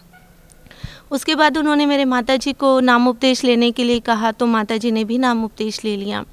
उसके 1.12 1.36
बाद 1.36 1.58
उन्होंने 1.58 1.86
मेरे 1.86 2.06
माता 2.06 2.36
जी 2.36 2.54
को 2.54 2.80
नाम 2.80 3.08
उपदेश 3.08 3.43
लेने 3.43 3.71
के 3.71 3.84
लिए 3.84 4.00
कहा 4.02 4.32
तो 4.32 4.45
माता 4.47 4.78
जी 4.78 4.91
ने 4.91 5.04
भी 5.04 5.17
नाम 5.17 5.43
उपदेश 5.45 5.84
ले 5.86 5.95
लिया। 5.97 6.23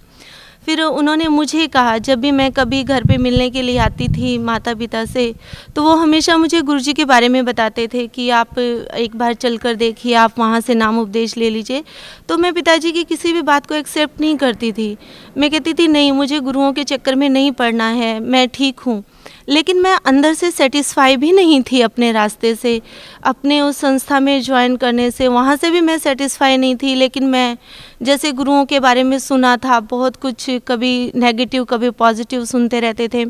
फिर 0.66 0.80
उन्होंने 0.82 1.28
मुझे 1.28 1.66
कहा, 1.68 1.96
जब 1.98 2.20
भी 2.20 2.30
मैं 2.32 2.50
कभी 2.52 2.82
घर 2.84 3.04
पे 3.04 3.16
मिलने 3.18 3.48
के 3.50 3.62
लिए 3.62 3.78
आती 3.78 4.08
थी 4.08 4.36
माता 4.40 4.74
पिता 4.74 5.04
से 5.04 5.34
तो 5.76 5.82
वो 5.82 5.94
हमेशा 5.96 6.36
मुझे 6.36 6.60
गुरुजी 6.62 6.92
के 6.92 7.04
बारे 7.04 7.28
में 7.28 7.44
बताते 7.44 7.86
थे 7.88 8.06
कि 8.06 8.28
आप 8.32 8.58
एक 8.58 9.16
बार 9.16 9.34
चल 9.34 9.56
कर 9.56 9.74
देखिए, 9.76 10.14
आप 10.14 10.38
वहाँ 10.38 10.60
से 10.60 10.74
नाम 10.74 10.98
उपदेश 10.98 11.36
ले 11.36 11.50
लीजिए। 11.50 11.82
तो 12.28 12.36
मैं 12.38 12.52
पिताजी 12.54 12.92
की 12.92 13.04
किसी 13.04 13.32
भी 13.32 13.42
बात 13.42 13.66
को 13.66 13.74
एक्सेप्ट 13.74 14.20
नहीं 14.20 14.36
करती 14.36 14.72
थी। 14.72 14.96
मैं 15.38 15.50
कहती 15.50 15.74
थी, 15.74 15.88
नहीं, 15.88 16.12
मुझे 16.12 16.40
गुरुओं 16.40 16.72
के 16.72 16.84
चक्कर 16.84 17.14
में 17.14 17.28
नहीं 17.28 17.50
पढ़ना 17.52 17.88
है, 17.90 18.18
मैं 18.20 18.48
ठीक 18.48 18.80
हूँ। 18.80 19.02
लेकिन 19.48 19.80
मैं 19.80 19.94
अंदर 20.06 20.34
से 20.34 20.50
सेटिस्फाई 20.50 21.16
भी 21.16 21.32
नहीं 21.32 21.62
थी 21.62 21.80
अपने 21.80 22.10
रास्ते 22.12 22.54
से। 22.54 22.80
अपने 23.24 23.60
उस 23.60 23.76
संस्था 23.76 24.20
में 24.20 24.40
ज्वाइन 24.42 24.76
करने 24.76 25.10
से, 25.10 25.28
वहाँ 25.28 25.56
से 25.56 25.70
भी 25.70 25.80
मैं 25.80 25.98
सेटिस्फाई 25.98 26.56
नहीं 26.56 26.76
थी, 26.76 26.94
लेकिन 26.94 27.26
मैं 27.26 27.56
जैसे 28.02 28.32
गुरुओं 28.32 28.64
के 28.64 28.80
बारे 28.80 29.02
में 29.02 29.18
सुना 29.18 29.56
था, 29.56 29.80
बहुत 29.80 30.16
कुछ 30.16 30.50
कभी 30.68 31.12
नेगेटिव 31.14 31.64
कभी 31.64 31.90
पॉजिटिव 31.90 32.44
सुनते 32.44 32.80
रहते 32.80 33.08
थे। 33.08 33.24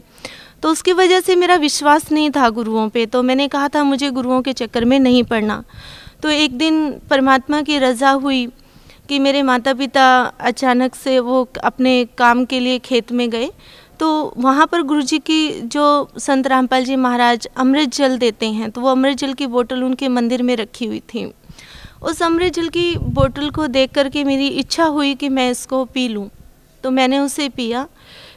तो 0.62 0.70
उसकी 0.70 0.92
वजह 0.92 1.20
से 1.20 1.34
मेरा 1.36 1.54
विश्वास 1.56 2.10
नहीं 2.12 2.30
था 2.30 2.48
गुरुओं 2.50 2.88
पे 2.88 3.06
तो 3.06 3.22
मैंने 3.22 3.48
कहा 3.48 3.68
था, 3.68 3.82
मुझे 3.84 4.10
गुरुओं 4.10 4.40
के 4.42 4.52
चक्कर 4.52 4.84
में 4.84 4.98
नहीं 5.00 5.22
पड़ना। 5.22 5.62
तो 6.22 6.30
एक 6.30 6.56
दिन 6.58 6.90
परमात्मा 7.10 7.60
की 7.62 7.78
रज़ा 7.78 8.10
हुई 8.10 8.46
कि 9.08 9.18
मेरे 9.18 9.42
माता 9.42 9.72
पिता 9.74 10.04
अचानक 10.40 10.94
से 10.94 11.18
वो 11.18 11.42
अपने 11.64 12.04
काम 12.18 12.44
के 12.44 12.60
लिए 12.60 12.78
खेत 12.78 13.12
में 13.12 13.28
गए। 13.30 13.50
तो 14.00 14.34
वहाँ 14.38 14.66
पर 14.66 14.82
गुरु 14.82 15.02
जी 15.02 15.18
की 15.18 15.60
जो 15.62 15.84
संत 16.18 16.46
रामपाल 16.46 16.84
जी 16.84 16.96
महाराज 16.96 17.46
अमृत 17.56 17.88
जल 17.88 18.18
देते 18.18 18.46
हैं 18.48 18.70
तो 18.70 18.80
वो 18.80 18.88
अमृत 18.88 19.16
जल 19.16 19.32
की 19.34 19.46
बोतल 19.46 19.82
उनके 19.82 20.08
मंदिर 20.08 20.42
में 20.42 20.54
रखी 20.56 20.86
हुई 20.86 21.00
थी। 21.14 21.24
उस 22.02 22.22
अमृत 22.22 22.52
जल 22.52 22.68
की 22.68 22.96
बोतल 22.98 23.50
को 23.50 23.66
देख 23.66 23.92
कर 23.94 24.08
के 24.08 24.24
मेरी 24.24 24.48
इच्छा 24.48 24.84
हुई 24.86 25.14
कि 25.14 25.28
मैं 25.28 25.50
इसको 25.50 25.84
पी 25.84 26.08
लूँ। 26.08 26.28
तो 26.84 26.90
मैंने 26.90 27.18
उसे 27.18 27.48
पिया। 27.48 27.86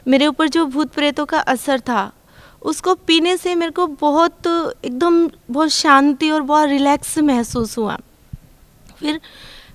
मेरे 0.08 0.26
ऊपर 0.26 0.48
जो 0.48 0.64
भूत 0.66 0.92
प्रेतों 0.92 1.24
का 1.26 1.38
असर 1.38 1.80
था, 1.80 2.12
उसको 2.62 2.94
पीने 2.96 3.36
से 3.36 3.54
मेरे 3.54 3.72
को 3.72 3.86
बहुत 3.86 4.46
एकदम 4.84 5.28
बहुत 5.50 5.70
शांति 5.70 6.30
और 6.30 6.42
बहुत 6.42 6.68
रिलैक्स 6.68 7.18
महसूस 7.18 7.76
हुआ। 7.78 7.98
फिर 8.98 9.20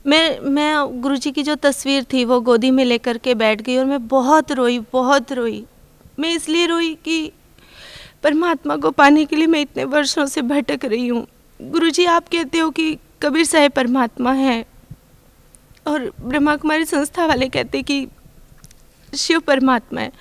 मैं 0.08 0.40
मैं 0.42 1.02
गुरुजी 1.02 1.32
की 1.32 1.44
जो 1.44 1.56
तस्वीर 1.56 2.04
थी, 2.04 2.24
वो 2.26 2.40
गोदी 2.42 2.72
में 2.72 2.84
लेकर 2.86 3.18
के 3.18 3.36
बैठ 3.36 3.62
गई 3.62 3.78
और 3.78 3.86
मैं 3.86 4.08
बहुत 4.08 4.52
रोई 4.52 4.80
बहुत 4.94 5.32
रोई। 5.32 5.64
मैं 6.20 6.34
इसलिए 6.34 6.66
रोई 6.66 6.94
कि 6.96 7.32
परमात्मा 8.24 8.76
को 8.76 8.92
पाने 8.92 9.26
के 9.26 9.36
लिए 9.36 9.48
मैं 9.48 9.62
इतने 9.62 9.84
वर्षों 9.84 10.26
से 10.26 10.42
भटक 10.42 10.86
रही 10.86 11.08
हूँ। 11.08 11.28
गुरुजी, 11.62 12.06
आप 12.06 12.28
कहते 12.28 12.58
हो 12.58 12.70
कि 12.70 12.98
कबीर 13.22 13.46
साहेब 13.46 13.72
परमात्मा 13.72 14.32
है 14.32 14.66
और 15.88 16.14
ब्रह्मा 16.22 16.56
कुमारी 16.56 16.86
संस्था 16.86 17.26
वाले 17.26 17.50
कहते 17.50 17.82
कि 17.82 18.08
शिव 19.18 19.40
परमात्मा 19.40 20.02
है। 20.02 20.12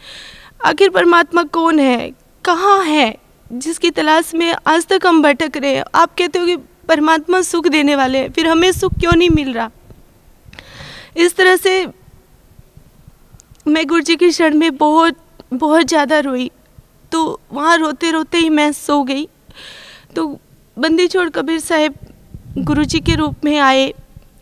आखिर 0.65 0.91
परमात्मा 0.91 1.43
कौन 1.43 1.79
है? 1.79 2.13
कहाँ 2.45 2.85
है? 2.85 3.17
जिसकी 3.53 3.91
तलाश 3.91 4.35
में 4.35 4.55
आज 4.67 4.87
तक 4.87 5.07
हम 5.07 5.23
भटक 5.23 5.57
रहे 5.57 5.77
हैं। 5.77 5.85
आप 5.95 6.15
कहते 6.19 6.39
हो 6.39 6.47
कि 6.47 6.57
परमात्मा 6.89 7.41
सुख 7.41 7.69
देने 7.69 7.97
वाले 7.97 8.19
हैं, 8.19 8.33
फिर 8.33 8.49
हमें 8.49 8.73
सुख 8.73 8.93
क्यों 8.93 9.13
नहीं 9.13 9.31
मिल 9.31 9.53
रहा? 9.53 9.71
इस 11.17 11.37
तरह 11.37 11.57
से 11.57 11.87
मैं 13.69 13.87
गुरु 13.87 14.01
जी 14.01 14.17
की 14.17 14.33
शरण 14.33 14.55
में 14.55 14.77
बहुत 14.77 15.22
बहुत 15.53 15.87
ज़्यादा 15.87 16.19
रोई। 16.21 16.51
तो 17.13 17.41
वहाँ 17.53 17.77
रोते 17.79 18.11
रोते 18.11 18.39
ही 18.39 18.49
मैं 18.51 18.71
सो 18.75 19.03
गई। 19.05 19.27
तो 20.15 20.27
बंदी 20.77 21.07
छोड़ 21.09 21.29
कबीर 21.31 21.59
साहब 21.61 21.95
गुरु 22.61 22.85
जी 22.85 23.01
के 23.01 23.15
रूप 23.17 23.45
में 23.45 23.59
आए 23.61 23.89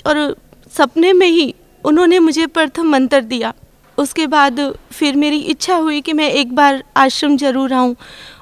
और 0.06 0.36
सपने 0.72 1.12
में 1.12 1.26
ही 1.26 1.54
उन्होंने 1.84 2.18
मुझे 2.18 2.46
प्रथम 2.48 2.88
मंत्र 2.88 3.20
दिया। 3.22 3.52
उसके 3.98 4.26
बाद 4.26 4.61
फिर 4.90 5.16
मेरी 5.16 5.38
इच्छा 5.46 5.74
हुई 5.76 6.00
कि 6.00 6.12
मैं 6.12 6.30
एक 6.30 6.54
बार 6.54 6.82
आश्रम 6.96 7.36
ज़रूर 7.36 7.72
आऊँ 7.72 7.94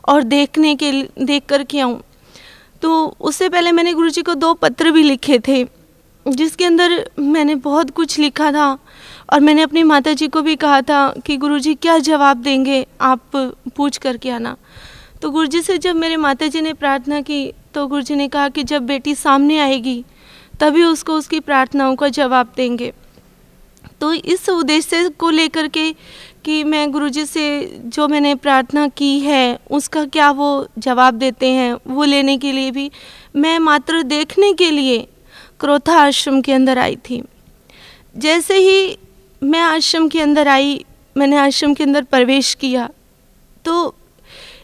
और 0.08 0.22
देखने 0.24 0.74
के 0.74 0.92
देख 1.20 1.46
कर 1.48 1.62
के 1.64 1.80
आऊँ। 1.80 2.00
तो 2.82 3.16
उससे 3.20 3.48
पहले 3.48 3.72
मैंने 3.72 3.92
गुरुजी 3.92 4.22
को 4.22 4.34
दो 4.36 4.52
पत्र 4.54 4.90
भी 4.90 5.02
लिखे 5.02 5.38
थे, 5.48 5.64
जिसके 6.26 6.64
अंदर 6.64 7.04
मैंने 7.18 7.54
बहुत 7.56 7.90
कुछ 7.90 8.18
लिखा 8.18 8.50
था। 8.52 8.76
और 9.32 9.40
मैंने 9.40 9.62
अपनी 9.62 9.82
माता 9.82 10.12
जी 10.12 10.28
को 10.28 10.42
भी 10.42 10.56
कहा 10.56 10.80
था 10.82 11.08
कि 11.26 11.36
गुरु 11.36 11.58
जी 11.58 11.74
क्या 11.74 11.98
जवाब 11.98 12.36
देंगे 12.36 12.86
आप 13.00 13.36
पूछ 13.76 13.96
करके 13.96 14.30
आना? 14.30 14.56
तो 15.22 15.30
गुरु 15.30 15.46
जी 15.46 15.60
से 15.62 15.78
जब 15.78 15.96
मेरे 15.96 16.16
माता 16.16 16.46
जी 16.46 16.60
ने 16.60 16.72
प्रार्थना 16.72 17.20
की 17.20 17.52
तो 17.74 17.86
गुरु 17.86 18.02
जी 18.02 18.14
ने 18.14 18.28
कहा 18.28 18.48
कि 18.48 18.62
जब 18.62 18.82
बेटी 18.82 19.14
सामने 19.14 19.58
आएगी, 19.58 20.04
तभी 20.60 20.84
उसको 20.84 21.12
उसकी 21.12 21.40
प्रार्थनाओं 21.40 21.96
का 21.96 22.08
जवाब 22.08 22.52
देंगे। 22.56 22.92
तो 24.00 24.12
इस 24.12 24.48
उद्देश्य 24.48 25.08
को 25.08 25.30
लेकर 25.30 25.68
के 25.68 25.92
कि 26.44 26.62
मैं 26.64 26.90
गुरुजी 26.90 27.24
से 27.24 27.44
जो 27.84 28.06
मैंने 28.08 28.34
प्रार्थना 28.34 28.86
की 28.88 29.18
है, 29.20 29.58
उसका 29.70 30.04
क्या 30.04 30.30
वो 30.30 30.68
जवाब 30.78 31.14
देते 31.14 31.46
हैं, 31.46 31.72
वो 31.86 32.04
लेने 32.04 32.36
के 32.38 32.52
लिए 32.52 32.70
भी 32.70 32.90
मैं 33.36 33.58
मात्र 33.58 34.02
देखने 34.02 34.52
के 34.52 34.70
लिए 34.70 35.06
क्रोथा 35.60 35.96
आश्रम 35.96 36.40
के 36.40 36.52
अंदर 36.52 36.78
आई 36.78 36.96
थी। 36.96 37.22
जैसे 38.16 38.56
ही 38.56 38.98
मैं 39.42 39.60
आश्रम 39.60 40.08
के 40.08 40.20
अंदर 40.20 40.48
आई, 40.48 40.84
मैंने 41.16 41.36
आश्रम 41.36 41.74
के 41.74 41.84
अंदर 41.84 42.02
प्रवेश 42.04 42.52
किया। 42.54 42.88
तो 43.64 43.94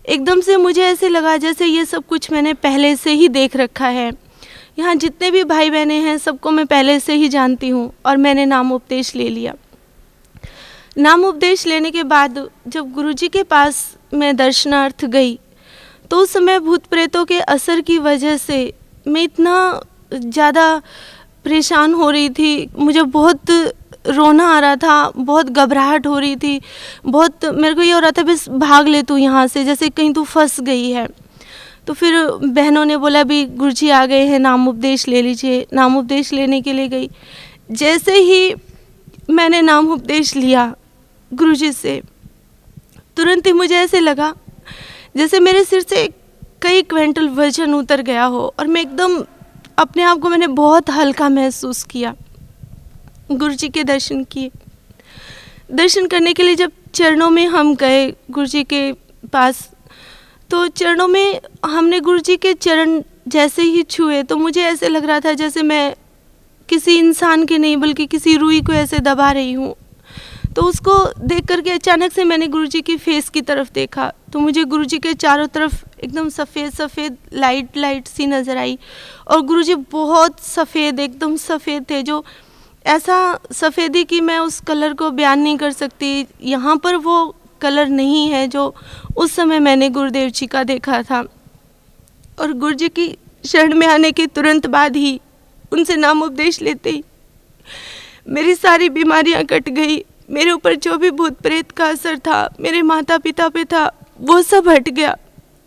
एकदम 0.07 0.41
से 0.41 0.57
मुझे 0.57 0.83
ऐसे 0.83 1.09
लगा 1.09 1.37
जैसे 1.37 1.67
ये 1.67 1.85
सब 1.85 2.07
कुछ 2.07 2.31
मैंने 2.33 2.55
पहले 2.57 2.95
से 2.97 3.13
ही 3.13 3.29
देख 3.31 3.57
रखा 3.57 3.89
है। 3.89 4.11
यहाँ 4.79 4.95
जितने 4.97 5.31
भी 5.31 5.45
भाई 5.45 5.71
बहनें 5.71 6.01
हैं, 6.01 6.17
सबको 6.19 6.51
मैं 6.51 6.67
पहले 6.67 6.99
से 7.01 7.15
ही 7.15 7.29
जानती 7.29 7.69
हूँ 7.69 7.93
और 8.07 8.17
मैंने 8.17 8.47
नाम 8.47 8.73
उपदेश 8.73 9.15
ले 9.17 9.29
लिया। 9.29 9.55
नाम 10.99 11.25
उपदेश 11.25 11.67
लेने 11.67 11.91
के 11.91 12.03
बाद 12.05 12.49
जब 12.69 12.93
गुरुजी 12.93 13.29
के 13.29 13.43
पास 13.45 13.97
मैं 14.15 14.35
दर्शनार्थ 14.37 15.05
गई 15.07 15.39
तो 16.11 16.19
उस 16.19 16.33
समय 16.33 16.59
भूत 16.61 16.87
प्रेतों 16.87 17.25
के 17.25 17.39
असर 17.41 17.81
की 17.81 17.99
वजह 18.01 18.37
से 18.37 18.59
मैं 19.07 19.23
इतना 19.23 19.81
ज़्यादा 20.13 20.67
परेशान 21.45 21.95
हो 21.95 22.11
रही 22.11 22.29
थी। 22.31 22.69
मुझे 22.77 23.03
बहुत 23.03 23.51
रोना 24.07 24.47
आ 24.47 24.59
रहा 24.61 24.77
था, 24.77 25.11
बहुत 25.11 25.51
घबराहट 25.51 26.07
हो 26.07 26.19
रही 26.19 26.37
थी, 26.37 26.61
बहुत 27.07 27.45
मेरे 27.47 27.75
को 27.75 27.83
ये 27.83 27.93
हो 27.93 27.99
रहा 27.99 28.11
था, 28.11 28.23
बस 28.23 28.49
भाग 28.49 28.89
ले 28.89 29.03
तू 29.03 29.17
यहाँ 29.17 29.47
से, 29.47 29.65
जैसे 29.65 29.89
कहीं 29.91 30.13
तू 30.13 30.25
फंस 30.25 30.61
गई 30.61 30.91
है। 30.91 31.07
तो 31.87 31.93
फिर 31.93 32.15
बहनों 32.45 32.85
ने 32.85 32.97
बोला 32.97 33.23
भी 33.23 33.45
गुरुजी 33.47 33.89
आ 33.91 34.05
गए 34.07 34.25
हैं, 34.27 34.39
नाम 34.39 34.69
उपदेश 34.69 35.07
ले 35.09 35.23
लीजिए। 35.23 35.67
नाम 35.73 35.97
उपदेश 35.99 36.33
लेने 36.33 36.61
के 36.61 36.73
लिए 36.73 36.89
गई। 36.89 37.09
जैसे 37.73 38.15
ही 38.15 38.55
मैंने 39.31 39.61
नाम 39.63 39.89
उपदेश 39.89 40.35
लिया 40.37 40.75
गुरु 41.31 41.55
जी 41.55 41.71
से, 41.73 42.01
तुरंत 43.17 43.47
ही 43.47 43.53
मुझे 43.53 43.75
ऐसे 43.75 44.01
लगा, 44.01 44.35
जैसे 45.17 45.41
मेरे 45.41 45.65
सिर 45.65 45.81
से 45.81 46.09
कई 46.63 46.83
क्विंटल 46.83 47.29
वज़न 47.31 47.75
उतर 47.75 48.01
गया 48.03 48.25
हो, 48.25 48.53
और 48.59 48.67
मैं 48.67 48.81
एकदम 48.81 49.25
अपने 49.79 50.03
आप 50.03 50.19
को 50.19 50.29
मैंने 50.29 50.47
बहुत 50.49 50.91
हल्का 50.91 51.29
महसूस 51.29 51.83
किया। 51.83 52.15
गुरु 53.31 53.55
जी 53.55 53.69
के 53.69 53.85
दर्शन 53.85 54.25
किए। 54.25 54.51
दर्शन 55.73 56.07
करने 56.07 56.33
के 56.33 56.43
लिए 56.43 56.55
जब 56.55 56.73
चरणों 56.95 57.29
में 57.31 57.47
हम 57.47 57.75
गए 57.77 58.07
गुरु 58.31 58.47
जी 58.47 58.63
के 58.65 58.93
पास 59.33 59.69
तो 60.51 60.67
चरणों 60.69 61.07
में 61.09 61.41
हमने 61.65 62.01
गुरु 62.01 62.19
जी 62.21 62.37
के 62.37 62.53
चरण 62.55 63.01
जैसे 63.29 63.63
ही 63.63 63.83
छुए 63.85 64.23
तो 64.23 64.37
मुझे 64.37 64.63
ऐसे 64.63 64.89
लग 64.89 65.05
रहा 65.05 65.21
था 65.21 65.33
जैसे 65.35 65.63
मैं 65.63 65.95
किसी 66.69 66.97
इंसान 66.99 67.45
के 67.47 67.59
नहीं, 67.59 67.77
बल्कि 67.77 68.07
किसी 68.07 68.37
रूई 68.37 68.61
को 68.61 68.73
ऐसे 68.73 68.99
दबा 69.01 69.31
रही 69.33 69.53
हूँ। 69.53 69.75
तो 70.57 70.63
उसको 70.63 70.93
देख 71.21 71.47
करके 71.47 71.71
अचानक 71.71 72.13
से 72.13 72.25
मैंने 72.25 72.47
गुरु 72.49 72.67
जी 72.67 72.81
की 72.81 72.97
फेस 72.97 73.29
की 73.29 73.41
तरफ़ 73.43 73.73
देखा 73.75 74.13
तो 74.33 74.39
मुझे 74.39 74.65
गुरु 74.65 74.85
जी 74.85 74.99
के 74.99 75.15
चारों 75.15 75.47
तरफ़ 75.47 75.83
एकदम 75.99 76.29
सफ़ेद 76.29 76.73
सफ़ेद 76.73 77.17
लाइट 77.33 77.77
लाइट 77.77 78.09
सी 78.09 78.27
नज़र 78.27 78.57
आई, 78.57 78.79
और 79.27 79.41
गुरु 79.43 79.63
जी 79.63 79.75
बहुत 79.75 80.41
सफ़ेद, 80.41 81.01
एकदम 81.01 81.37
सफ़ेद 81.37 81.85
थे, 81.91 82.03
जो 82.03 82.25
ऐसा 82.85 83.39
सफ़ेदी 83.53 84.05
कि 84.05 84.21
मैं 84.21 84.39
उस 84.39 84.61
कलर 84.61 84.95
को 84.95 85.11
बयान 85.11 85.41
नहीं 85.41 85.57
कर 85.59 85.71
सकती। 85.73 86.27
यहाँ 86.43 86.77
पर 86.77 86.97
वो 86.97 87.35
कलर 87.61 87.89
नहीं 87.89 88.29
है 88.29 88.47
जो 88.49 88.75
उस 89.17 89.33
समय 89.33 89.59
मैंने 89.59 89.89
गुरुदेव 89.89 90.31
जी 90.31 90.47
का 90.47 90.63
देखा 90.65 91.03
था। 91.03 91.25
और 92.39 92.53
गुरु 92.53 92.75
जी 92.75 92.89
की 92.89 93.17
शरण 93.45 93.75
में 93.75 93.87
आने 93.87 94.11
के 94.13 94.27
तुरंत 94.27 94.67
बाद 94.67 94.97
ही 94.97 95.21
उनसे 95.73 95.97
नाम 95.97 96.23
उपदेश 96.23 96.61
लेते 96.63 96.91
ही 96.91 97.03
मेरी 98.29 98.55
सारी 98.55 98.89
बीमारियाँ 98.89 99.45
कट 99.45 99.69
गई। 99.69 100.05
मेरे 100.31 100.51
ऊपर 100.51 100.75
जो 100.75 100.97
भी 100.99 101.11
भूत 101.11 101.41
प्रेत 101.41 101.71
का 101.71 101.87
असर 101.87 102.19
था, 102.19 102.49
मेरे 102.61 102.83
माता 102.83 103.19
पिता 103.19 103.49
पे 103.49 103.65
था, 103.65 103.85
वो 104.21 104.41
सब 104.43 104.69
हट 104.69 104.89
गया। 104.89 105.17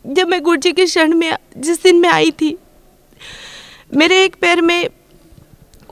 जब 0.05 0.27
मैं 0.27 0.41
गुरु 0.43 0.55
जी 0.55 0.71
के 0.71 0.87
शरण 0.87 1.13
में, 1.13 1.33
जिस 1.57 1.83
दिन 1.83 1.99
मैं 1.99 2.09
आई 2.09 2.31
थी, 2.31 2.55
मेरे 3.93 4.23
एक 4.23 4.35
पैर 4.35 4.61
में 4.61 4.89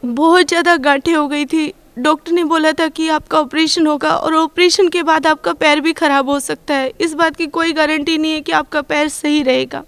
बहुत 0.06 0.48
ज़्यादा 0.48 0.76
गांठें 0.78 1.14
हो 1.14 1.28
गई 1.28 1.46
थी। 1.46 1.72
डॉक्टर 2.00 2.32
ने 2.32 2.44
बोला 2.44 2.72
था 2.72 2.88
कि 2.88 3.08
आपका 3.10 3.40
ऑपरेशन 3.40 3.88
होगा 3.88 4.10
और 4.10 4.36
ऑपरेशन 4.36 4.88
के 4.90 5.04
बाद 5.04 5.28
आपका 5.28 5.54
पैर 5.54 5.80
भी 5.82 5.94
ख़राब 5.94 6.30
हो 6.30 6.40
सकता 6.40 6.74
है। 6.74 6.92
इस 7.02 7.14
बात 7.14 7.36
की 7.36 7.46
कोई 7.48 7.74
गारंटी 7.74 8.18
नहीं 8.18 8.34
है 8.34 8.42
कि 8.42 8.52
आपका 8.52 8.82
पैर 8.84 9.08
सही 9.10 9.42
रहेगा। 9.44 9.84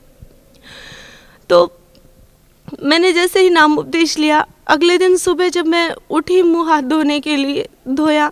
तो 1.50 1.72
मैंने 2.84 3.12
जैसे 3.14 3.42
ही 3.42 3.50
नाम 3.50 3.78
उपदेश 3.78 4.18
लिया, 4.18 4.46
अगले 4.68 4.98
दिन 4.98 5.16
सुबह 5.18 5.50
जब 5.50 5.68
मैं 5.68 5.90
उठी 6.10 6.42
मुँह 6.42 6.70
हाथ 6.70 6.82
धोने 6.84 7.20
के 7.20 7.36
लिए, 7.36 7.68
धोया 7.88 8.32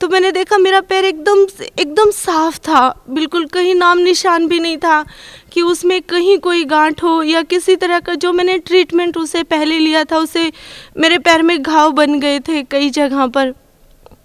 तो 0.00 0.08
मैंने 0.08 0.30
देखा 0.32 0.56
मेरा 0.58 0.80
पैर 0.80 1.04
एकदम 1.04 1.44
एकदम 1.80 2.10
साफ़ 2.10 2.58
था। 2.58 2.88
बिल्कुल 3.08 3.46
कहीं 3.46 3.74
नाम 3.74 3.98
निशान 3.98 4.46
भी 4.48 4.58
नहीं 4.60 4.76
था 4.78 5.04
कि 5.52 5.62
उसमें 5.62 6.00
कहीं 6.02 6.38
कोई 6.38 6.64
गांठ 6.64 7.02
हो 7.02 7.22
या 7.22 7.42
किसी 7.42 7.76
तरह 7.76 8.00
का 8.00 8.14
जो 8.14 8.32
मैंने 8.32 8.58
ट्रीटमेंट 8.58 9.16
उसे 9.16 9.42
पहले 9.44 9.78
लिया 9.78 10.04
था, 10.04 10.18
उसे 10.18 10.52
मेरे 10.96 11.18
पैर 11.18 11.42
में 11.42 11.62
घाव 11.62 11.92
बन 11.92 12.18
गए 12.20 12.40
थे 12.40 12.62
कई 12.62 12.90
जगह 12.90 13.26
पर। 13.26 13.54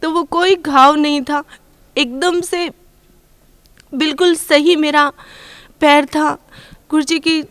तो 0.01 0.09
वो 0.09 0.23
कोई 0.23 0.55
घाव 0.55 0.95
नहीं 0.95 1.21
था। 1.21 1.43
एकदम 1.95 2.41
से 2.41 2.69
बिल्कुल 3.93 4.35
सही 4.35 4.75
मेरा 4.75 5.11
पैर 5.81 6.05
था। 6.05 6.31
गुरु 6.89 7.03
जी 7.03 7.19
की 7.19 7.43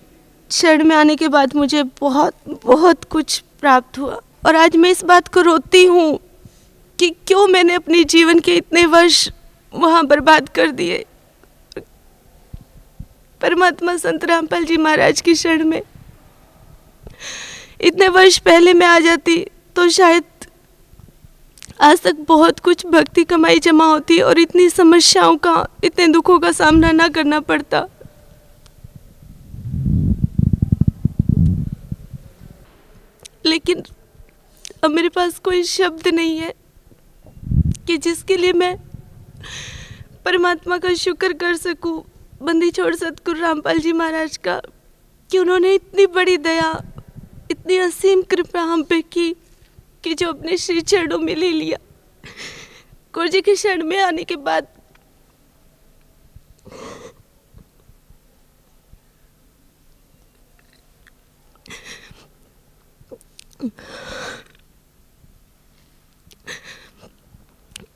शरण 0.51 0.85
में 0.85 0.97
आने 0.97 1.16
के 1.16 1.29
बाद 1.29 1.57
मुझे 1.57 1.83
बहुत 2.01 2.35
बहुत 2.64 3.05
कुछ 3.05 3.39
प्राप्त 3.61 3.99
हुआ। 3.99 4.21
और 4.47 4.57
आज 4.57 4.77
मैं 4.77 4.91
इस 4.91 5.05
बात 5.05 5.29
को 5.29 5.41
रोती 5.41 5.85
हूँ 5.87 6.19
कि 6.99 7.11
क्यों 7.27 7.47
मैंने 7.47 7.75
अपने 7.75 8.03
जीवन 8.05 8.39
के 8.39 8.57
इतने 8.57 8.85
वर्ष 8.87 9.29
वहाँ 9.73 10.07
बर्बाद 10.07 10.49
कर 10.49 10.71
दिए? 10.71 11.05
परमात्मा 13.41 13.97
संत 13.97 14.25
रामपाल 14.25 14.65
जी 14.65 14.77
महाराज 14.77 15.21
की 15.21 15.35
शरण 15.35 15.65
में। 15.65 15.83
इतने 17.81 18.09
वर्ष 18.09 18.39
पहले 18.39 18.73
मैं 18.75 18.87
आ 18.87 18.99
जाती 18.99 19.39
तो 19.77 19.89
शायद 19.89 20.25
आज 21.81 22.01
तक 22.01 22.17
बहुत 22.29 22.59
कुछ 22.59 22.87
भक्ति 22.87 23.25
कमाई 23.25 23.59
जमा 23.59 23.85
होती 23.85 24.19
और 24.21 24.39
इतनी 24.39 24.69
समस्याओं 24.71 25.37
का, 25.37 25.67
इतने 25.85 26.07
दुखों 26.07 26.39
का 26.41 26.53
सामना 26.53 26.91
ना 26.93 27.09
करना 27.09 27.41
पड़ता। 27.41 27.87
लेकिन 33.47 33.83
अब 34.85 34.91
मेरे 34.91 35.09
पास 35.09 35.39
कोई 35.39 35.63
शब्द 35.63 36.09
नहीं 36.09 36.39
है। 36.39 36.55
कि 37.89 37.97
जिसके 37.97 38.36
लिए 38.36 38.53
मैं 38.53 38.76
परमात्मा 40.24 40.76
का 40.78 40.93
शुक्र 40.95 41.32
कर 41.32 41.57
सकूँ, 41.57 42.05
बंदी 42.43 42.70
छोड़ 42.70 42.95
सतगुरु 42.95 43.41
रामपाल 43.41 43.78
जी 43.78 43.93
महाराज 43.93 44.36
का, 44.36 44.61
कि 45.30 45.39
उन्होंने 45.39 45.72
इतनी 45.74 46.07
बड़ी 46.07 46.36
दया, 46.36 46.70
इतनी 47.51 47.78
असीम 47.78 48.22
कृपा 48.22 48.61
हम 48.62 48.82
पे 48.82 49.01
की, 49.03 49.30
कि 50.05 50.14
जो 50.14 50.28
अपने 50.28 50.57
श्री 50.57 50.80
चरणों 50.80 51.18
में 51.18 51.34
ले 51.36 51.51
लिया। 51.51 51.78
गुरु 53.14 53.28
जी 53.28 53.41
के 53.41 53.57
शरण 53.57 53.82
में 53.82 53.99
आने 54.03 54.24
के 54.24 54.36
बाद 54.36 54.66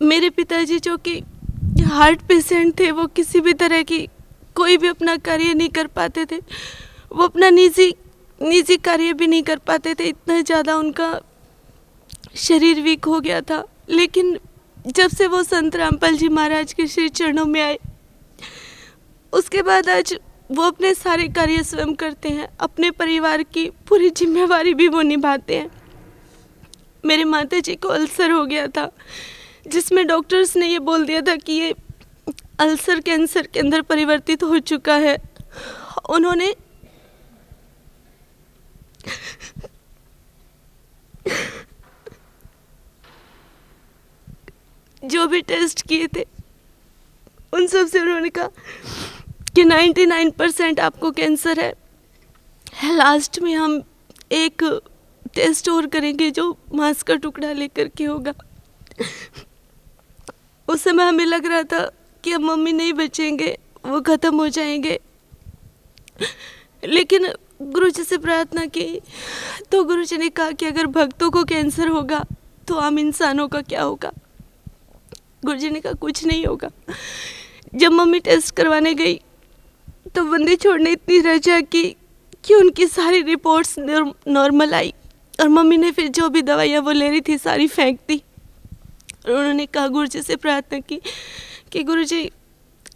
मेरे 0.02 0.30
पिताजी 0.30 0.78
जो 0.78 0.96
कि 0.98 1.22
हार्ट 1.84 2.20
पेशेंट 2.28 2.78
थे, 2.78 2.90
वो 2.90 3.06
किसी 3.08 3.40
भी 3.40 3.52
तरह 3.54 3.82
की 3.82 4.06
कोई 4.56 4.76
भी 4.76 4.88
अपना 4.88 5.16
कार्य 5.18 5.54
नहीं 5.54 5.68
कर 5.70 5.86
पाते 5.88 6.24
थे। 6.26 6.36
वो 7.12 7.24
अपना 7.24 7.50
निजी 7.50 7.94
निजी 8.40 8.76
कार्य 8.78 9.12
भी 9.12 9.26
नहीं 9.26 9.42
कर 9.42 9.58
पाते 9.58 9.94
थे। 9.94 10.04
इतना 10.04 10.40
ज़्यादा 10.40 10.76
उनका 10.76 11.08
शरीर 12.38 12.80
वीक 12.80 13.04
हो 13.04 13.20
गया 13.20 13.40
था। 13.40 13.64
लेकिन 13.90 14.38
जब 14.88 15.10
से 15.10 15.26
वो 15.26 15.42
संत 15.42 15.76
रामपाल 15.76 16.16
जी 16.16 16.28
महाराज 16.30 16.72
के 16.72 16.86
श्री 16.86 17.08
चरणों 17.10 17.44
में 17.46 17.60
आए, 17.60 17.78
उसके 19.32 19.62
बाद 19.62 19.88
आज 19.88 20.14
वो 20.50 20.62
अपने 20.62 20.94
सारे 20.94 21.28
कार्य 21.28 21.62
स्वयं 21.64 21.94
करते 21.94 22.28
हैं। 22.28 22.48
अपने 22.60 22.90
परिवार 22.92 23.42
की 23.44 23.68
पूरी 23.88 24.10
जिम्मेवारी 24.12 24.74
भी 24.74 24.88
वो 24.88 25.02
निभाते 25.02 25.56
हैं। 25.56 25.70
मेरे 27.04 27.24
माता 27.26 27.60
जी 27.60 27.74
को 27.76 27.88
अल्सर 27.90 28.30
हो 28.30 28.44
गया 28.46 28.66
था। 28.68 28.90
जिसमें 29.66 30.06
डॉक्टर्स 30.06 30.56
ने 30.56 30.66
ये 30.66 30.78
बोल 30.78 31.06
दिया 31.06 31.20
था 31.20 31.36
कि 31.36 31.52
ये 31.52 31.74
अल्सर 32.60 33.00
कैंसर 33.00 33.46
के 33.46 33.60
अंदर 33.60 33.82
परिवर्तित 33.82 34.42
हो 34.42 34.58
चुका 34.58 34.94
है। 34.96 35.16
उन्होंने 36.10 36.54
जो 45.04 45.26
भी 45.26 45.40
टेस्ट 45.40 45.82
किए 45.86 46.06
थे, 46.06 46.26
उन 47.54 47.66
सबसे 47.66 48.00
उन्होंने 48.00 48.28
कहा 48.28 48.48
कि 49.54 49.64
99 49.64 50.30
परसेंट 50.30 50.80
आपको 50.80 51.10
कैंसर 51.10 51.60
है। 51.60 51.74
लास्ट 52.84 53.38
में 53.38 53.54
हम 53.54 53.82
एक 54.32 54.62
टेस्ट 55.34 55.68
और 55.68 55.86
करेंगे 55.86 56.30
जो 56.30 56.56
मांस 56.74 57.02
का 57.02 57.14
टुकड़ा 57.14 57.52
लेकर 57.52 57.88
के 57.88 58.04
होगा। 58.04 58.32
उस 60.68 60.82
समय 60.82 61.04
हमें 61.04 61.24
लग 61.26 61.46
रहा 61.46 61.62
था 61.62 61.84
कि 62.24 62.32
अब 62.32 62.40
मम्मी 62.40 62.72
नहीं 62.72 62.92
बचेंगे, 62.92 63.56
वो 63.86 64.00
ख़त्म 64.00 64.36
हो 64.36 64.48
जाएँगे। 64.48 64.98
लेकिन 66.82 67.28
गुरु 67.62 67.88
जी 67.90 68.02
से 68.04 68.18
प्रार्थना 68.18 68.64
की 68.66 69.00
तो 69.70 69.82
गुरु 69.84 70.04
जी 70.04 70.16
ने 70.16 70.28
कहा 70.28 70.50
कि 70.52 70.66
अगर 70.66 70.86
भक्तों 70.88 71.30
को 71.30 71.44
कैंसर 71.44 71.88
होगा 71.88 72.24
तो 72.68 72.74
आम 72.76 72.98
इंसानों 72.98 73.48
का 73.48 73.60
क्या 73.62 73.82
होगा? 73.82 74.12
गुरु 75.44 75.58
जी 75.58 75.70
ने 75.70 75.80
कहा, 75.80 75.92
कुछ 75.92 76.24
नहीं 76.24 76.44
होगा। 76.46 76.70
जब 77.74 77.92
मम्मी 77.92 78.18
टेस्ट 78.20 78.54
करवाने 78.54 78.94
गई 78.94 79.20
तो 80.14 80.24
बंदी 80.24 80.56
छोड़ने 80.56 80.90
इतनी 80.92 81.18
रजा 81.20 81.60
की 81.62 81.84
कि 82.44 82.54
उनकी 82.54 82.86
सारी 82.86 83.22
रिपोर्ट्स 83.22 83.74
नॉर्मल 83.78 84.74
आई 84.74 84.92
और 85.40 85.48
मम्मी 85.48 85.76
ने 85.76 85.90
फिर 85.90 86.08
जो 86.08 86.28
भी 86.28 86.42
दवाइयाँ 86.42 86.82
वो 86.82 86.92
ले 86.92 87.08
रही 87.08 87.20
थी, 87.20 87.38
सारी 87.38 87.66
फेंक 87.68 87.98
दी। 88.08 88.22
और 89.26 89.32
उन्होंने 89.32 89.66
कहा 89.66 89.88
गुरु 89.88 90.06
जी 90.06 90.22
से 90.22 90.36
प्रार्थना 90.36 90.78
की 90.78 91.00
कि 91.72 91.82
गुरु 91.82 92.04
जी 92.04 92.30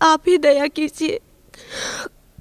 आप 0.03 0.29
ही 0.29 0.39
दया 0.39 0.67
कीजिए। 0.67 1.21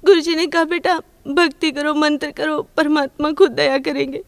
गुरु 0.04 0.20
जी 0.20 0.34
ने 0.34 0.46
कहा, 0.46 0.64
बेटा, 0.64 1.00
भक्ति 1.28 1.70
करो, 1.70 1.94
मंत्र 1.94 2.30
करो, 2.30 2.60
परमात्मा 2.76 3.30
खुद 3.32 3.50
दया 3.50 3.78
करेंगे। 3.78 4.22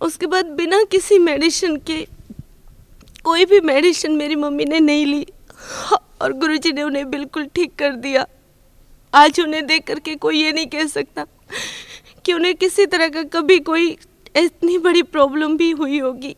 उसके 0.00 0.26
बाद 0.26 0.46
बिना 0.46 0.82
किसी 0.84 1.18
मेडिसिन 1.18 1.76
के, 1.76 2.06
कोई 3.24 3.44
भी 3.44 3.60
मेडिसिन 3.60 4.16
मेरी 4.16 4.36
मम्मी 4.36 4.64
ने 4.64 4.80
नहीं 4.80 5.06
ली 5.06 5.26
और 6.20 6.32
गुरुजी 6.32 6.72
ने 6.72 6.82
उन्हें 6.82 7.10
बिल्कुल 7.10 7.46
ठीक 7.54 7.74
कर 7.78 7.92
दिया। 7.96 8.26
आज 9.12 9.40
उन्हें 9.40 9.66
देख 9.66 9.86
करके 9.86 10.14
कोई 10.16 10.42
ये 10.42 10.52
नहीं 10.52 10.66
कह 10.66 10.86
सकता 10.86 11.26
कि 12.24 12.32
उन्हें 12.32 12.54
किसी 12.54 12.86
तरह 12.86 13.08
का 13.08 13.22
कभी 13.22 13.58
कोई 13.58 13.96
इतनी 14.36 14.78
बड़ी 14.78 15.02
प्रॉब्लम 15.02 15.56
भी 15.56 15.70
हुई 15.70 15.98
होगी। 15.98 16.36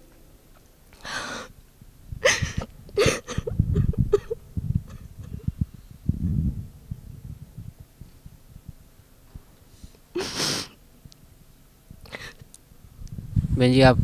बहन 13.58 13.72
जी, 13.72 13.80
आप 13.80 13.98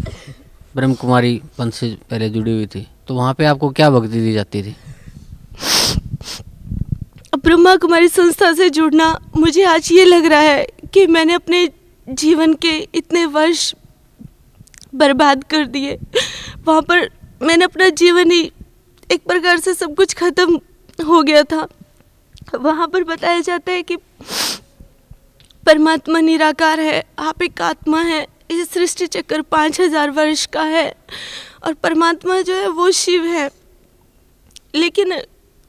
ब्रह्म 0.75 0.95
कुमारी 0.95 1.41
पंथ 1.59 1.71
से 1.71 1.89
पहले 2.11 2.29
जुड़ी 2.31 2.53
हुई 2.53 2.67
थी 2.67 2.87
तो 3.09 3.15
वहाँ 3.15 3.35
पे 3.35 3.45
आपको 3.45 3.69
क्या 3.71 3.89
भक्ति 3.91 4.21
दी 4.21 4.33
जाती 4.33 4.63
थी? 4.63 4.75
ब्रह्मा 7.45 7.75
कुमारी 7.77 8.09
संस्था 8.09 8.53
से 8.53 8.69
जुड़ना 8.71 9.07
मुझे 9.37 9.65
आज 9.65 9.91
ये 9.93 10.05
लग 10.05 10.25
रहा 10.25 10.41
है 10.41 10.67
कि 10.95 11.07
मैंने 11.07 11.35
अपने 11.35 11.69
जीवन 12.09 12.55
के 12.55 12.77
इतने 12.95 13.25
वर्ष 13.27 13.75
बर्बाद 14.95 15.45
कर 15.45 15.67
दिए। 15.67 15.99
वहाँ 16.67 16.83
पर 16.83 17.09
मैंने 17.43 17.65
अपना 17.65 17.89
जीवन 17.91 18.31
ही 18.31 18.43
एक 19.11 19.25
प्रकार 19.27 19.59
से 19.59 19.75
सब 19.75 19.95
कुछ 19.97 20.15
ख़त्म 20.15 20.61
हो 20.99 21.23
गया 21.23 21.43
था। 21.45 21.67
वहाँ 22.57 22.87
पर 22.89 23.05
बताया 23.05 23.41
जाता 23.41 23.73
है 23.73 23.83
कि 23.83 23.97
परमात्मा 25.67 26.21
निराकार 26.21 26.81
है, 26.81 27.03
आप 27.19 27.43
एक 27.43 27.61
आत्मा 27.63 28.01
है, 28.01 28.27
इस 28.51 28.71
सृष्टि 28.71 29.07
चक्र 29.09 29.43
पाँच 29.43 29.81
हज़ार 29.81 30.11
वर्ष 30.11 30.45
का 30.47 30.63
है 30.63 30.89
और 31.65 31.75
परमात्मा 31.75 32.41
जो 32.41 32.55
है 32.55 32.69
वो 32.71 32.91
शिव 32.93 33.25
है। 33.27 33.51
लेकिन 34.75 35.13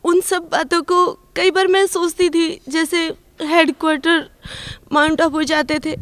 उन 0.03 0.21
सब 0.21 0.47
बातों 0.51 0.81
को 0.83 1.05
कई 1.35 1.51
बार 1.51 1.67
मैं 1.67 1.85
सोचती 1.87 2.29
थी, 2.29 2.59
जैसे 2.69 3.05
हेड 3.41 3.73
क्वार्टर 3.79 4.29
माउंट 4.93 5.21
आबू 5.21 5.43
जाते 5.43 5.79
थे। 5.79 5.95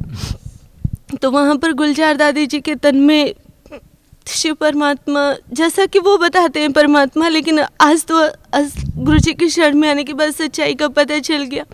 तो 1.17 1.31
वहाँ 1.31 1.55
पर 1.57 1.73
गुलजार 1.73 2.17
दादी 2.17 2.45
जी 2.47 2.59
के 2.61 2.75
तन 2.75 2.95
में 2.97 3.33
शिव 4.27 4.53
परमात्मा, 4.53 5.21
जैसा 5.53 5.85
कि 5.85 5.99
वो 5.99 6.17
बताते 6.17 6.59
हैं 6.59 6.71
परमात्मा, 6.73 7.27
लेकिन 7.27 7.59
आज 7.81 8.05
तो 8.05 8.19
आज 8.53 8.73
गुरु 8.97 9.17
जी 9.17 9.33
की 9.33 9.49
शरण 9.49 9.77
में 9.77 9.87
आने 9.89 10.03
के 10.03 10.13
बाद 10.13 10.31
सच्चाई 10.31 10.75
का 10.75 10.87
पता 10.89 11.19
चल 11.19 11.43
गया 11.43 11.65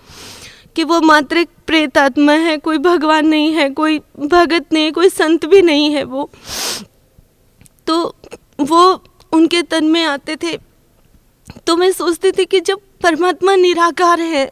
कि 0.76 0.84
वो 0.84 1.00
मात्र 1.02 1.38
एक 1.38 1.50
प्रेत 1.68 1.98
आत्मा 1.98 2.34
है, 2.34 2.58
कोई 2.58 2.78
भगवान 2.78 3.28
नहीं 3.28 3.54
है, 3.54 3.70
कोई 3.70 4.00
भगत 4.20 4.74
नहीं 4.74 4.92
कोई 4.92 5.10
संत 5.10 5.46
भी 5.46 5.62
नहीं 5.62 5.92
है 5.92 6.04
वो। 6.04 6.30
तो 7.88 8.16
वो 8.60 9.04
उनके 9.32 9.62
तन 9.62 9.86
में 9.86 10.04
आते 10.04 10.36
थे। 10.36 10.58
तो 11.68 11.76
मैं 11.78 11.92
सोचती 11.92 12.32
थी 12.32 12.46
कि 12.46 12.60
जब 12.60 12.80
परमात्मा 13.04 13.56
निराकार 13.56 14.22
है 14.22 14.46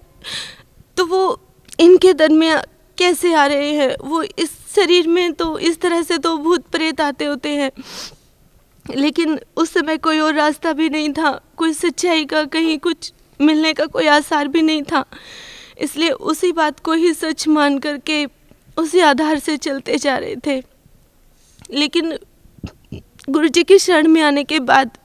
तो 0.97 1.05
वो 1.05 1.39
इनके 1.79 2.13
तन 2.13 2.33
में 2.33 2.55
कैसे 2.97 3.33
आ 3.33 3.45
रहे 3.45 3.71
हैं? 3.71 3.95
वो 4.01 4.21
इस 4.23 4.51
शरीर 4.75 5.07
में 5.07 5.33
तो 5.33 5.57
इस 5.59 5.79
तरह 5.81 6.01
से 6.01 6.17
तो 6.17 6.37
भूत 6.37 6.67
प्रेत 6.67 7.01
आते 7.01 7.25
होते 7.25 7.49
हैं। 7.49 7.71
लेकिन 8.85 9.39
उस 9.57 9.73
समय 9.73 9.97
कोई 9.97 10.19
और 10.19 10.33
रास्ता 10.33 10.73
भी 10.73 10.89
नहीं 10.89 11.11
था। 11.13 11.31
कोई 11.57 11.73
सच्चाई 11.73 12.25
का 12.25 12.43
कहीं 12.45 12.77
कुछ 12.79 13.11
मिलने 13.39 13.73
का 13.73 13.85
कोई 13.85 14.07
आसार 14.07 14.47
भी 14.47 14.61
नहीं 14.61 14.83
था। 14.83 15.03
इसलिए 15.77 16.09
उसी 16.09 16.51
बात 16.51 16.79
को 16.79 16.93
ही 16.93 17.13
सच 17.13 17.47
मान 17.47 17.77
करके 17.79 18.25
उसी 18.77 18.99
आधार 18.99 19.39
से 19.39 19.57
चलते 19.57 19.97
जा 19.97 20.17
रहे 20.17 20.35
थे। 20.47 20.63
लेकिन 21.71 22.17
गुरु 23.29 23.47
जी 23.47 23.63
की 23.63 23.79
शरण 23.79 24.07
में 24.07 24.21
आने 24.21 24.43
के 24.43 24.59
बाद, 24.59 24.97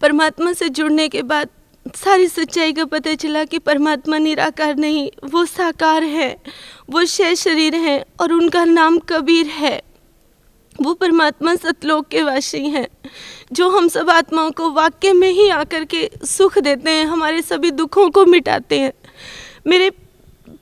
परमात्मा 0.00 0.52
से 0.52 0.68
जुड़ने 0.68 1.08
के 1.08 1.22
बाद 1.22 1.48
सारी 1.86 2.26
सच्चाई 2.28 2.72
का 2.72 2.84
पता 2.84 3.14
चला 3.14 3.44
कि 3.44 3.58
परमात्मा 3.58 4.18
निराकार 4.18 4.76
नहीं, 4.76 5.10
वो 5.24 5.44
साकार 5.44 6.02
है, 6.02 6.36
वो 6.90 7.04
शय 7.04 7.34
शरीर 7.34 7.74
है 7.74 8.04
और 8.20 8.32
उनका 8.32 8.64
नाम 8.64 8.98
कबीर 8.98 9.46
है। 9.46 9.80
वो 10.82 10.94
परमात्मा 10.94 11.54
सतलोक 11.54 12.06
के 12.08 12.22
वासी 12.22 12.68
हैं, 12.68 12.86
जो 13.52 13.68
हम 13.68 13.88
सब 13.88 14.10
आत्माओं 14.10 14.50
को 14.50 14.70
वाक्य 14.70 15.12
में 15.12 15.28
ही 15.30 15.48
आकर 15.48 15.84
के 15.84 16.08
सुख 16.24 16.58
देते 16.58 16.90
हैं, 16.90 17.06
हमारे 17.06 17.42
सभी 17.42 17.70
दुखों 17.70 18.08
को 18.10 18.24
मिटाते 18.26 18.78
हैं। 18.78 18.92
मेरे 19.66 19.90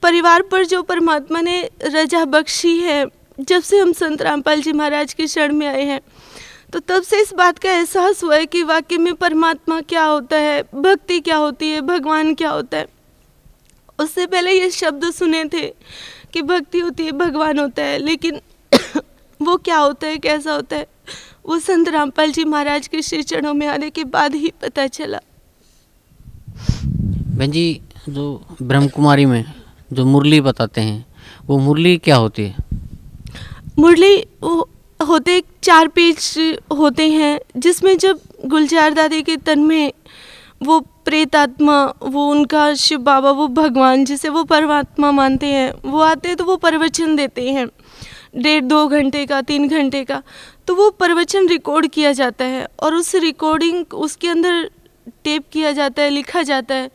परिवार 0.01 0.41
पर 0.41 0.65
जो 0.65 0.81
परमात्मा 0.83 1.41
ने 1.41 1.69
रजा 1.83 2.25
बख्शी 2.25 2.77
है, 2.77 3.05
जब 3.39 3.61
से 3.61 3.79
हम 3.79 3.93
संत 3.93 4.21
रामपाल 4.21 4.61
जी 4.61 4.71
महाराज 4.71 5.13
की 5.13 5.27
शरण 5.27 5.55
में 5.55 5.67
आए 5.67 5.83
हैं 5.85 6.01
तो 6.73 6.79
तब 6.79 7.01
से 7.01 7.21
इस 7.21 7.33
बात 7.33 7.57
का 7.59 7.71
एहसास 7.71 8.23
हुआ 8.23 8.35
है 8.35 8.45
कि 8.45 8.63
वाक्य 8.63 8.97
में 8.97 9.13
परमात्मा 9.13 9.81
क्या 9.81 10.03
होता 10.03 10.37
है 10.37 10.61
भक्ति 10.75 11.19
क्या 11.19 11.37
होती 11.37 11.69
है 11.69 11.81
भगवान 11.81 12.33
क्या 12.35 12.49
होता 12.49 12.77
है। 12.77 12.87
उससे 13.99 14.25
पहले 14.27 14.51
ये 14.51 14.69
शब्द 14.71 15.11
सुने 15.11 15.43
थे 15.45 15.67
कि 16.33 16.41
भक्ति 16.41 16.79
होती 16.79 17.05
है 17.05 17.11
भगवान 17.11 17.59
होता 17.59 17.83
है 17.83 17.97
लेकिन 17.97 18.39
वो 19.41 19.55
क्या 19.57 19.77
होता 19.77 20.07
है 20.07 20.17
कैसा 20.17 20.53
होता 20.53 20.75
है 20.75 20.87
वो 21.45 21.59
संत 21.59 21.89
रामपाल 21.89 22.31
जी 22.31 22.43
महाराज 22.43 22.87
के 22.87 23.01
श्री 23.01 23.23
चरणों 23.23 23.53
में 23.53 23.67
आने 23.67 23.89
के 23.89 24.03
बाद 24.03 24.35
ही 24.35 24.51
पता 24.61 24.87
चला। 24.87 25.19
बहन 26.85 27.51
जी 27.51 27.81
जो 28.09 28.45
ब्रह्म 28.61 28.87
कुमारी 28.87 29.25
में 29.25 29.43
जो 29.93 30.05
मुरली 30.05 30.41
बताते 30.41 30.81
हैं 30.81 31.05
वो 31.45 31.57
मुरली 31.57 31.97
क्या 31.97 32.15
होती 32.15 32.43
है? 32.43 32.55
मुरली 33.79 34.25
होते, 35.01 35.41
चार 35.63 35.87
पेज 35.87 36.55
होते 36.71 37.07
हैं, 37.09 37.39
जिसमें 37.57 37.97
जब 37.97 38.19
गुलजार 38.45 38.93
दादी 38.93 39.21
के 39.21 39.35
तन 39.37 39.59
में 39.59 39.91
वो 40.63 40.79
प्रेत 41.05 41.35
आत्मा 41.35 41.83
वो 42.03 42.29
उनका 42.31 42.73
शिव 42.75 42.99
बाबा, 42.99 43.31
वो 43.31 43.47
भगवान 43.49 44.03
जिसे 44.05 44.29
वो 44.29 44.43
परमात्मा 44.43 45.11
मानते 45.11 45.47
हैं, 45.47 45.71
वो 45.85 45.99
आते 45.99 46.27
हैं 46.27 46.37
तो 46.37 46.45
वो 46.45 46.55
प्रवचन 46.57 47.15
देते 47.15 47.49
हैं। 47.49 47.67
डेढ़, 48.35 48.63
दो 48.63 48.87
घंटे 48.87 49.25
का, 49.25 49.41
तीन 49.41 49.67
घंटे 49.67 50.03
का 50.03 50.21
तो 50.67 50.75
वो 50.75 50.89
प्रवचन 50.89 51.47
रिकॉर्ड 51.47 51.87
किया 51.87 52.11
जाता 52.11 52.45
है 52.45 52.67
और 52.79 52.95
उस 52.95 53.13
रिकॉर्डिंग 53.15 53.93
उसके 53.93 54.27
अंदर 54.27 54.69
टेप 55.23 55.43
किया 55.53 55.71
जाता 55.71 56.01
है, 56.01 56.09
लिखा 56.09 56.41
जाता 56.43 56.75
है। 56.75 56.91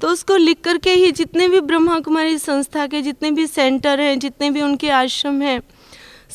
तो 0.00 0.08
उसको 0.08 0.36
लिख 0.36 0.60
करके 0.60 0.90
ही 0.90 1.10
जितने 1.12 1.48
भी 1.48 1.60
ब्रह्मा 1.60 1.98
कुमारी 2.00 2.38
संस्था 2.38 2.86
के 2.86 3.02
जितने 3.02 3.30
भी 3.30 3.46
सेंटर 3.46 4.00
हैं, 4.00 4.18
जितने 4.18 4.50
भी 4.50 4.62
उनके 4.62 4.90
आश्रम 4.90 5.42
हैं 5.42 5.60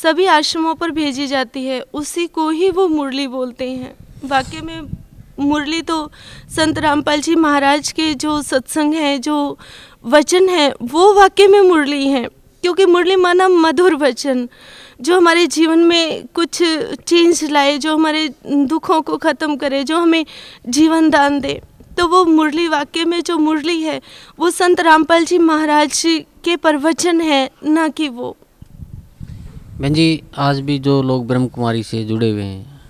सभी 0.03 0.25
आश्रमों 0.25 0.75
पर 0.75 0.91
भेजी 0.91 1.27
जाती 1.27 1.65
है। 1.65 1.83
उसी 1.93 2.27
को 2.27 2.49
ही 2.49 2.69
वो 2.69 2.87
मुरली 2.87 3.27
बोलते 3.27 3.69
हैं। 3.69 3.95
वाकई 4.25 4.61
में 4.61 4.81
मुरली 5.39 5.81
तो 5.81 6.11
संत 6.55 6.79
रामपाल 6.79 7.21
जी 7.21 7.35
महाराज 7.35 7.91
के 7.91 8.13
जो 8.13 8.41
सत्संग 8.41 8.93
है, 8.93 9.19
जो 9.19 9.57
वचन 10.05 10.49
है, 10.49 10.73
वो 10.83 11.13
वाकई 11.13 11.47
में 11.47 11.61
मुरली 11.61 12.07
है। 12.07 12.27
क्योंकि 12.61 12.85
मुरली 12.85 13.15
माना 13.15 13.47
मधुर 13.47 13.95
वचन, 13.95 14.49
जो 15.01 15.17
हमारे 15.17 15.47
जीवन 15.47 15.79
में 15.79 16.27
कुछ 16.27 16.63
चेंज 17.07 17.43
लाए, 17.51 17.77
जो 17.77 17.93
हमारे 17.93 18.33
दुखों 18.45 19.01
को 19.01 19.17
ख़त्म 19.17 19.55
करे, 19.55 19.83
जो 19.83 19.97
हमें 19.97 20.25
जीवन 20.69 21.09
दान 21.09 21.39
दे। 21.39 21.61
तो 21.97 22.07
वो 22.07 22.25
मुरली 22.25 22.67
वाक्य 22.67 23.05
में 23.05 23.23
जो 23.23 23.37
मुरली 23.37 23.81
है, 23.81 24.01
वो 24.39 24.49
संत 24.49 24.79
रामपाल 24.79 25.25
जी 25.25 25.37
महाराज 25.37 26.03
के 26.45 26.55
प्रवचन 26.55 27.21
है, 27.21 27.49
ना 27.65 27.87
कि 27.87 28.09
वो। 28.09 28.37
बहन 29.77 29.93
जी, 29.93 30.23
आज 30.37 30.59
भी 30.59 30.77
जो 30.79 31.01
लोग 31.01 31.25
ब्रह्म 31.27 31.47
कुमारी 31.47 31.81
से 31.83 32.03
जुड़े 32.03 32.29
हुए 32.31 32.43
हैं 32.43 32.81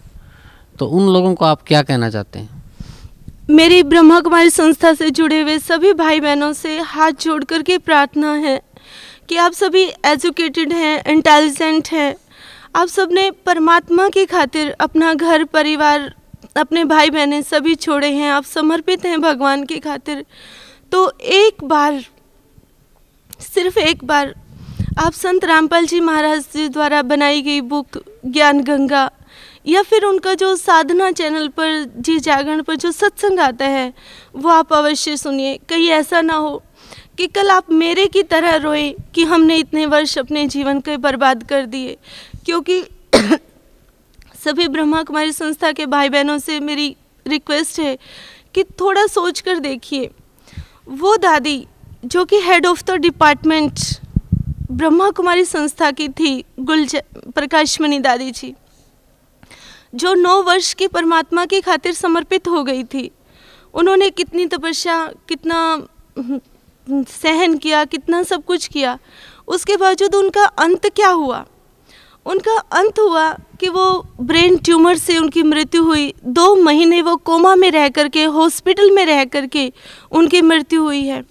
तो 0.79 0.87
उन 0.87 1.07
लोगों 1.13 1.33
को 1.35 1.45
आप 1.45 1.61
क्या 1.61 1.81
कहना 1.81 2.09
चाहते 2.09 2.39
हैं? 2.39 2.63
मेरी 3.49 3.81
ब्रह्मा 3.83 4.19
कुमारी 4.19 4.49
संस्था 4.49 4.93
से 4.93 5.09
जुड़े 5.09 5.41
हुए 5.41 5.57
सभी 5.59 5.93
भाई 5.93 6.19
बहनों 6.19 6.51
से 6.53 6.77
हाथ 6.79 7.11
जोड़ 7.11 7.43
करके 7.43 7.77
प्रार्थना 7.77 8.33
है 8.33 8.61
कि 9.29 9.37
आप 9.37 9.51
सभी 9.51 9.83
एजुकेटेड 10.05 10.73
हैं, 10.73 11.03
इंटेलिजेंट 11.07 11.89
हैं। 11.89 12.15
आप 12.75 12.87
सबने 12.87 13.29
परमात्मा 13.45 14.07
की 14.09 14.25
खातिर 14.25 14.71
अपना 14.71 15.13
घर, 15.13 15.43
परिवार, 15.43 16.13
अपने 16.57 16.83
भाई 16.85 17.09
बहनें 17.09 17.41
सभी 17.41 17.75
छोड़े 17.75 18.11
हैं। 18.11 18.31
आप 18.31 18.43
समर्पित 18.43 19.05
हैं 19.05 19.21
भगवान 19.21 19.63
की 19.65 19.79
खातिर। 19.79 20.25
तो 20.91 21.11
एक 21.19 21.63
बार, 21.63 22.03
सिर्फ़ 23.39 23.79
एक 23.79 24.03
बार 24.03 24.35
आप 24.99 25.13
संत 25.13 25.45
रामपाल 25.45 25.85
जी 25.85 25.99
महाराज 25.99 26.41
जी 26.41 26.69
द्वारा 26.69 27.01
बनाई 27.01 27.41
गई 27.41 27.61
बुक, 27.61 27.87
ज्ञान 28.25 28.61
गंगा, 28.61 29.11
या 29.67 29.81
फिर 29.81 30.03
उनका 30.03 30.33
जो 30.33 30.55
साधना 30.55 31.11
चैनल 31.11 31.47
पर, 31.47 31.93
जी 31.97 32.19
जागरण 32.19 32.61
पर 32.61 32.75
जो 32.75 32.91
सत्संग 32.91 33.39
आता 33.39 33.65
है, 33.65 33.93
वो 34.35 34.49
आप 34.49 34.73
अवश्य 34.73 35.17
सुनिए। 35.17 35.59
कहीं 35.69 35.89
ऐसा 35.89 36.21
ना 36.21 36.33
हो 36.33 36.63
कि 37.17 37.27
कल 37.27 37.49
आप 37.49 37.71
मेरे 37.71 38.05
की 38.05 38.23
तरह 38.23 38.55
रोए 38.55 38.95
कि 39.15 39.23
हमने 39.23 39.57
इतने 39.57 39.85
वर्ष 39.85 40.17
अपने 40.17 40.47
जीवन 40.47 40.79
के 40.79 40.97
बर्बाद 40.97 41.43
कर 41.43 41.65
दिए। 41.65 41.97
क्योंकि 42.45 42.83
सभी 44.45 44.67
ब्रह्मा 44.67 45.03
कुमारी 45.03 45.31
संस्था 45.31 45.71
के 45.71 45.85
भाई 45.85 46.09
बहनों 46.09 46.37
से 46.37 46.59
मेरी 46.59 46.95
रिक्वेस्ट 47.27 47.79
है 47.79 47.97
कि 48.53 48.63
थोड़ा 48.63 49.07
सोच 49.07 49.39
कर 49.39 49.59
देखिए। 49.59 50.09
वो 50.87 51.17
दादी, 51.17 51.67
जो 52.05 52.25
कि 52.25 52.41
head 52.41 52.65
of 52.65 52.83
the 52.83 52.91
department 52.91 53.73
Brahma 54.71 55.09
Kumari 55.09 55.43
संस्था 55.45 55.89
की 55.91 56.07
थी 56.09 56.43
गुलज 56.59 56.95
प्रकाशमणि 57.35 57.99
दादी 57.99 58.31
जी 58.31 58.53
जो 59.95 60.13
नौ 60.13 60.41
वर्ष 60.43 60.73
की 60.73 60.87
परमात्मा 60.87 61.45
की 61.45 61.59
खातिर 61.61 61.93
समर्पित 61.93 62.47
हो 62.47 62.63
गई 62.63 62.83
थी। 62.83 63.09
उन्होंने 63.73 64.09
कितनी 64.09 64.45
तपस्या, 64.45 64.97
कितना 65.29 65.87
सहन 66.89 67.57
किया, 67.57 67.83
कितना 67.85 68.23
सब 68.23 68.43
कुछ 68.45 68.67
किया, 68.67 68.97
उसके 69.47 69.77
बावजूद 69.77 70.15
उनका 70.15 70.45
अंत 70.45 70.87
क्या 70.87 71.09
हुआ? 71.09 71.45
उनका 72.25 72.57
अंत 72.71 72.99
हुआ 72.99 73.31
कि 73.59 73.69
वो 73.69 74.07
ब्रेन 74.21 74.57
ट्यूमर 74.57 74.97
से 74.97 75.17
उनकी 75.17 75.43
मृत्यु 75.43 75.83
हुई। 75.83 76.13
दो 76.25 76.55
महीने 76.55 77.01
वो 77.01 77.15
कोमा 77.15 77.55
में 77.55 77.69
रह 77.71 77.89
कर 77.89 78.07
के 78.07 78.23
हॉस्पिटल 78.23 78.91
में 78.91 79.05
रह 79.05 79.23
कर 79.25 79.45
के 79.45 79.71
उनकी 80.11 80.41
मृत्यु 80.41 80.83
हुई 80.83 81.03
है। 81.03 81.23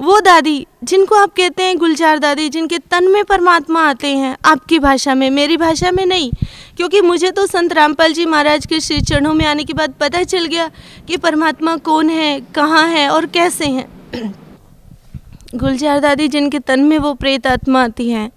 वो 0.00 0.20
दादी, 0.20 0.66
जिनको 0.84 1.14
आप 1.14 1.32
कहते 1.36 1.62
हैं 1.62 1.78
गुलजार 1.78 2.18
दादी, 2.18 2.48
जिनके 2.48 2.78
तन 2.78 3.08
में 3.08 3.24
परमात्मा 3.24 3.88
आते 3.88 4.16
हैं, 4.16 4.36
आपकी 4.44 4.78
भाषा 4.78 5.14
में, 5.14 5.30
मेरी 5.30 5.56
भाषा 5.56 5.90
में 5.90 6.06
नहीं। 6.06 6.32
क्योंकि 6.76 7.00
मुझे 7.00 7.30
तो 7.30 7.46
संत 7.46 7.72
रामपाल 7.72 8.12
जी 8.12 8.26
महाराज 8.26 8.66
के 8.66 8.80
श्री 8.80 9.00
चरणों 9.00 9.34
में 9.34 9.46
आने 9.46 9.64
के 9.64 9.72
बाद 9.72 9.94
पता 10.00 10.22
चल 10.22 10.44
गया 10.44 10.70
कि 11.08 11.16
परमात्मा 11.16 11.76
कौन 11.76 12.10
है, 12.10 12.40
कहाँ 12.40 12.88
है 12.88 13.08
और 13.08 13.26
कैसे 13.26 13.66
हैं। 13.66 13.88
गुलजार 15.54 16.00
दादी, 16.00 16.28
जिनके 16.28 16.58
तन 16.58 16.80
में 16.80 16.98
वो 16.98 17.14
प्रेत 17.14 17.46
आत्मा 17.46 17.84
आती 17.84 18.10
हैं, 18.10 18.30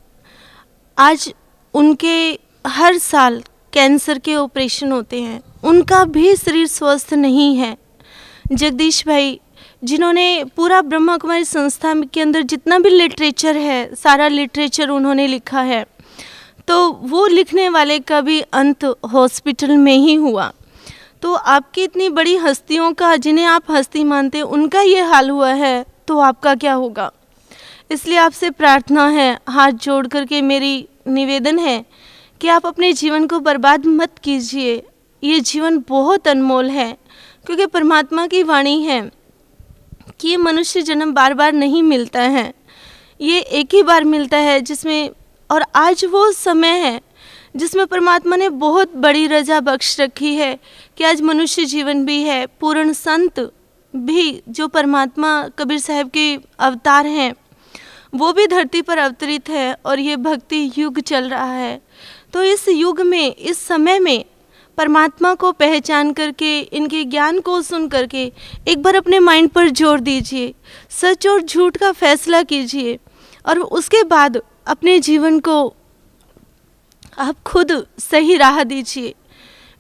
आज 0.97 1.33
उनके 1.73 2.39
हर 2.67 2.97
साल 2.97 3.43
कैंसर 3.73 4.19
के 4.19 4.35
ऑपरेशन 4.35 4.91
होते 4.91 5.21
हैं। 5.21 5.41
उनका 5.63 6.03
भी 6.03 6.35
शरीर 6.35 6.67
स्वस्थ 6.67 7.13
नहीं 7.13 7.55
है। 7.55 7.77
जगदीश 8.51 9.07
भाई 9.07 9.39
जिन्होंने 9.83 10.43
पूरा 10.55 10.81
ब्रह्मा 10.81 11.15
कुमारी 11.17 11.45
संस्था 11.45 11.93
के 12.03 12.21
अंदर 12.21 12.41
जितना 12.43 12.77
भी 12.79 12.89
लिटरेचर 12.89 13.57
है, 13.57 13.95
सारा 13.95 14.27
लिटरेचर 14.27 14.89
उन्होंने 14.89 15.27
लिखा 15.27 15.61
है। 15.61 15.85
तो 16.67 16.91
वो 17.03 17.25
लिखने 17.27 17.67
वाले 17.69 17.97
का 17.99 18.19
भी 18.21 18.39
अंत 18.41 18.85
हॉस्पिटल 19.13 19.75
में 19.77 19.95
ही 19.95 20.13
हुआ। 20.15 20.51
तो 21.21 21.33
आपकी 21.33 21.83
इतनी 21.83 22.07
बड़ी 22.09 22.35
हस्तियों 22.35 22.91
का, 22.93 23.15
जिन्हें 23.15 23.45
आप 23.45 23.71
हस्ती 23.71 24.03
मानते 24.03 24.41
उनका 24.41 24.81
ये 24.81 25.01
हाल 25.01 25.29
हुआ 25.29 25.51
है 25.53 25.85
तो 26.07 26.19
आपका 26.19 26.53
क्या 26.55 26.73
होगा? 26.73 27.11
इसलिए 27.91 28.17
आपसे 28.17 28.49
प्रार्थना 28.49 29.07
है, 29.07 29.39
हाथ 29.49 29.71
जोड़ 29.71 30.07
करके 30.07 30.41
मेरी 30.41 30.87
निवेदन 31.07 31.59
है 31.59 31.83
कि 32.41 32.47
आप 32.47 32.65
अपने 32.65 32.91
जीवन 32.93 33.27
को 33.27 33.39
बर्बाद 33.39 33.85
मत 33.87 34.17
कीजिए। 34.23 34.81
ये 35.23 35.39
जीवन 35.41 35.77
बहुत 35.89 36.27
अनमोल 36.27 36.69
है, 36.69 36.91
क्योंकि 37.45 37.65
परमात्मा 37.65 38.25
की 38.27 38.43
वाणी 38.43 38.81
है। 38.83 39.01
कि 40.23 40.29
ये 40.29 40.37
मनुष्य 40.37 40.81
जन्म 40.81 41.11
बार 41.13 41.33
बार 41.33 41.53
नहीं 41.53 41.81
मिलता 41.83 42.21
है। 42.21 42.53
ये 43.21 43.39
एक 43.39 43.73
ही 43.73 43.81
बार 43.83 44.03
मिलता 44.03 44.37
है 44.37 44.59
जिसमें, 44.61 45.09
और 45.49 45.65
आज 45.75 46.03
वो 46.05 46.31
समय 46.31 46.77
है 46.79 47.01
जिसमें 47.55 47.85
परमात्मा 47.87 48.35
ने 48.35 48.47
बहुत 48.49 48.95
बड़ी 48.95 49.25
रजा 49.27 49.59
बख्श 49.59 49.99
रखी 49.99 50.33
है 50.35 50.57
कि 50.97 51.03
आज 51.03 51.21
मनुष्य 51.21 51.65
जीवन 51.65 52.05
भी 52.05 52.21
है, 52.23 52.45
पूर्ण 52.47 52.93
संत 52.93 53.39
भी 53.93 54.41
जो 54.49 54.67
परमात्मा 54.67 55.47
कबीर 55.57 55.79
साहब 55.79 56.09
के 56.09 56.35
अवतार 56.59 57.07
हैं, 57.07 57.33
वो 58.15 58.31
भी 58.33 58.47
धरती 58.47 58.81
पर 58.81 58.97
अवतरित 58.97 59.49
है 59.49 59.75
और 59.85 59.99
ये 59.99 60.15
भक्ति 60.17 60.69
युग 60.77 60.99
चल 60.99 61.29
रहा 61.29 61.53
है। 61.53 61.81
तो 62.33 62.43
इस 62.43 62.67
युग 62.67 63.01
में, 63.01 63.35
इस 63.35 63.67
समय 63.67 63.99
में 63.99 64.23
परमात्मा 64.77 65.33
को 65.33 65.51
पहचान 65.51 66.11
करके, 66.13 66.59
इनके 66.59 67.03
ज्ञान 67.03 67.39
को 67.39 67.61
सुन 67.61 67.87
करके, 67.87 68.31
एक 68.67 68.81
बार 68.81 68.95
अपने 68.95 69.19
माइंड 69.19 69.49
पर 69.49 69.69
ज़ोर 69.69 69.99
दीजिए, 69.99 70.53
सच 70.91 71.27
और 71.27 71.41
झूठ 71.41 71.77
का 71.77 71.91
फैसला 71.91 72.41
कीजिए, 72.43 72.97
और 73.45 73.59
उसके 73.59 74.03
बाद 74.03 74.41
अपने 74.67 74.99
जीवन 74.99 75.39
को 75.39 75.73
आप 77.17 77.35
खुद 77.45 77.71
सही 77.99 78.37
राह 78.37 78.63
दीजिए। 78.63 79.13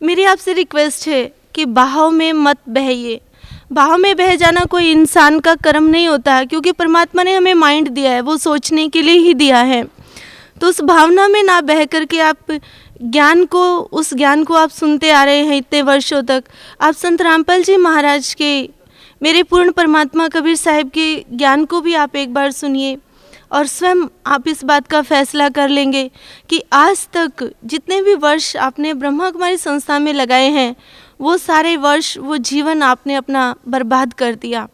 मेरी 0.01 0.23
आपसे 0.23 0.53
रिक्वेस्ट 0.53 1.07
है 1.07 1.23
कि 1.55 1.65
बहाव 1.65 2.11
में 2.11 2.31
मत 2.33 2.57
बहिए 2.69 3.19
बहाव 3.71 3.97
में 3.97 4.15
बह 4.15 4.35
जाना 4.35 4.63
कोई 4.65 4.89
इंसान 4.91 5.39
का 5.39 5.53
कर्म 5.55 5.83
नहीं 5.83 6.07
होता 6.07 6.33
है 6.35 6.45
क्योंकि 6.45 6.71
परमात्मा 6.71 7.23
ने 7.23 7.33
हमें 7.35 7.53
माइंड 7.53 7.87
दिया 7.89 8.11
है, 8.11 8.21
वो 8.21 8.37
सोचने 8.37 8.87
के 8.87 9.01
लिए 9.01 9.17
ही 9.17 9.33
दिया 9.33 9.57
है। 9.57 9.83
तो 10.61 10.67
उस 10.67 10.81
भावना 10.81 11.27
में 11.27 11.41
ना 11.43 11.59
बह 11.61 11.83
करके 11.85 12.19
आप 12.19 12.51
ज्ञान 13.01 13.45
को, 13.45 13.77
उस 13.77 14.13
ज्ञान 14.13 14.43
को 14.43 14.53
आप 14.53 14.69
सुनते 14.69 15.11
आ 15.11 15.23
रहे 15.23 15.45
हैं 15.45 15.57
इतने 15.57 15.81
वर्षों 15.81 16.23
तक। 16.23 16.43
आप 16.81 16.93
संत 16.93 17.21
रामपाल 17.21 17.63
जी 17.63 17.77
महाराज 17.77 18.33
के, 18.33 18.69
मेरे 19.21 19.43
पूर्ण 19.43 19.71
परमात्मा 19.71 20.27
कबीर 20.27 20.55
साहिब 20.55 20.89
के 20.89 21.25
ज्ञान 21.31 21.65
को 21.65 21.81
भी 21.81 21.93
आप 21.93 22.15
एक 22.15 22.33
बार 22.33 22.51
सुनिए 22.51 22.97
और 23.51 23.67
स्वयं 23.67 24.07
आप 24.27 24.47
इस 24.47 24.63
बात 24.63 24.87
का 24.87 25.01
फैसला 25.01 25.49
कर 25.49 25.69
लेंगे 25.69 26.11
कि 26.49 26.63
आज 26.73 27.07
तक 27.13 27.51
जितने 27.65 28.01
भी 28.01 28.13
वर्ष 28.13 28.55
आपने 28.57 28.93
ब्रह्मा 28.93 29.29
कुमारी 29.29 29.57
संस्था 29.57 29.99
में 29.99 30.13
लगाए 30.13 30.49
हैं, 30.49 30.75
वो 31.21 31.37
सारे 31.37 31.77
वर्ष, 31.77 32.17
वो 32.17 32.37
जीवन 32.37 32.81
आपने 32.81 33.15
अपना 33.15 33.55
बर्बाद 33.67 34.13
कर 34.13 34.35
दिया। 34.35 34.67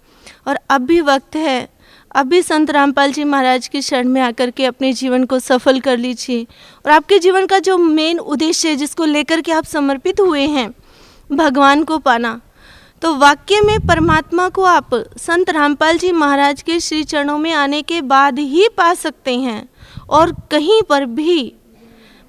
और 0.47 0.59
अब 0.69 0.81
भी 0.81 1.01
वक्त 1.01 1.35
है 1.35 1.67
अभी 2.15 2.41
संत 2.41 2.69
रामपाल 2.71 3.11
जी 3.11 3.23
महाराज 3.23 3.67
की 3.67 3.81
शरण 3.81 4.07
में 4.07 4.21
आकर 4.21 4.51
के 4.51 4.65
अपने 4.65 4.93
जीवन 4.93 5.23
को 5.23 5.39
सफल 5.39 5.79
कर 5.79 5.97
लीजिए। 5.97 6.43
और 6.85 6.91
आपके 6.91 7.19
जीवन 7.19 7.45
का 7.45 7.59
जो 7.59 7.77
मेन 7.77 8.19
उद्देश्य 8.19 8.69
है, 8.69 8.75
जिसको 8.75 9.05
लेकर 9.05 9.41
के 9.41 9.51
आप 9.51 9.65
समर्पित 9.65 10.19
हुए 10.19 10.41
हैं, 10.41 10.73
भगवान 11.31 11.83
को 11.83 11.97
पाना। 11.97 12.41
तो 13.01 13.15
वाक्य 13.15 13.61
में 13.61 13.79
परमात्मा 13.79 14.49
को 14.49 14.63
आप 14.63 14.89
संत 15.17 15.49
रामपाल 15.49 15.97
जी 15.97 16.11
महाराज 16.11 16.61
के 16.61 16.79
श्री 16.79 17.03
चरणों 17.03 17.37
में 17.37 17.51
आने 17.53 17.81
के 17.81 18.01
बाद 18.01 18.39
ही 18.39 18.67
पा 18.77 18.93
सकते 18.93 19.37
हैं। 19.37 19.69
और 20.09 20.35
कहीं 20.51 20.81
पर 20.81 21.05
भी, 21.05 21.53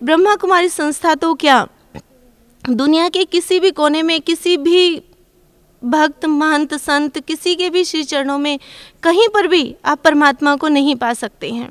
ब्रह्मा 0.02 0.34
कुमारी 0.34 0.68
संस्था 0.68 1.14
तो 1.14 1.34
क्या, 1.34 1.66
दुनिया 2.70 3.08
के 3.08 3.24
किसी 3.24 3.60
भी 3.60 3.70
कोने 3.70 4.02
में 4.02 4.20
किसी 4.20 4.56
भी 4.56 5.02
भक्त, 5.82 6.24
महंत, 6.24 6.74
संत 6.74 7.18
किसी 7.18 7.54
के 7.54 7.70
भी 7.70 7.84
श्री 7.84 8.02
चरणों 8.04 8.38
में 8.38 8.58
कहीं 9.02 9.28
पर 9.34 9.46
भी 9.46 9.74
आप 9.84 10.00
परमात्मा 10.04 10.56
को 10.56 10.68
नहीं 10.68 10.96
पा 10.96 11.12
सकते 11.14 11.50
हैं। 11.50 11.70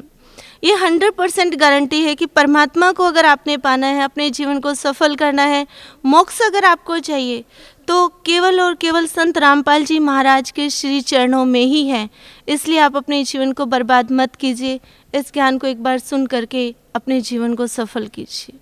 ये 0.64 0.74
हंड्रेड 0.74 1.14
परसेंट 1.14 1.56
गारंटी 1.56 2.02
है 2.02 2.16
कि 2.16 2.26
परमात्मा 2.26 2.92
को 2.92 3.04
अगर 3.04 3.26
आपने 3.26 3.58
पाना 3.58 3.88
है, 3.88 4.04
अपने 4.04 4.30
जीवन 4.30 4.60
को 4.60 4.74
सफल 4.74 5.16
करना 5.16 5.44
है, 5.44 5.68
मोक्ष 6.06 6.42
अगर 6.42 6.66
आपको 6.66 7.00
चाहिए 7.00 7.44
तो 7.88 8.08
केवल 8.26 8.60
और 8.62 8.74
केवल 8.76 9.06
संत 9.08 9.38
रामपाल 9.38 9.86
जी 9.86 10.00
महाराज 10.00 10.52
के 10.52 10.70
श्री 10.70 11.00
चरणों 11.02 11.46
में 11.46 11.64
ही 11.66 11.88
है। 11.88 12.10
इसलिए 12.48 12.80
आप 12.80 12.98
अपने 12.98 13.24
जीवन 13.24 13.52
को 13.52 13.66
बर्बाद 13.66 14.12
मत 14.12 14.36
कीजिए। 14.36 14.80
इस 15.16 15.34
ज्ञान 15.34 15.58
को 15.58 15.68
एक 15.68 15.84
बार 15.84 16.00
सुन 16.00 16.26
करके 16.26 16.76
अपने 16.96 17.22
जीवन 17.22 17.56
को 17.56 17.68
सफल 17.68 18.08
कीजिए। 18.08 18.58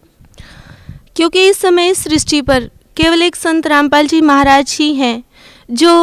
क्योंकि 1.15 1.47
इस 1.47 1.57
समय 1.57 1.89
इस 1.89 2.03
सृष्टि 2.03 2.41
पर 2.41 2.69
केवल 2.97 3.21
एक 3.21 3.35
संत 3.35 3.67
रामपाल 3.67 4.07
जी 4.07 4.21
महाराज 4.21 4.77
ही 4.79 4.93
हैं। 4.95 5.23
जो 5.69 5.93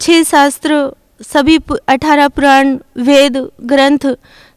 छह 0.00 0.22
शास्त्र 0.22 0.90
सभी 1.22 1.58
अठारह 1.88 2.28
पुराण 2.28 2.78
वेद 2.98 3.36
ग्रंथ 3.62 4.06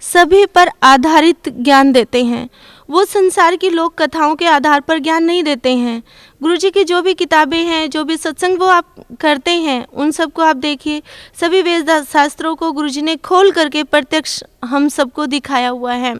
सभी 0.03 0.45
पर 0.45 0.69
आधारित 0.83 1.49
ज्ञान 1.49 1.91
देते 1.91 2.23
हैं। 2.23 2.49
वो 2.89 3.03
संसार 3.05 3.55
की 3.55 3.69
लोक 3.69 4.01
कथाओं 4.01 4.35
के 4.35 4.45
आधार 4.45 4.79
पर 4.79 4.99
ज्ञान 4.99 5.23
नहीं 5.23 5.43
देते 5.43 5.73
हैं। 5.73 6.01
गुरु 6.41 6.55
जी 6.55 6.71
की 6.71 6.83
जो 6.83 7.01
भी 7.01 7.13
किताबें 7.13 7.57
हैं 7.57 7.89
जो 7.89 8.03
भी 8.03 8.17
सत्संग 8.17 8.59
वो 8.59 8.67
आप 8.67 8.95
करते 9.21 9.51
हैं 9.51 9.85
उन 9.85 10.11
सबको 10.11 10.41
आप 10.41 10.55
देखिए। 10.55 11.01
सभी 11.41 11.61
वेद 11.61 11.91
शास्त्रों 12.03 12.55
को 12.55 12.71
गुरु 12.71 12.89
जी 12.89 13.01
ने 13.01 13.15
खोल 13.15 13.51
करके 13.51 13.83
प्रत्यक्ष 13.83 14.41
हम 14.65 14.87
सबको 14.89 15.25
दिखाया 15.25 15.69
हुआ 15.69 15.93
है। 15.93 16.15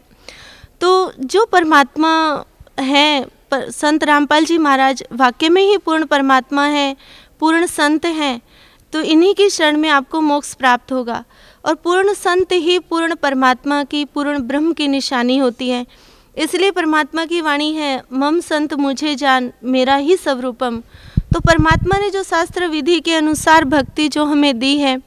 तो 0.82 1.12
जो 1.20 1.46
परमात्मा 1.46 2.12
है 2.80 3.26
पर, 3.52 3.70
संत 3.72 4.04
रामपाल 4.04 4.46
जी 4.46 4.58
महाराज 4.58 5.04
वाक्य 5.14 5.50
में 5.50 5.62
ही 5.62 5.78
पूर्ण 5.78 6.06
परमात्मा 6.06 6.66
है 6.66 6.96
पूर्ण 7.40 7.66
संत 7.66 8.06
हैं 8.06 8.40
तो 8.94 9.02
इन्हीं 9.02 9.34
की 9.34 9.50
शरण 9.50 9.78
में 9.78 9.90
आपको 9.90 10.22
मोक्ष 10.22 10.54
प्राप्त 10.54 10.92
होगा। 10.92 11.24
और 11.66 11.76
पूर्ण 11.76 12.14
संत 12.14 12.52
ही 12.52 12.78
पूर्ण 12.80 13.16
परमात्मा 13.16 13.84
की, 13.84 14.04
पूर्ण 14.06 14.40
ब्रह्म 14.40 14.74
की 14.74 14.88
निशानी 14.88 15.38
होती 15.38 15.70
है। 15.70 15.86
इसलिए 16.38 16.72
परमात्मा 16.72 17.26
की 17.26 17.42
वाणी 17.42 17.72
है, 17.74 18.02
मम 18.14 18.40
संत 18.40 18.74
मुझे 18.74 19.16
जान, 19.16 19.52
मेरा 19.64 19.96
ही 19.96 20.16
स्वरूपम। 20.18 20.82
तो 21.34 21.40
परमात्मा 21.40 21.98
ने 21.98 22.10
जो 22.10 22.24
शास्त्र 22.24 22.68
विधि 22.68 23.00
के 23.00 23.14
अनुसार 23.14 23.66
भक्ति 23.66 24.08
जो 24.08 24.26
हमें 24.26 24.60
दी 24.60 24.78
है 24.78 24.98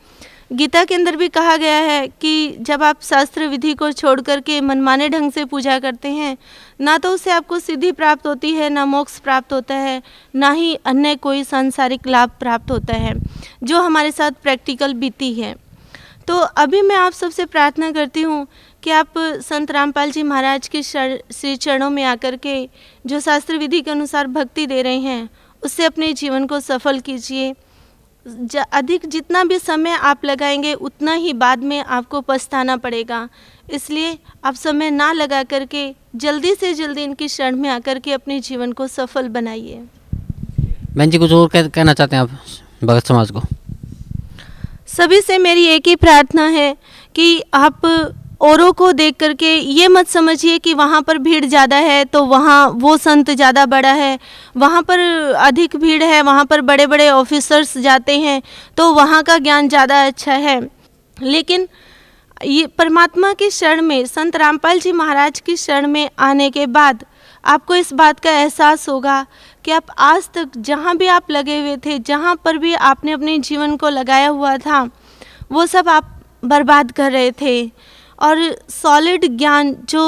गीता 0.52 0.82
के 0.84 0.94
अंदर 0.94 1.16
भी 1.16 1.28
कहा 1.28 1.56
गया 1.56 1.76
है 1.76 2.06
कि 2.20 2.56
जब 2.60 2.82
आप 2.82 3.02
शास्त्र 3.02 3.46
विधि 3.48 3.72
को 3.74 3.90
छोड़ 3.92 4.20
करके 4.20 4.60
मनमाने 4.60 5.08
ढंग 5.08 5.32
से 5.32 5.44
पूजा 5.44 5.78
करते 5.78 6.08
हैं, 6.08 6.36
ना 6.80 6.96
तो 6.98 7.10
उससे 7.10 7.30
आपको 7.30 7.58
सिद्धि 7.58 7.92
प्राप्त 7.92 8.26
होती 8.26 8.50
है, 8.52 8.68
ना 8.70 8.84
मोक्ष 8.86 9.18
प्राप्त 9.18 9.52
होता 9.52 9.74
है, 9.74 10.02
ना 10.34 10.50
ही 10.50 10.74
अन्य 10.76 11.14
कोई 11.16 11.42
सांसारिक 11.44 12.06
लाभ 12.06 12.30
प्राप्त 12.40 12.70
होता 12.70 12.96
है, 12.96 13.14
जो 13.62 13.80
हमारे 13.80 14.10
साथ 14.12 14.30
प्रैक्टिकल 14.42 14.94
बीती 14.94 15.32
है। 15.34 15.54
तो 16.28 16.34
अभी 16.34 16.82
मैं 16.82 16.96
आप 16.96 17.12
सबसे 17.12 17.44
प्रार्थना 17.46 17.90
करती 17.92 18.22
हूँ 18.22 18.46
कि 18.82 18.90
आप 18.90 19.18
संत 19.42 19.70
रामपाल 19.70 20.10
जी 20.10 20.22
महाराज 20.22 20.68
के 20.68 20.82
श्री 20.82 21.56
चरणों 21.56 21.90
में 21.90 22.02
आकर 22.04 22.36
के 22.36 22.68
जो 23.06 23.20
शास्त्र 23.20 23.58
विधि 23.58 23.80
के 23.80 23.90
अनुसार 23.90 24.26
भक्ति 24.28 24.66
दे 24.66 24.82
रहे 24.82 24.98
हैं, 24.98 25.28
उससे 25.62 25.84
अपने 25.84 26.12
जीवन 26.12 26.46
को 26.46 26.60
सफल 26.60 27.00
कीजिए। 27.00 27.54
अधिक 28.72 29.06
जितना 29.06 29.44
भी 29.44 29.58
समय 29.58 29.90
आप 29.90 30.24
लगाएँगे 30.24 30.74
उतना 30.74 31.12
ही 31.12 31.32
बाद 31.32 31.58
में 31.58 31.78
आपको 31.80 32.20
पछताना 32.20 32.76
पड़ेगा। 32.76 33.28
इसलिए 33.70 34.18
आप 34.44 34.54
समय 34.54 34.90
ना 34.90 35.12
लगा 35.12 35.42
करके 35.42 35.94
जल्दी 36.16 36.54
से 36.54 36.74
जल्दी 36.74 37.02
इनकी 37.02 37.28
शरण 37.28 37.56
में 37.56 37.68
आकर 37.70 37.98
के 37.98 38.12
अपने 38.12 38.40
जीवन 38.40 38.72
को 38.72 38.86
सफल 38.86 39.28
बनाइए। 39.28 39.82
बहन 40.94 41.10
जी 41.10 41.18
कुछ 41.18 41.32
और 41.32 41.48
कह, 41.48 41.68
कहना 41.68 41.92
चाहते 41.94 42.16
हैं 42.16 42.22
आप 42.22 42.30
भगत 42.84 43.06
समाज 43.06 43.30
को? 43.30 43.42
सभी 44.86 45.20
से 45.20 45.38
मेरी 45.38 45.64
एक 45.64 45.86
ही 45.86 45.96
प्रार्थना 45.96 46.46
है 46.48 46.76
कि 47.14 47.42
आप 47.54 47.80
औरों 48.42 48.72
को 48.72 48.90
देख 48.92 49.16
करके 49.16 49.54
ये 49.54 49.88
मत 49.88 50.08
समझिए 50.08 50.58
कि 50.58 50.72
वहाँ 50.74 51.00
पर 51.02 51.18
भीड़ 51.18 51.44
ज़्यादा 51.44 51.76
है 51.78 52.04
तो 52.06 52.24
वहाँ 52.26 52.66
वो 52.76 52.96
संत 52.96 53.30
ज़्यादा 53.30 53.66
बड़ा 53.66 53.92
है। 53.92 54.18
वहाँ 54.56 54.82
पर 54.82 54.98
अधिक 55.40 55.76
भीड़ 55.76 56.02
है, 56.02 56.20
वहाँ 56.22 56.44
पर 56.44 56.60
बड़े 56.62 56.86
बड़े 56.86 57.08
ऑफिसर्स 57.10 57.76
जाते 57.78 58.18
हैं 58.20 58.40
तो 58.76 58.92
वहाँ 58.92 59.22
का 59.22 59.38
ज्ञान 59.38 59.68
ज़्यादा 59.68 60.04
अच्छा 60.06 60.32
है। 60.34 60.60
लेकिन 61.16 61.68
ये 62.40 62.66
परमात्मा 62.68 63.32
की 63.32 63.50
शरण 63.50 63.82
में, 63.82 64.04
संत 64.06 64.36
रामपाल 64.36 64.80
जी 64.80 64.92
महाराज 64.92 65.40
की 65.40 65.56
शरण 65.56 65.86
में 65.86 66.08
आने 66.20 66.50
के 66.50 66.66
बाद 66.68 67.04
आपको 67.44 67.74
इस 67.74 67.92
बात 67.92 68.20
का 68.20 68.30
एहसास 68.32 68.88
होगा 68.88 69.24
कि 69.64 69.70
आप 69.72 69.90
आज 70.00 70.28
तक 70.34 70.58
जहाँ 70.58 70.96
भी 70.96 71.06
आप 71.08 71.30
लगे 71.30 71.60
हुए 71.60 71.76
थे, 71.76 71.98
जहाँ 72.00 72.34
पर 72.44 72.58
भी 72.58 72.74
आपने 72.74 73.12
अपने 73.12 73.38
जीवन 73.40 73.76
को 73.76 73.88
लगाया 73.90 74.28
हुआ 74.28 74.56
था, 74.58 74.88
वो 75.52 75.66
सब 75.66 75.88
आप 75.88 76.08
बर्बाद 76.44 76.92
कर 76.92 77.12
रहे 77.12 77.30
थे। 77.32 77.70
और 78.22 78.40
सॉलिड 78.70 79.26
ज्ञान 79.28 79.74
जो 79.84 80.02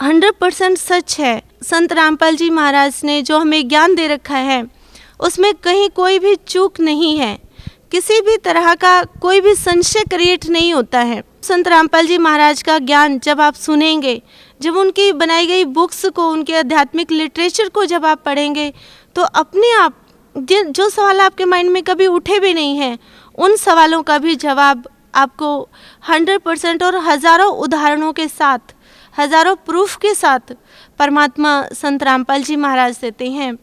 हंड्रेड 0.00 0.34
परसेंट 0.40 0.78
सच 0.78 1.18
है। 1.20 1.40
संत 1.62 1.92
रामपाल 1.92 2.36
जी 2.36 2.50
महाराज 2.50 3.00
ने 3.04 3.20
जो 3.22 3.38
हमें 3.38 3.68
ज्ञान 3.68 3.94
दे 3.94 4.06
रखा 4.08 4.36
है, 4.38 4.62
उसमें 5.20 5.52
कहीं 5.54 5.88
कोई 5.90 6.18
भी 6.18 6.34
चूक 6.36 6.80
नहीं 6.80 7.16
है। 7.18 7.38
किसी 7.92 8.20
भी 8.20 8.36
तरह 8.36 8.74
का 8.74 9.02
कोई 9.20 9.40
भी 9.40 9.54
संशय 9.54 10.02
क्रिएट 10.10 10.46
नहीं 10.48 10.72
होता 10.74 11.00
है। 11.00 11.22
संत 11.42 11.68
रामपाल 11.68 12.06
जी 12.06 12.18
महाराज 12.18 12.62
का 12.62 12.78
ज्ञान 12.80 13.18
जब 13.18 13.40
आप 13.40 13.54
सुनेंगे, 13.54 14.20
जब 14.60 14.76
उनकी 14.76 15.12
बनाई 15.14 15.46
गई 15.46 15.64
बुक्स 15.66 16.04
को, 16.06 16.28
उनके 16.30 16.56
आध्यात्मिक 16.56 17.12
लिटरेचर 17.12 17.68
को 17.68 17.84
जब 17.84 18.06
आप 18.06 18.22
पढ़ेंगे 18.24 18.72
तो 19.16 19.22
अपने 19.22 19.72
आप 19.72 20.04
जो 20.36 20.88
सवाल 20.88 21.20
आपके 21.20 21.44
माइंड 21.44 21.70
में 21.70 21.82
कभी 21.82 22.06
उठे 22.06 22.38
भी 22.38 22.52
नहीं 22.54 22.76
हैं, 22.76 22.98
उन 23.38 23.56
सवालों 23.56 24.02
का 24.02 24.18
भी 24.18 24.34
जवाब 24.36 24.88
आपको 25.14 25.68
हंड्रेड 26.08 26.40
परसेंट 26.40 26.82
और 26.82 26.96
हज़ारों 27.04 27.50
उदाहरणों 27.56 28.12
के 28.12 28.28
साथ 28.28 28.74
हज़ारों 29.14 29.54
प्रूफ 29.56 29.96
के 29.96 30.14
साथ 30.14 30.54
परमात्मा 30.98 31.62
संत 31.74 32.02
रामपाल 32.02 32.42
जी 32.42 32.56
महाराज 32.56 32.98
देते 33.00 33.30
हैं। 33.30 33.56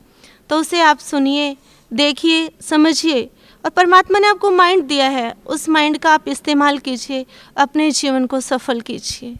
तो 0.49 0.59
उसे 0.59 0.81
आप 0.81 0.99
सुनिए 0.99 1.55
देखिए 1.91 2.49
समझिए 2.61 3.23
और 3.63 3.69
परमात्मा 3.69 4.19
ने 4.19 4.27
आपको 4.27 4.51
माइंड 4.51 4.83
दिया 4.83 5.07
है। 5.09 5.33
उस 5.45 5.67
माइंड 5.69 5.97
का 5.97 6.13
आप 6.13 6.27
इस्तेमाल 6.27 6.77
कीजिए 6.79 7.25
अपने 7.57 7.89
जीवन 7.91 8.25
को 8.25 8.39
सफल 8.41 8.81
कीजिए। 8.81 9.35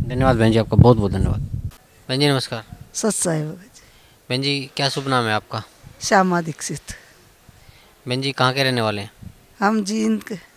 धन्यवाद 0.00 0.36
बहन 0.36 0.52
जी 0.52 0.58
आपका 0.58 0.76
बहुत 0.76 0.96
बहुत 0.96 1.12
धन्यवाद। 1.12 1.40
बहन 2.08 2.20
जी 2.20 2.28
नमस्कार। 2.28 2.64
सच 2.94 3.14
साहिब। 3.14 3.46
बहन 4.28 4.42
जी 4.42 4.70
क्या 4.76 4.88
शुभ 4.88 5.08
नाम 5.08 5.24
है 5.24 5.34
आपका? 5.34 5.62
श्यामा 6.00 6.40
दीक्षित। 6.42 6.96
बहन 8.06 8.22
जी 8.22 8.32
कहाँ 8.32 8.52
के 8.52 8.62
रहने 8.62 8.80
वाले 8.80 9.02
हैं? 9.02 9.10
हम 9.60 9.82
जींद 9.84 10.22
के 10.22 10.51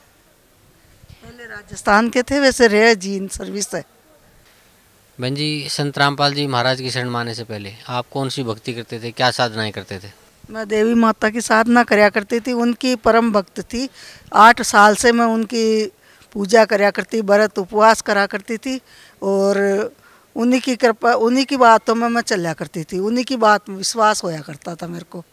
पहले 1.25 1.45
राजस्थान 1.45 2.09
के 2.09 2.21
थे 2.23 2.39
वैसे 2.39 2.67
रहे 2.67 2.95
जीन 2.95 3.27
सर्विस 3.27 3.73
है। 3.75 3.83
बहन 5.19 5.35
जी 5.35 5.47
संत 5.69 5.97
रामपाल 5.97 6.33
जी 6.33 6.45
महाराज 6.47 6.81
की 6.81 6.91
शरण 6.91 7.09
माने 7.09 7.33
से 7.33 7.43
पहले 7.43 7.73
आप 7.89 8.05
कौन 8.13 8.29
सी 8.29 8.43
भक्ति 8.43 8.73
करते 8.73 8.99
थे? 8.99 9.11
क्या 9.11 9.31
साधनाएँ 9.31 9.71
करते 9.71 9.97
थे? 9.99 10.11
मैं 10.51 10.67
देवी 10.67 10.93
माता 10.93 11.29
की 11.29 11.41
साधना 11.41 11.83
कराया 11.83 12.09
करती 12.09 12.39
थी 12.39 12.53
उनकी 12.53 12.95
परम 12.95 13.31
भक्त 13.31 13.61
थी। 13.61 13.89
आठ 14.33 14.61
साल 14.61 14.95
से 14.95 15.11
मैं 15.11 15.25
उनकी 15.25 15.91
पूजा 16.33 16.65
कराया 16.65 16.91
करती 16.91 17.21
व्रत 17.21 17.59
उपवास 17.59 18.01
करा 18.01 18.25
करती 18.25 18.57
थी 18.57 18.81
और 19.23 19.93
उन्हीं 20.35 20.61
की 20.61 20.75
कृपा 20.75 21.13
उन्हीं 21.13 21.45
की 21.45 21.57
बातों 21.57 21.95
में 21.95 22.09
मैं 22.09 22.21
चला 22.21 22.53
करती 22.53 22.83
थी। 22.83 22.99
उन्हीं 22.99 23.25
की 23.25 23.35
बात 23.35 23.69
में 23.69 23.77
विश्वास 23.77 24.23
होया 24.23 24.41
करता 24.41 24.75
था 24.75 24.87
मेरे 24.87 25.05
को। 25.09 25.23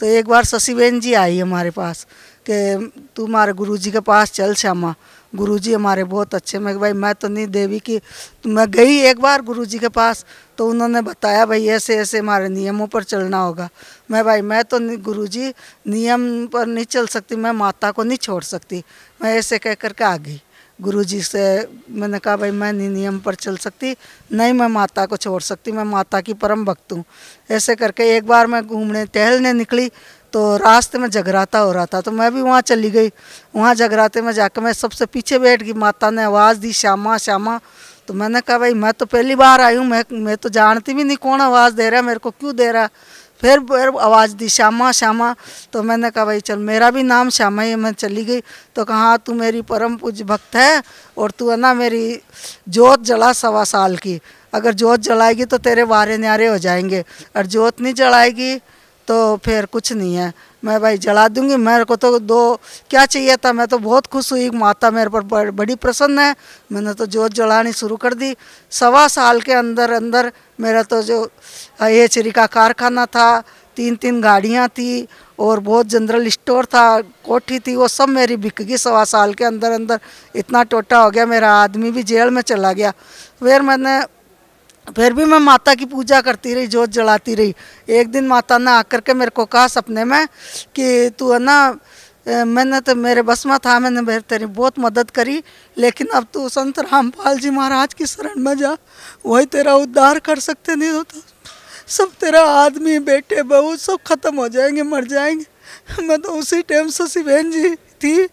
तो 0.00 0.06
एक 0.06 0.26
बार 0.26 0.44
शशिबेन 0.44 1.00
जी 1.00 1.14
आई 1.14 1.38
हमारे 1.38 1.70
पास 1.70 2.06
कि 2.50 2.92
तू 3.16 3.26
हमारे 3.26 3.52
गुरु 3.52 3.76
जी 3.76 3.90
के 3.90 4.00
पास 4.00 4.30
चल 4.30 4.54
श्यामा। 4.54 4.94
गुरुजी 5.32 5.72
हमारे 5.72 6.04
बहुत 6.04 6.34
अच्छे। 6.34 6.58
मैं 6.58 6.78
भाई, 6.78 6.92
मैं 6.92 7.14
तो 7.14 7.28
नहीं 7.28 7.46
देवी 7.46 7.78
की 7.78 7.98
तो 8.42 8.48
मैं 8.48 8.70
गई 8.70 8.98
एक 9.00 9.20
बार 9.20 9.42
गुरुजी 9.42 9.78
के 9.78 9.88
पास 9.88 10.24
तो 10.58 10.68
उन्होंने 10.68 11.00
बताया, 11.00 11.46
भाई, 11.46 11.66
ऐसे 11.66 11.96
ऐसे 11.96 12.18
हमारे 12.18 12.48
नियमों 12.48 12.86
पर 12.86 13.02
चलना 13.02 13.38
होगा। 13.38 13.68
मैं, 14.10 14.24
भाई, 14.24 14.40
मैं 14.40 14.64
तो 14.64 14.78
गुरुजी, 14.98 15.54
नियम 15.86 16.46
पर 16.46 16.66
नहीं 16.66 16.84
चल 16.84 17.06
सकती, 17.06 17.36
मैं 17.36 17.52
माता 17.52 17.90
को 17.90 18.02
नहीं 18.02 18.18
छोड़ 18.18 18.42
सकती। 18.42 18.82
मैं 19.22 19.34
ऐसे 19.36 19.58
कह 19.58 19.74
करके 19.74 20.04
आ 20.04 20.16
गई। 20.16 20.40
गुरु 20.80 21.04
जी 21.04 21.22
से 21.22 21.68
मैंने 21.90 22.18
कहा, 22.18 22.36
भाई, 22.36 22.50
मैं 22.50 22.72
नहीं 22.72 22.88
नियम 22.88 23.18
पर 23.18 23.34
चल 23.34 23.56
सकती, 23.56 23.96
नहीं 24.32 24.52
मैं 24.52 24.66
माता 24.66 25.06
को 25.06 25.16
छोड़ 25.16 25.42
सकती, 25.42 25.72
मैं 25.72 25.84
माता 25.84 26.20
की 26.20 26.34
परम 26.34 26.64
भक्त 26.64 26.92
हूँ। 26.92 27.04
ऐसे 27.50 27.74
करके 27.74 28.16
एक 28.16 28.26
बार 28.26 28.46
मैं 28.46 28.66
घूमने, 28.66 29.06
टहलने 29.06 29.52
निकली। 29.52 29.90
तो 30.32 30.56
रास्ते 30.56 30.98
में 30.98 31.08
जगराता 31.10 31.58
हो 31.58 31.72
रहा 31.72 31.86
था 31.86 32.00
तो 32.00 32.10
मैं 32.12 32.32
भी 32.34 32.42
वहाँ 32.42 32.60
चली 32.62 32.90
गई। 32.90 33.08
वहाँ 33.56 33.74
जगराते 33.74 34.22
में 34.22 34.32
जाकर 34.32 34.62
मैं 34.62 34.72
सबसे 34.74 35.06
पीछे 35.06 35.38
बैठ 35.38 35.62
गई 35.62 35.72
माता 35.74 36.10
ने 36.10 36.22
आवाज़ 36.22 36.58
दी 36.58 36.72
श्यामा 36.72 37.16
श्यामा। 37.18 37.60
तो 38.08 38.14
मैंने 38.14 38.40
कहा 38.40 38.58
भाई 38.58 38.74
मैं 38.74 38.92
तो 38.92 39.06
पहली 39.06 39.34
बार 39.36 39.60
आई 39.60 39.76
हूँ 39.76 39.86
मैं 39.86 40.04
मैं 40.14 40.36
तो 40.36 40.48
जानती 40.50 40.94
भी 40.94 41.04
नहीं 41.04 41.16
कौन 41.18 41.40
आवाज़ 41.40 41.74
दे 41.74 41.88
रहा 41.90 42.00
है 42.00 42.06
मेरे 42.06 42.18
को 42.18 42.30
क्यों 42.30 42.54
दे 42.56 42.70
रहा 42.72 42.88
फिर 43.42 43.60
फिर 43.62 43.88
आवाज़ 43.98 44.34
दी 44.36 44.48
श्यामा 44.48 44.90
श्यामा। 44.92 45.34
तो 45.72 45.82
मैंने 45.82 46.10
कहा 46.10 46.24
भाई 46.24 46.40
चल 46.40 46.58
मेरा 46.60 46.90
भी 46.90 47.02
नाम 47.02 47.28
श्यामा 47.30 47.62
ही 47.62 47.74
मैं 47.76 47.92
चली 47.92 48.24
गई। 48.24 48.40
तो 48.76 48.84
कहा 48.84 48.96
हाँ, 48.96 49.18
तू 49.18 49.34
मेरी 49.34 49.62
परम 49.62 49.96
पूज 49.96 50.22
भक्त 50.22 50.56
है 50.56 50.82
और 51.16 51.30
तू 51.30 51.50
है 51.50 51.56
ना 51.56 51.72
मेरी 51.74 52.20
जोत 52.68 53.02
जला 53.02 53.32
सवा 53.32 53.64
साल 53.66 53.96
की। 53.96 54.20
अगर 54.52 54.74
जोत 54.74 55.00
जलाएगी 55.00 55.44
तो 55.44 55.58
तेरे 55.58 55.82
वारे 55.84 56.16
न्यारे 56.18 56.46
हो 56.46 56.58
जाएँगे 56.58 57.04
और 57.36 57.46
जोत 57.46 57.80
नहीं 57.80 57.94
जलाएगी 57.94 58.54
तो 59.10 59.36
फिर 59.44 59.66
कुछ 59.66 59.92
नहीं 59.92 60.14
है। 60.14 60.32
मैं 60.62 60.80
भाई 60.80 60.98
जला 60.98 61.26
दूँगी, 61.28 61.56
मेरे 61.58 61.84
को 61.84 61.96
तो 61.96 62.18
दो, 62.20 62.60
क्या 62.90 63.04
चाहिए 63.06 63.36
था? 63.36 63.52
मैं 63.52 63.66
तो 63.66 63.78
बहुत 63.78 64.06
खुश 64.06 64.30
हुई 64.32 64.50
माता 64.52 64.90
मेरे 64.90 65.10
पर 65.10 65.50
बड़ी 65.52 65.74
प्रसन्न 65.74 66.18
है। 66.18 66.34
मैंने 66.72 66.92
तो 66.94 67.06
जोत 67.06 67.32
जलानी 67.32 67.72
शुरू 67.72 67.96
कर 67.96 68.14
दी। 68.14 68.34
सवा 68.72 69.06
साल 69.08 69.40
के 69.40 69.52
अंदर 69.52 69.92
अंदर 69.92 70.30
मेरा 70.60 70.82
तो 70.82 71.02
जो 71.02 71.18
एचरी 71.82 72.30
का 72.30 72.46
कारखाना 72.48 73.06
था 73.06 73.42
तीन 73.76 73.96
तीन 73.96 74.20
गाड़ियाँ 74.20 74.68
थी 74.68 75.06
और 75.38 75.60
बहुत 75.60 75.86
जनरल 75.86 76.28
स्टोर 76.28 76.64
था, 76.66 77.00
कोठी 77.00 77.58
थी, 77.58 77.76
वो 77.76 77.88
सब 77.88 78.08
मेरी 78.08 78.36
बिक 78.36 78.62
गई 78.62 78.76
सवा 78.76 79.04
साल 79.06 79.34
के 79.34 79.44
अंदर 79.44 79.70
अंदर। 79.72 80.00
इतना 80.36 80.62
टोटा 80.62 80.98
हो 80.98 81.10
गया, 81.10 81.26
मेरा 81.26 81.52
आदमी 81.56 81.90
भी 81.90 82.02
जेल 82.02 82.30
में 82.30 82.42
चला 82.42 82.72
गया। 82.72 82.90
फिर 83.40 83.62
मैंने 83.62 84.00
फिर 84.86 85.12
भी 85.12 85.24
मैं 85.24 85.38
माता 85.38 85.74
की 85.74 85.84
पूजा 85.84 86.20
करती 86.20 86.54
रही, 86.54 86.66
जोत 86.66 86.90
जलाती 86.90 87.34
रही। 87.34 87.54
एक 87.88 88.08
दिन 88.08 88.26
माता 88.26 88.58
ने 88.58 88.70
आकर 88.70 89.00
के 89.00 89.14
मेरे 89.14 89.30
को 89.30 89.44
कहा 89.44 89.66
सपने 89.68 90.04
में 90.04 90.26
कि 90.74 91.10
तू 91.10 91.32
है 91.32 91.38
ना 91.38 91.78
मैंने 92.26 92.80
तो 92.80 92.94
मेरे 92.94 93.22
बस 93.22 93.46
में 93.46 93.58
था, 93.58 93.78
मैंने 93.78 94.00
मेरे 94.00 94.20
तेरी 94.20 94.46
बहुत 94.46 94.78
मदद 94.78 95.10
करी, 95.10 95.42
लेकिन 95.76 96.06
अब 96.06 96.26
तू 96.34 96.48
संत 96.48 96.78
रामपाल 96.78 97.38
जी 97.38 97.50
महाराज 97.50 97.94
की 97.94 98.06
शरण 98.06 98.40
में 98.40 98.56
जा। 98.58 98.76
वही 99.26 99.46
तेरा 99.46 99.74
उद्धार 99.74 100.18
कर 100.18 100.38
सकते 100.38 100.76
नहीं 100.76 100.90
होता। 100.90 101.20
सब 101.88 102.10
तेरा 102.20 102.42
आदमी, 102.44 102.98
बेटे, 102.98 103.42
बहू 103.42 103.76
सब 103.76 103.98
खत्म 104.06 104.36
हो 104.36 104.48
जाएँगे, 104.48 104.82
मर 104.82 105.04
जाएँगे। 105.04 106.02
मैं 106.02 106.20
तो 106.20 106.32
उसी 106.32 106.60
टाइम 106.62 106.88
से 106.88 107.06
शिवेन 107.06 107.50
जी 107.50 107.74
थी 107.74 108.28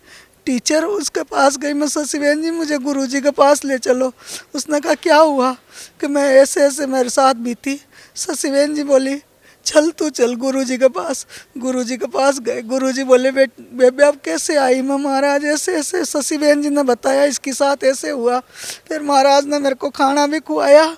टीचर 0.48 0.86
उसके 0.86 1.24
पास 1.24 1.58
गई। 1.58 1.74
मैं 1.74 1.88
बहन 1.98 2.42
जी, 2.42 2.52
मुझे 2.52 2.78
गुरुजी 2.78 3.22
के 3.22 3.32
पास 3.32 3.66
ले 3.66 3.78
चलो। 3.78 4.14
उसने 4.56 4.80
कहा, 4.80 4.94
क्या 4.94 5.18
हुआ? 5.18 5.54
कि 6.02 6.08
मैं 6.08 6.36
ऐसे 6.36 6.62
ऐसे 6.62 6.86
मेरे 6.86 7.10
साथ 7.10 7.34
बीती। 7.34 7.82
बहन 8.32 8.76
जी, 8.76 8.84
बोली, 8.84 9.22
चल 9.66 9.90
तू 9.90 10.10
चल 10.10 10.36
गुरुजी 10.36 10.78
के 10.78 10.88
पास। 10.88 11.28
गुरुजी 11.58 11.98
के 11.98 12.06
पास 12.06 12.40
गए। 12.40 12.62
गुरुजी 12.62 13.04
बोले, 13.04 13.32
बेट, 13.32 13.52
बेबे, 13.74 14.04
अब 14.04 14.18
कैसे 14.26 14.56
आई? 14.56 14.82
मैं, 14.82 14.98
महाराज, 14.98 15.46
ऐसे 15.46 15.74
ऐसे। 15.74 16.06
शशि 16.06 16.38
बहन 16.38 16.62
जी, 16.62 16.70
ने 16.70 16.84
बताया, 16.84 17.24
इसके 17.24 17.54
साथ 17.54 17.84
ऐसे 17.84 18.10
हुआ। 18.10 18.40
फिर 18.88 19.02
महाराज 19.02 19.46
ने 19.46 19.60
मेरे 19.60 19.76
को 19.76 19.90
खाना 19.90 20.28
भी 20.28 20.40
खुआया। 20.40 20.98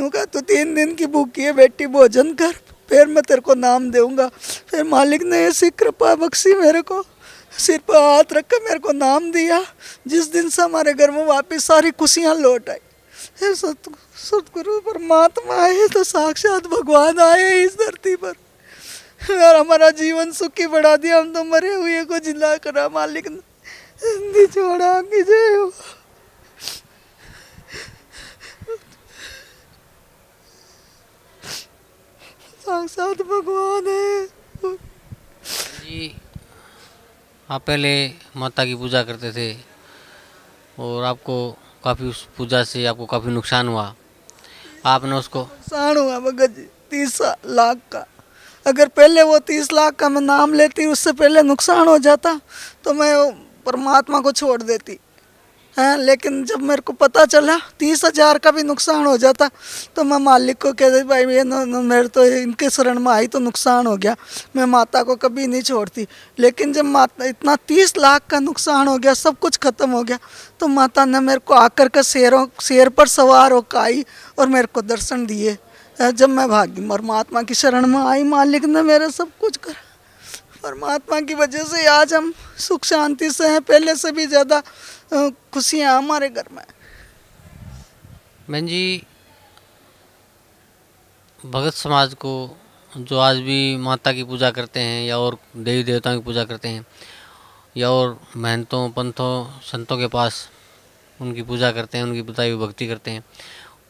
कहा, 0.00 0.24
तू 0.24 0.40
तीन 0.40 0.74
दिन 0.74 0.94
की 0.94 1.06
भूखी 1.06 1.42
है, 1.42 1.52
बेटी, 1.52 1.86
भोजन 1.86 2.34
कर। 2.34 2.52
फिर 2.88 3.06
मैं 3.06 3.22
तेरे 3.22 3.40
को 3.40 3.54
नाम 3.54 3.90
दूँगा। 3.90 4.30
फिर 4.70 4.84
मालिक 4.84 5.22
ने 5.22 5.38
ऐसी 5.38 5.70
कृपा 5.70 6.14
बख्शी 6.14 6.54
मेरे 6.54 6.82
को। 6.82 7.04
सिर 7.60 7.78
पर 7.88 7.96
हाथ 7.96 8.32
रख 8.32 8.44
कर 8.44 8.62
मेरे 8.64 8.78
को 8.78 8.92
नाम 8.94 9.30
दिया। 9.32 9.60
जिस 10.06 10.32
दिन 10.32 10.48
से 10.48 10.62
हमारे 10.62 10.92
घर 10.94 11.10
में 11.10 11.24
वापस 11.26 11.64
सारी 11.64 11.90
खुशियाँ 11.92 12.34
लौट 12.36 12.70
आई। 12.70 12.78
सतगुरु 13.54 13.96
सतगुरु, 14.18 14.78
परमात्मा 14.82 15.54
आए 15.56 15.86
तो 15.88 16.04
साक्षात 16.04 16.66
भगवान 16.68 17.18
आए 17.20 17.62
इस 17.62 17.74
धरती 17.76 18.14
पर। 18.16 18.34
और 19.30 19.56
हमारा 19.56 19.90
जीवन 19.92 20.30
सुखी 20.32 20.66
बढ़ा 20.66 20.96
दिया। 20.96 21.18
हम 21.18 21.32
तो 21.32 21.44
मरे 21.44 21.72
हुए 21.74 22.04
को 22.04 22.18
जिला 22.18 22.56
करा 22.58 22.88
मालिक 22.88 23.26
ने 23.28 24.46
छोड़ा 24.46 25.00
की 25.02 25.22
जय 25.22 25.54
हो। 25.54 25.70
साक्षात 32.60 33.22
भगवान 33.22 33.86
है 33.88 34.26
जी। 34.64 36.14
आप 37.50 37.62
पहले 37.66 37.90
माता 38.36 38.64
की 38.64 38.74
पूजा 38.74 39.02
करते 39.02 39.30
थे 39.32 39.52
और 40.78 41.04
आपको 41.04 41.34
काफ़ी 41.84 42.06
उस 42.06 42.22
पूजा 42.36 42.62
से 42.64 42.84
आपको 42.86 43.06
काफ़ी 43.06 43.30
नुकसान 43.32 43.68
हुआ। 43.68 43.94
आपने 44.86 45.16
उसको 45.16 45.40
नुकसान 45.40 45.96
हुआ 45.96 46.18
भगत 46.20 46.50
जी, 46.50 46.62
तीस 46.90 47.20
लाख 47.46 47.78
का। 47.92 48.04
अगर 48.66 48.88
पहले 48.88 49.22
वो 49.22 49.38
तीस 49.40 49.72
लाख 49.72 49.94
का 49.94 50.08
मैं 50.08 50.20
नाम 50.20 50.54
लेती, 50.54 50.86
उससे 50.86 51.12
पहले 51.12 51.42
नुकसान 51.42 51.88
हो 51.88 51.98
जाता 51.98 52.40
तो 52.84 52.94
मैं 52.94 53.10
परमात्मा 53.66 54.20
को 54.20 54.32
छोड़ 54.32 54.62
देती। 54.62 54.98
हैं, 55.76 55.96
लेकिन 55.98 56.44
जब 56.44 56.62
मेरे 56.62 56.82
को 56.82 56.92
पता 56.94 57.24
चला, 57.26 57.56
तीस 57.78 58.04
हज़ार 58.04 58.38
का 58.38 58.50
भी 58.50 58.62
नुकसान 58.64 59.04
हो 59.06 59.16
जाता 59.18 59.48
तो 59.96 60.04
मैं 60.04 60.18
मालिक 60.20 60.60
को 60.62 60.72
कह 60.72 60.90
दी 60.90 61.02
भाई, 61.04 61.24
ये 61.26 61.44
मेरे 61.44 62.08
तो 62.08 62.24
इनके 62.24 62.70
शरण 62.70 62.98
में 62.98 63.10
आई 63.12 63.26
तो 63.26 63.38
नुकसान 63.40 63.86
हो 63.86 63.96
गया। 63.96 64.16
मैं 64.56 64.64
माता 64.66 65.02
को 65.02 65.16
कभी 65.16 65.46
नहीं 65.46 65.62
छोड़ती। 65.62 66.06
लेकिन 66.38 66.72
जब 66.72 66.84
माता, 66.86 67.24
इतना 67.26 67.56
तीस 67.58 67.96
लाख 67.98 68.26
का 68.30 68.38
नुकसान 68.40 68.88
हो 68.88 68.96
गया, 68.98 69.14
सब 69.14 69.38
कुछ 69.38 69.56
ख़त्म 69.58 69.90
हो 69.90 70.02
गया 70.02 70.18
तो 70.60 70.66
माता 70.68 71.04
ने 71.04 71.20
मेरे 71.20 71.40
को 71.40 71.54
आकर 71.56 71.88
के 71.88 72.02
शेरों, 72.04 72.46
शेर 72.62 72.88
पर 72.90 73.08
सवार 73.08 73.52
होकर 73.52 73.78
आई 73.78 74.04
और 74.38 74.48
मेरे 74.48 74.66
को 74.66 74.82
दर्शन 74.84 75.26
दिए। 75.26 75.56
जब 75.98 76.28
मैं 76.28 76.48
भागी 76.48 76.88
परमात्मा 76.88 77.42
की 77.42 77.54
शरण 77.54 77.86
में 77.86 77.98
आई, 78.00 78.22
मालिक 78.24 78.64
ने 78.64 78.82
मेरा 78.82 79.08
सब 79.10 79.30
कुछ 79.40 79.56
करा। 79.58 79.89
परमात्मा 80.62 81.20
की 81.20 81.34
वजह 81.34 81.64
से 81.64 81.86
आज 81.88 82.12
हम 82.14 82.32
सुख, 82.58 82.84
शांति 82.84 83.30
से 83.30 83.48
हैं 83.48 83.60
पहले 83.62 83.94
से 83.96 84.12
भी 84.12 84.26
ज़्यादा 84.26 84.62
खुशियाँ 85.52 85.96
हमारे 85.96 86.28
घर 86.30 86.48
में। 86.52 86.64
बहन 88.50 88.66
जी, 88.66 89.02
भगत 91.40 91.74
समाज 91.74 92.14
को 92.14 92.32
जो 92.92 93.18
आज 93.18 93.36
भी 93.40 93.76
माता 93.78 94.12
की 94.12 94.24
पूजा 94.24 94.50
करते 94.50 94.80
हैं 94.80 95.02
या 95.06 95.18
और 95.18 95.36
देवी 95.56 95.82
देवताओं 95.84 96.18
की 96.18 96.24
पूजा 96.24 96.44
करते 96.44 96.68
हैं 96.68 96.84
या 97.76 97.90
और 97.90 98.18
महंतों, 98.36 98.88
पंथों, 98.90 99.60
संतों 99.62 99.98
के 99.98 100.06
पास 100.08 100.48
उनकी 101.20 101.42
पूजा 101.42 101.70
करते 101.72 101.98
हैं, 101.98 102.04
उनकी 102.04 102.22
बताई 102.22 102.50
हुई 102.50 102.66
भक्ति 102.66 102.86
करते 102.88 103.10
हैं, 103.10 103.24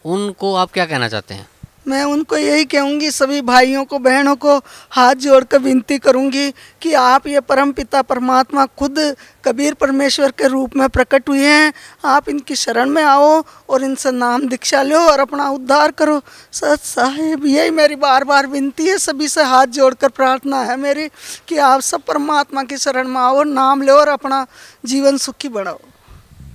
उनको 0.04 0.54
आप 0.54 0.72
क्या 0.72 0.86
कहना 0.86 1.08
चाहते 1.08 1.34
हैं? 1.34 1.48
मैं 1.90 2.02
उनको 2.04 2.36
यही 2.36 2.64
कहूँगी, 2.66 3.10
सभी 3.10 3.40
भाइयों 3.42 3.84
को, 3.84 3.98
बहनों 3.98 4.34
को 4.36 4.56
हाथ 4.90 5.14
जोड़कर 5.16 5.58
विनती 5.58 5.98
करूँगी 5.98 6.50
कि 6.82 6.92
आप 6.94 7.26
ये 7.26 7.40
परम 7.42 7.72
पिता 7.72 8.02
परमात्मा 8.02 8.66
खुद 8.78 8.98
कबीर 9.44 9.74
परमेश्वर 9.74 10.30
के 10.30 10.48
रूप 10.48 10.76
में 10.76 10.88
प्रकट 10.88 11.28
हुए 11.28 11.46
हैं। 11.46 11.72
आप 12.04 12.28
इनकी 12.28 12.56
शरण 12.56 12.90
में 12.90 13.02
आओ 13.02 13.42
और 13.68 13.84
इनसे 13.84 14.10
नाम 14.12 14.48
दीक्षा 14.48 14.82
लो 14.82 14.98
और 15.00 15.20
अपना 15.20 15.48
उद्धार 15.50 15.90
करो। 15.92 16.20
सच 16.52 16.80
साहेब, 16.80 17.46
यही 17.46 17.70
मेरी 17.72 17.96
बार 17.96 18.24
बार 18.24 18.46
विनती 18.46 18.86
है, 18.86 18.98
सभी 18.98 19.28
से 19.28 19.42
हाथ 19.44 19.66
जोड़कर 19.68 20.08
प्रार्थना 20.10 20.62
है 20.62 20.76
मेरी 20.76 21.08
कि 21.48 21.58
आप 21.58 21.80
सब 21.82 22.02
परमात्मा 22.02 22.62
की 22.62 22.76
शरण 22.78 23.08
में 23.08 23.20
आओ 23.20 23.42
नाम 23.44 23.82
लो 23.82 23.94
और 23.94 24.08
अपना 24.10 24.46
जीवन 24.84 25.16
सुखी 25.18 25.48
बढ़ाओ। 25.50 25.80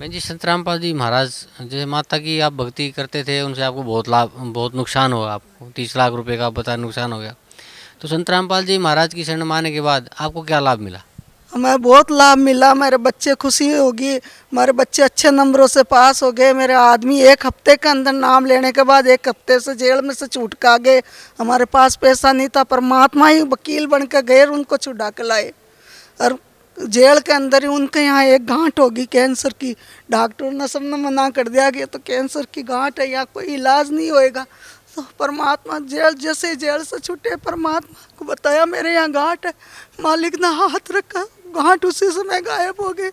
मैं 0.00 0.10
जी 0.10 0.20
संत 0.20 0.44
रामपाल 0.44 0.78
जी 0.78 0.92
महाराज, 0.92 1.28
जैसे 1.60 1.84
माता 1.86 2.16
की 2.18 2.38
आप 2.40 2.52
भक्ति 2.52 2.88
करते 2.90 3.22
थे, 3.24 3.40
उनसे 3.42 3.62
आपको 3.62 3.82
बहुत 3.82 4.08
लाभ, 4.08 4.32
बहुत 4.36 4.74
नुकसान 4.74 5.12
हुआ 5.12 5.32
आपको। 5.32 5.70
तीस 5.76 5.96
लाख 5.96 6.12
रुपए 6.12 6.36
का 6.36 6.50
बता 6.50 6.74
नुकसान 6.76 7.12
हो 7.12 7.18
गया। 7.18 7.34
तो 8.00 8.08
संत 8.08 8.30
रामपाल 8.30 8.64
जी 8.64 8.76
महाराज 8.78 9.14
की 9.14 9.24
शरण 9.24 9.42
माने 9.42 9.70
के 9.72 9.80
बाद 9.80 10.10
आपको 10.20 10.42
क्या 10.42 10.60
लाभ 10.60 10.78
मिला? 10.78 11.02
हमें 11.52 11.82
बहुत 11.82 12.10
लाभ 12.10 12.38
मिला। 12.38 12.74
मेरे 12.74 12.96
बच्चे 12.96 13.34
खुशी 13.34 13.68
होगी। 13.72 14.16
मेरे 14.54 14.72
बच्चे 14.72 15.02
अच्छे 15.02 15.30
नंबरों 15.30 15.66
से 15.66 15.82
पास 15.82 16.22
हो 16.22 16.30
गए। 16.32 16.52
मेरे 16.52 16.74
आदमी 16.74 17.20
एक 17.22 17.46
हफ़्ते 17.46 17.76
के 17.76 17.88
अंदर 17.88 18.12
नाम 18.12 18.46
लेने 18.46 18.72
के 18.72 18.82
बाद 18.82 19.06
एक 19.06 19.28
हफ़्ते 19.28 19.60
से 19.60 19.74
जेल 19.74 20.02
में 20.02 20.14
से 20.14 20.26
छूट 20.26 20.54
का 20.54 20.76
गए। 20.78 21.02
हमारे 21.40 21.64
पास 21.64 21.96
पैसा 21.96 22.32
नहीं 22.32 22.48
था। 22.48 22.64
परमात्मा 22.64 23.28
ही 23.28 23.42
वकील 23.42 23.86
बन 23.86 24.06
के 24.06 24.22
गए 24.22 24.44
उनको 24.44 24.76
छुड़ा 24.76 25.10
के 25.10 25.22
लाए। 25.22 25.52
और 26.20 26.38
जेल 26.78 27.18
के 27.18 27.32
अंदर 27.32 27.62
ही 27.62 27.68
उनके 27.68 28.00
यहाँ 28.00 28.24
एक 28.24 28.46
गांठ 28.46 28.80
होगी, 28.80 29.04
कैंसर 29.06 29.52
की। 29.60 29.76
डॉक्टर 30.10 30.50
ने 30.52 30.68
सबने 30.68 30.96
मना 30.96 31.28
कर 31.30 31.48
दिया 31.48 31.70
कि 31.70 31.84
तो 31.84 31.98
कैंसर 31.98 32.46
की 32.54 32.62
गांठ 32.62 33.00
है, 33.00 33.10
यहाँ 33.10 33.26
कोई 33.34 33.44
इलाज 33.44 33.90
नहीं 33.92 34.10
होएगा। 34.10 34.46
तो 34.96 35.02
परमात्मा 35.18 35.78
जेल, 35.78 36.14
जैसे 36.14 36.54
जेल 36.56 36.82
से 36.82 36.98
छूटे, 36.98 37.36
परमात्मा 37.36 38.16
को 38.18 38.24
बताया, 38.24 38.64
मेरे 38.66 38.92
यहाँ 38.94 39.10
गांठ 39.10 39.46
है। 39.46 39.52
मालिक 40.00 40.40
ने 40.40 40.48
हाथ 40.48 40.92
रखा, 40.92 41.22
गांठ 41.56 41.84
उसी 41.84 42.10
समय 42.10 42.40
गायब 42.40 42.80
हो 42.80 42.92
गए। 42.92 43.08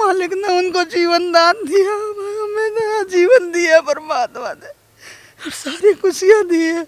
मालिक 0.00 0.32
ने 0.32 0.58
उनको 0.58 0.84
जीवन 0.84 1.32
दान 1.32 1.64
दिया 1.64 1.92
हमें 1.92 3.08
जीवन 3.08 3.50
दिया 3.52 3.80
परमात्मा 3.80 4.52
ने। 4.52 4.68
और 4.68 5.50
सारी 5.50 5.92
खुशियाँ 5.92 6.42
दी 6.48 6.62
है। 6.62 6.86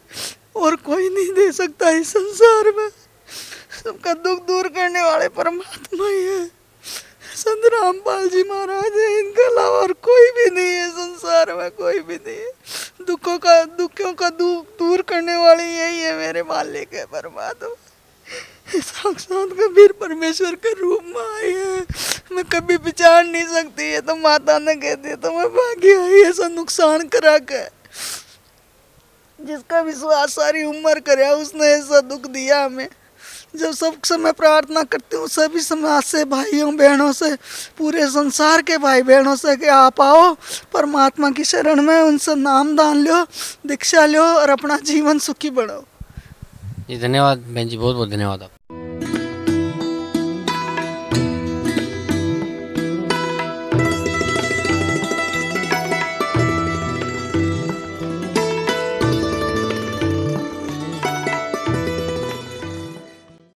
और 0.57 0.77
कोई 0.77 1.09
नहीं 1.09 1.33
दे 1.33 1.53
सकता 1.53 1.91
इस 1.91 2.09
संसार 2.09 2.73
में। 2.77 2.89
सबका 3.85 4.13
दुख 4.15 4.39
दूर 4.47 4.69
करने 4.69 5.01
वाले 5.03 5.27
परमात्मा 5.29 6.07
ही 6.09 6.23
है। 6.25 6.45
संत 7.37 7.65
रामपाल 7.73 8.29
जी 8.29 8.43
महाराज 8.43 8.93
है, 8.99 9.09
इनके 9.19 9.43
अलावा 9.43 9.79
और 9.79 9.93
कोई 10.01 10.31
भी 10.31 10.49
नहीं 10.51 10.73
है 10.73 10.89
संसार 10.91 11.53
में, 11.55 11.71
कोई 11.73 12.01
भी 12.01 12.17
नहीं 12.17 12.37
है। 12.37 12.53
दुखों 13.07 13.37
का 13.39 13.65
दुखों 13.65 14.13
का 14.15 14.31
दुख 14.31 14.79
दूर 14.79 15.03
करने 15.03 15.37
वाले 15.37 15.65
यही 15.65 16.01
है 16.01 16.15
मेरे 16.17 16.43
मालिक 16.45 16.95
है 16.95 17.05
परमात्मा। 17.13 17.75
साक्षात 18.75 19.53
कबीर 19.61 19.93
परमेश्वर 20.01 20.55
के 20.57 20.73
रूप 20.73 21.03
में 21.07 21.23
आई 21.23 21.53
है। 21.53 21.85
मैं 22.33 22.45
कभी 22.47 22.77
विचार 22.85 23.25
नहीं 23.25 23.47
सकती 23.47 23.93
है 23.93 24.01
तो 24.01 24.17
माता 24.17 24.59
ने 24.59 24.75
कह 24.77 24.95
दिया 24.97 25.17
तो 25.17 25.31
मैं 25.31 25.49
भागी 25.51 25.95
आई, 25.95 26.23
ऐसा 26.23 26.49
नुकसान 26.49 27.09
करा 27.09 27.39
के। 27.45 27.65
जिसका 29.39 29.81
विश्वास 29.83 30.35
सारी 30.35 30.65
उम्र 30.65 31.01
करे, 31.01 31.31
उसने 31.33 31.67
ऐसा 31.69 32.01
दुख 32.03 32.27
दिया 32.33 32.65
हमें। 32.65 32.89
जब 33.57 33.73
सब 33.73 33.95
समय 34.05 34.33
प्रार्थना 34.33 34.83
करती 34.83 35.17
हूँ, 35.17 35.27
सभी 35.29 35.61
समाज 35.61 36.03
से, 36.03 36.25
भाइयों, 36.25 36.77
बहनों 36.77 37.13
से, 37.13 37.35
पूरे 37.79 38.07
संसार 38.07 38.63
के 38.63 38.79
भाई 38.79 39.03
बहनों 39.03 39.37
से 39.37 39.57
कि 39.57 39.67
आप 39.67 40.01
आओ, 40.01 40.35
परमात्मा 40.73 41.31
की 41.31 41.45
शरण 41.45 41.83
में 41.83 42.01
उनसे 42.01 42.35
नाम 42.35 42.77
दान 42.77 43.05
लो, 43.05 43.25
दीक्षा 43.67 44.07
लो 44.07 44.23
और 44.23 44.51
अपना 44.51 44.79
जीवन 44.79 45.19
सुखी 45.19 45.51
बढ़ाओ 45.51 45.85
जी, 46.89 46.99
धन्यवाद, 46.99 47.39
बहन 47.39 47.69
जी 47.69 47.77
बहुत 47.77 47.97
बहुत 47.97 48.09
धन्यवाद 48.09 48.43
आप 48.43 48.51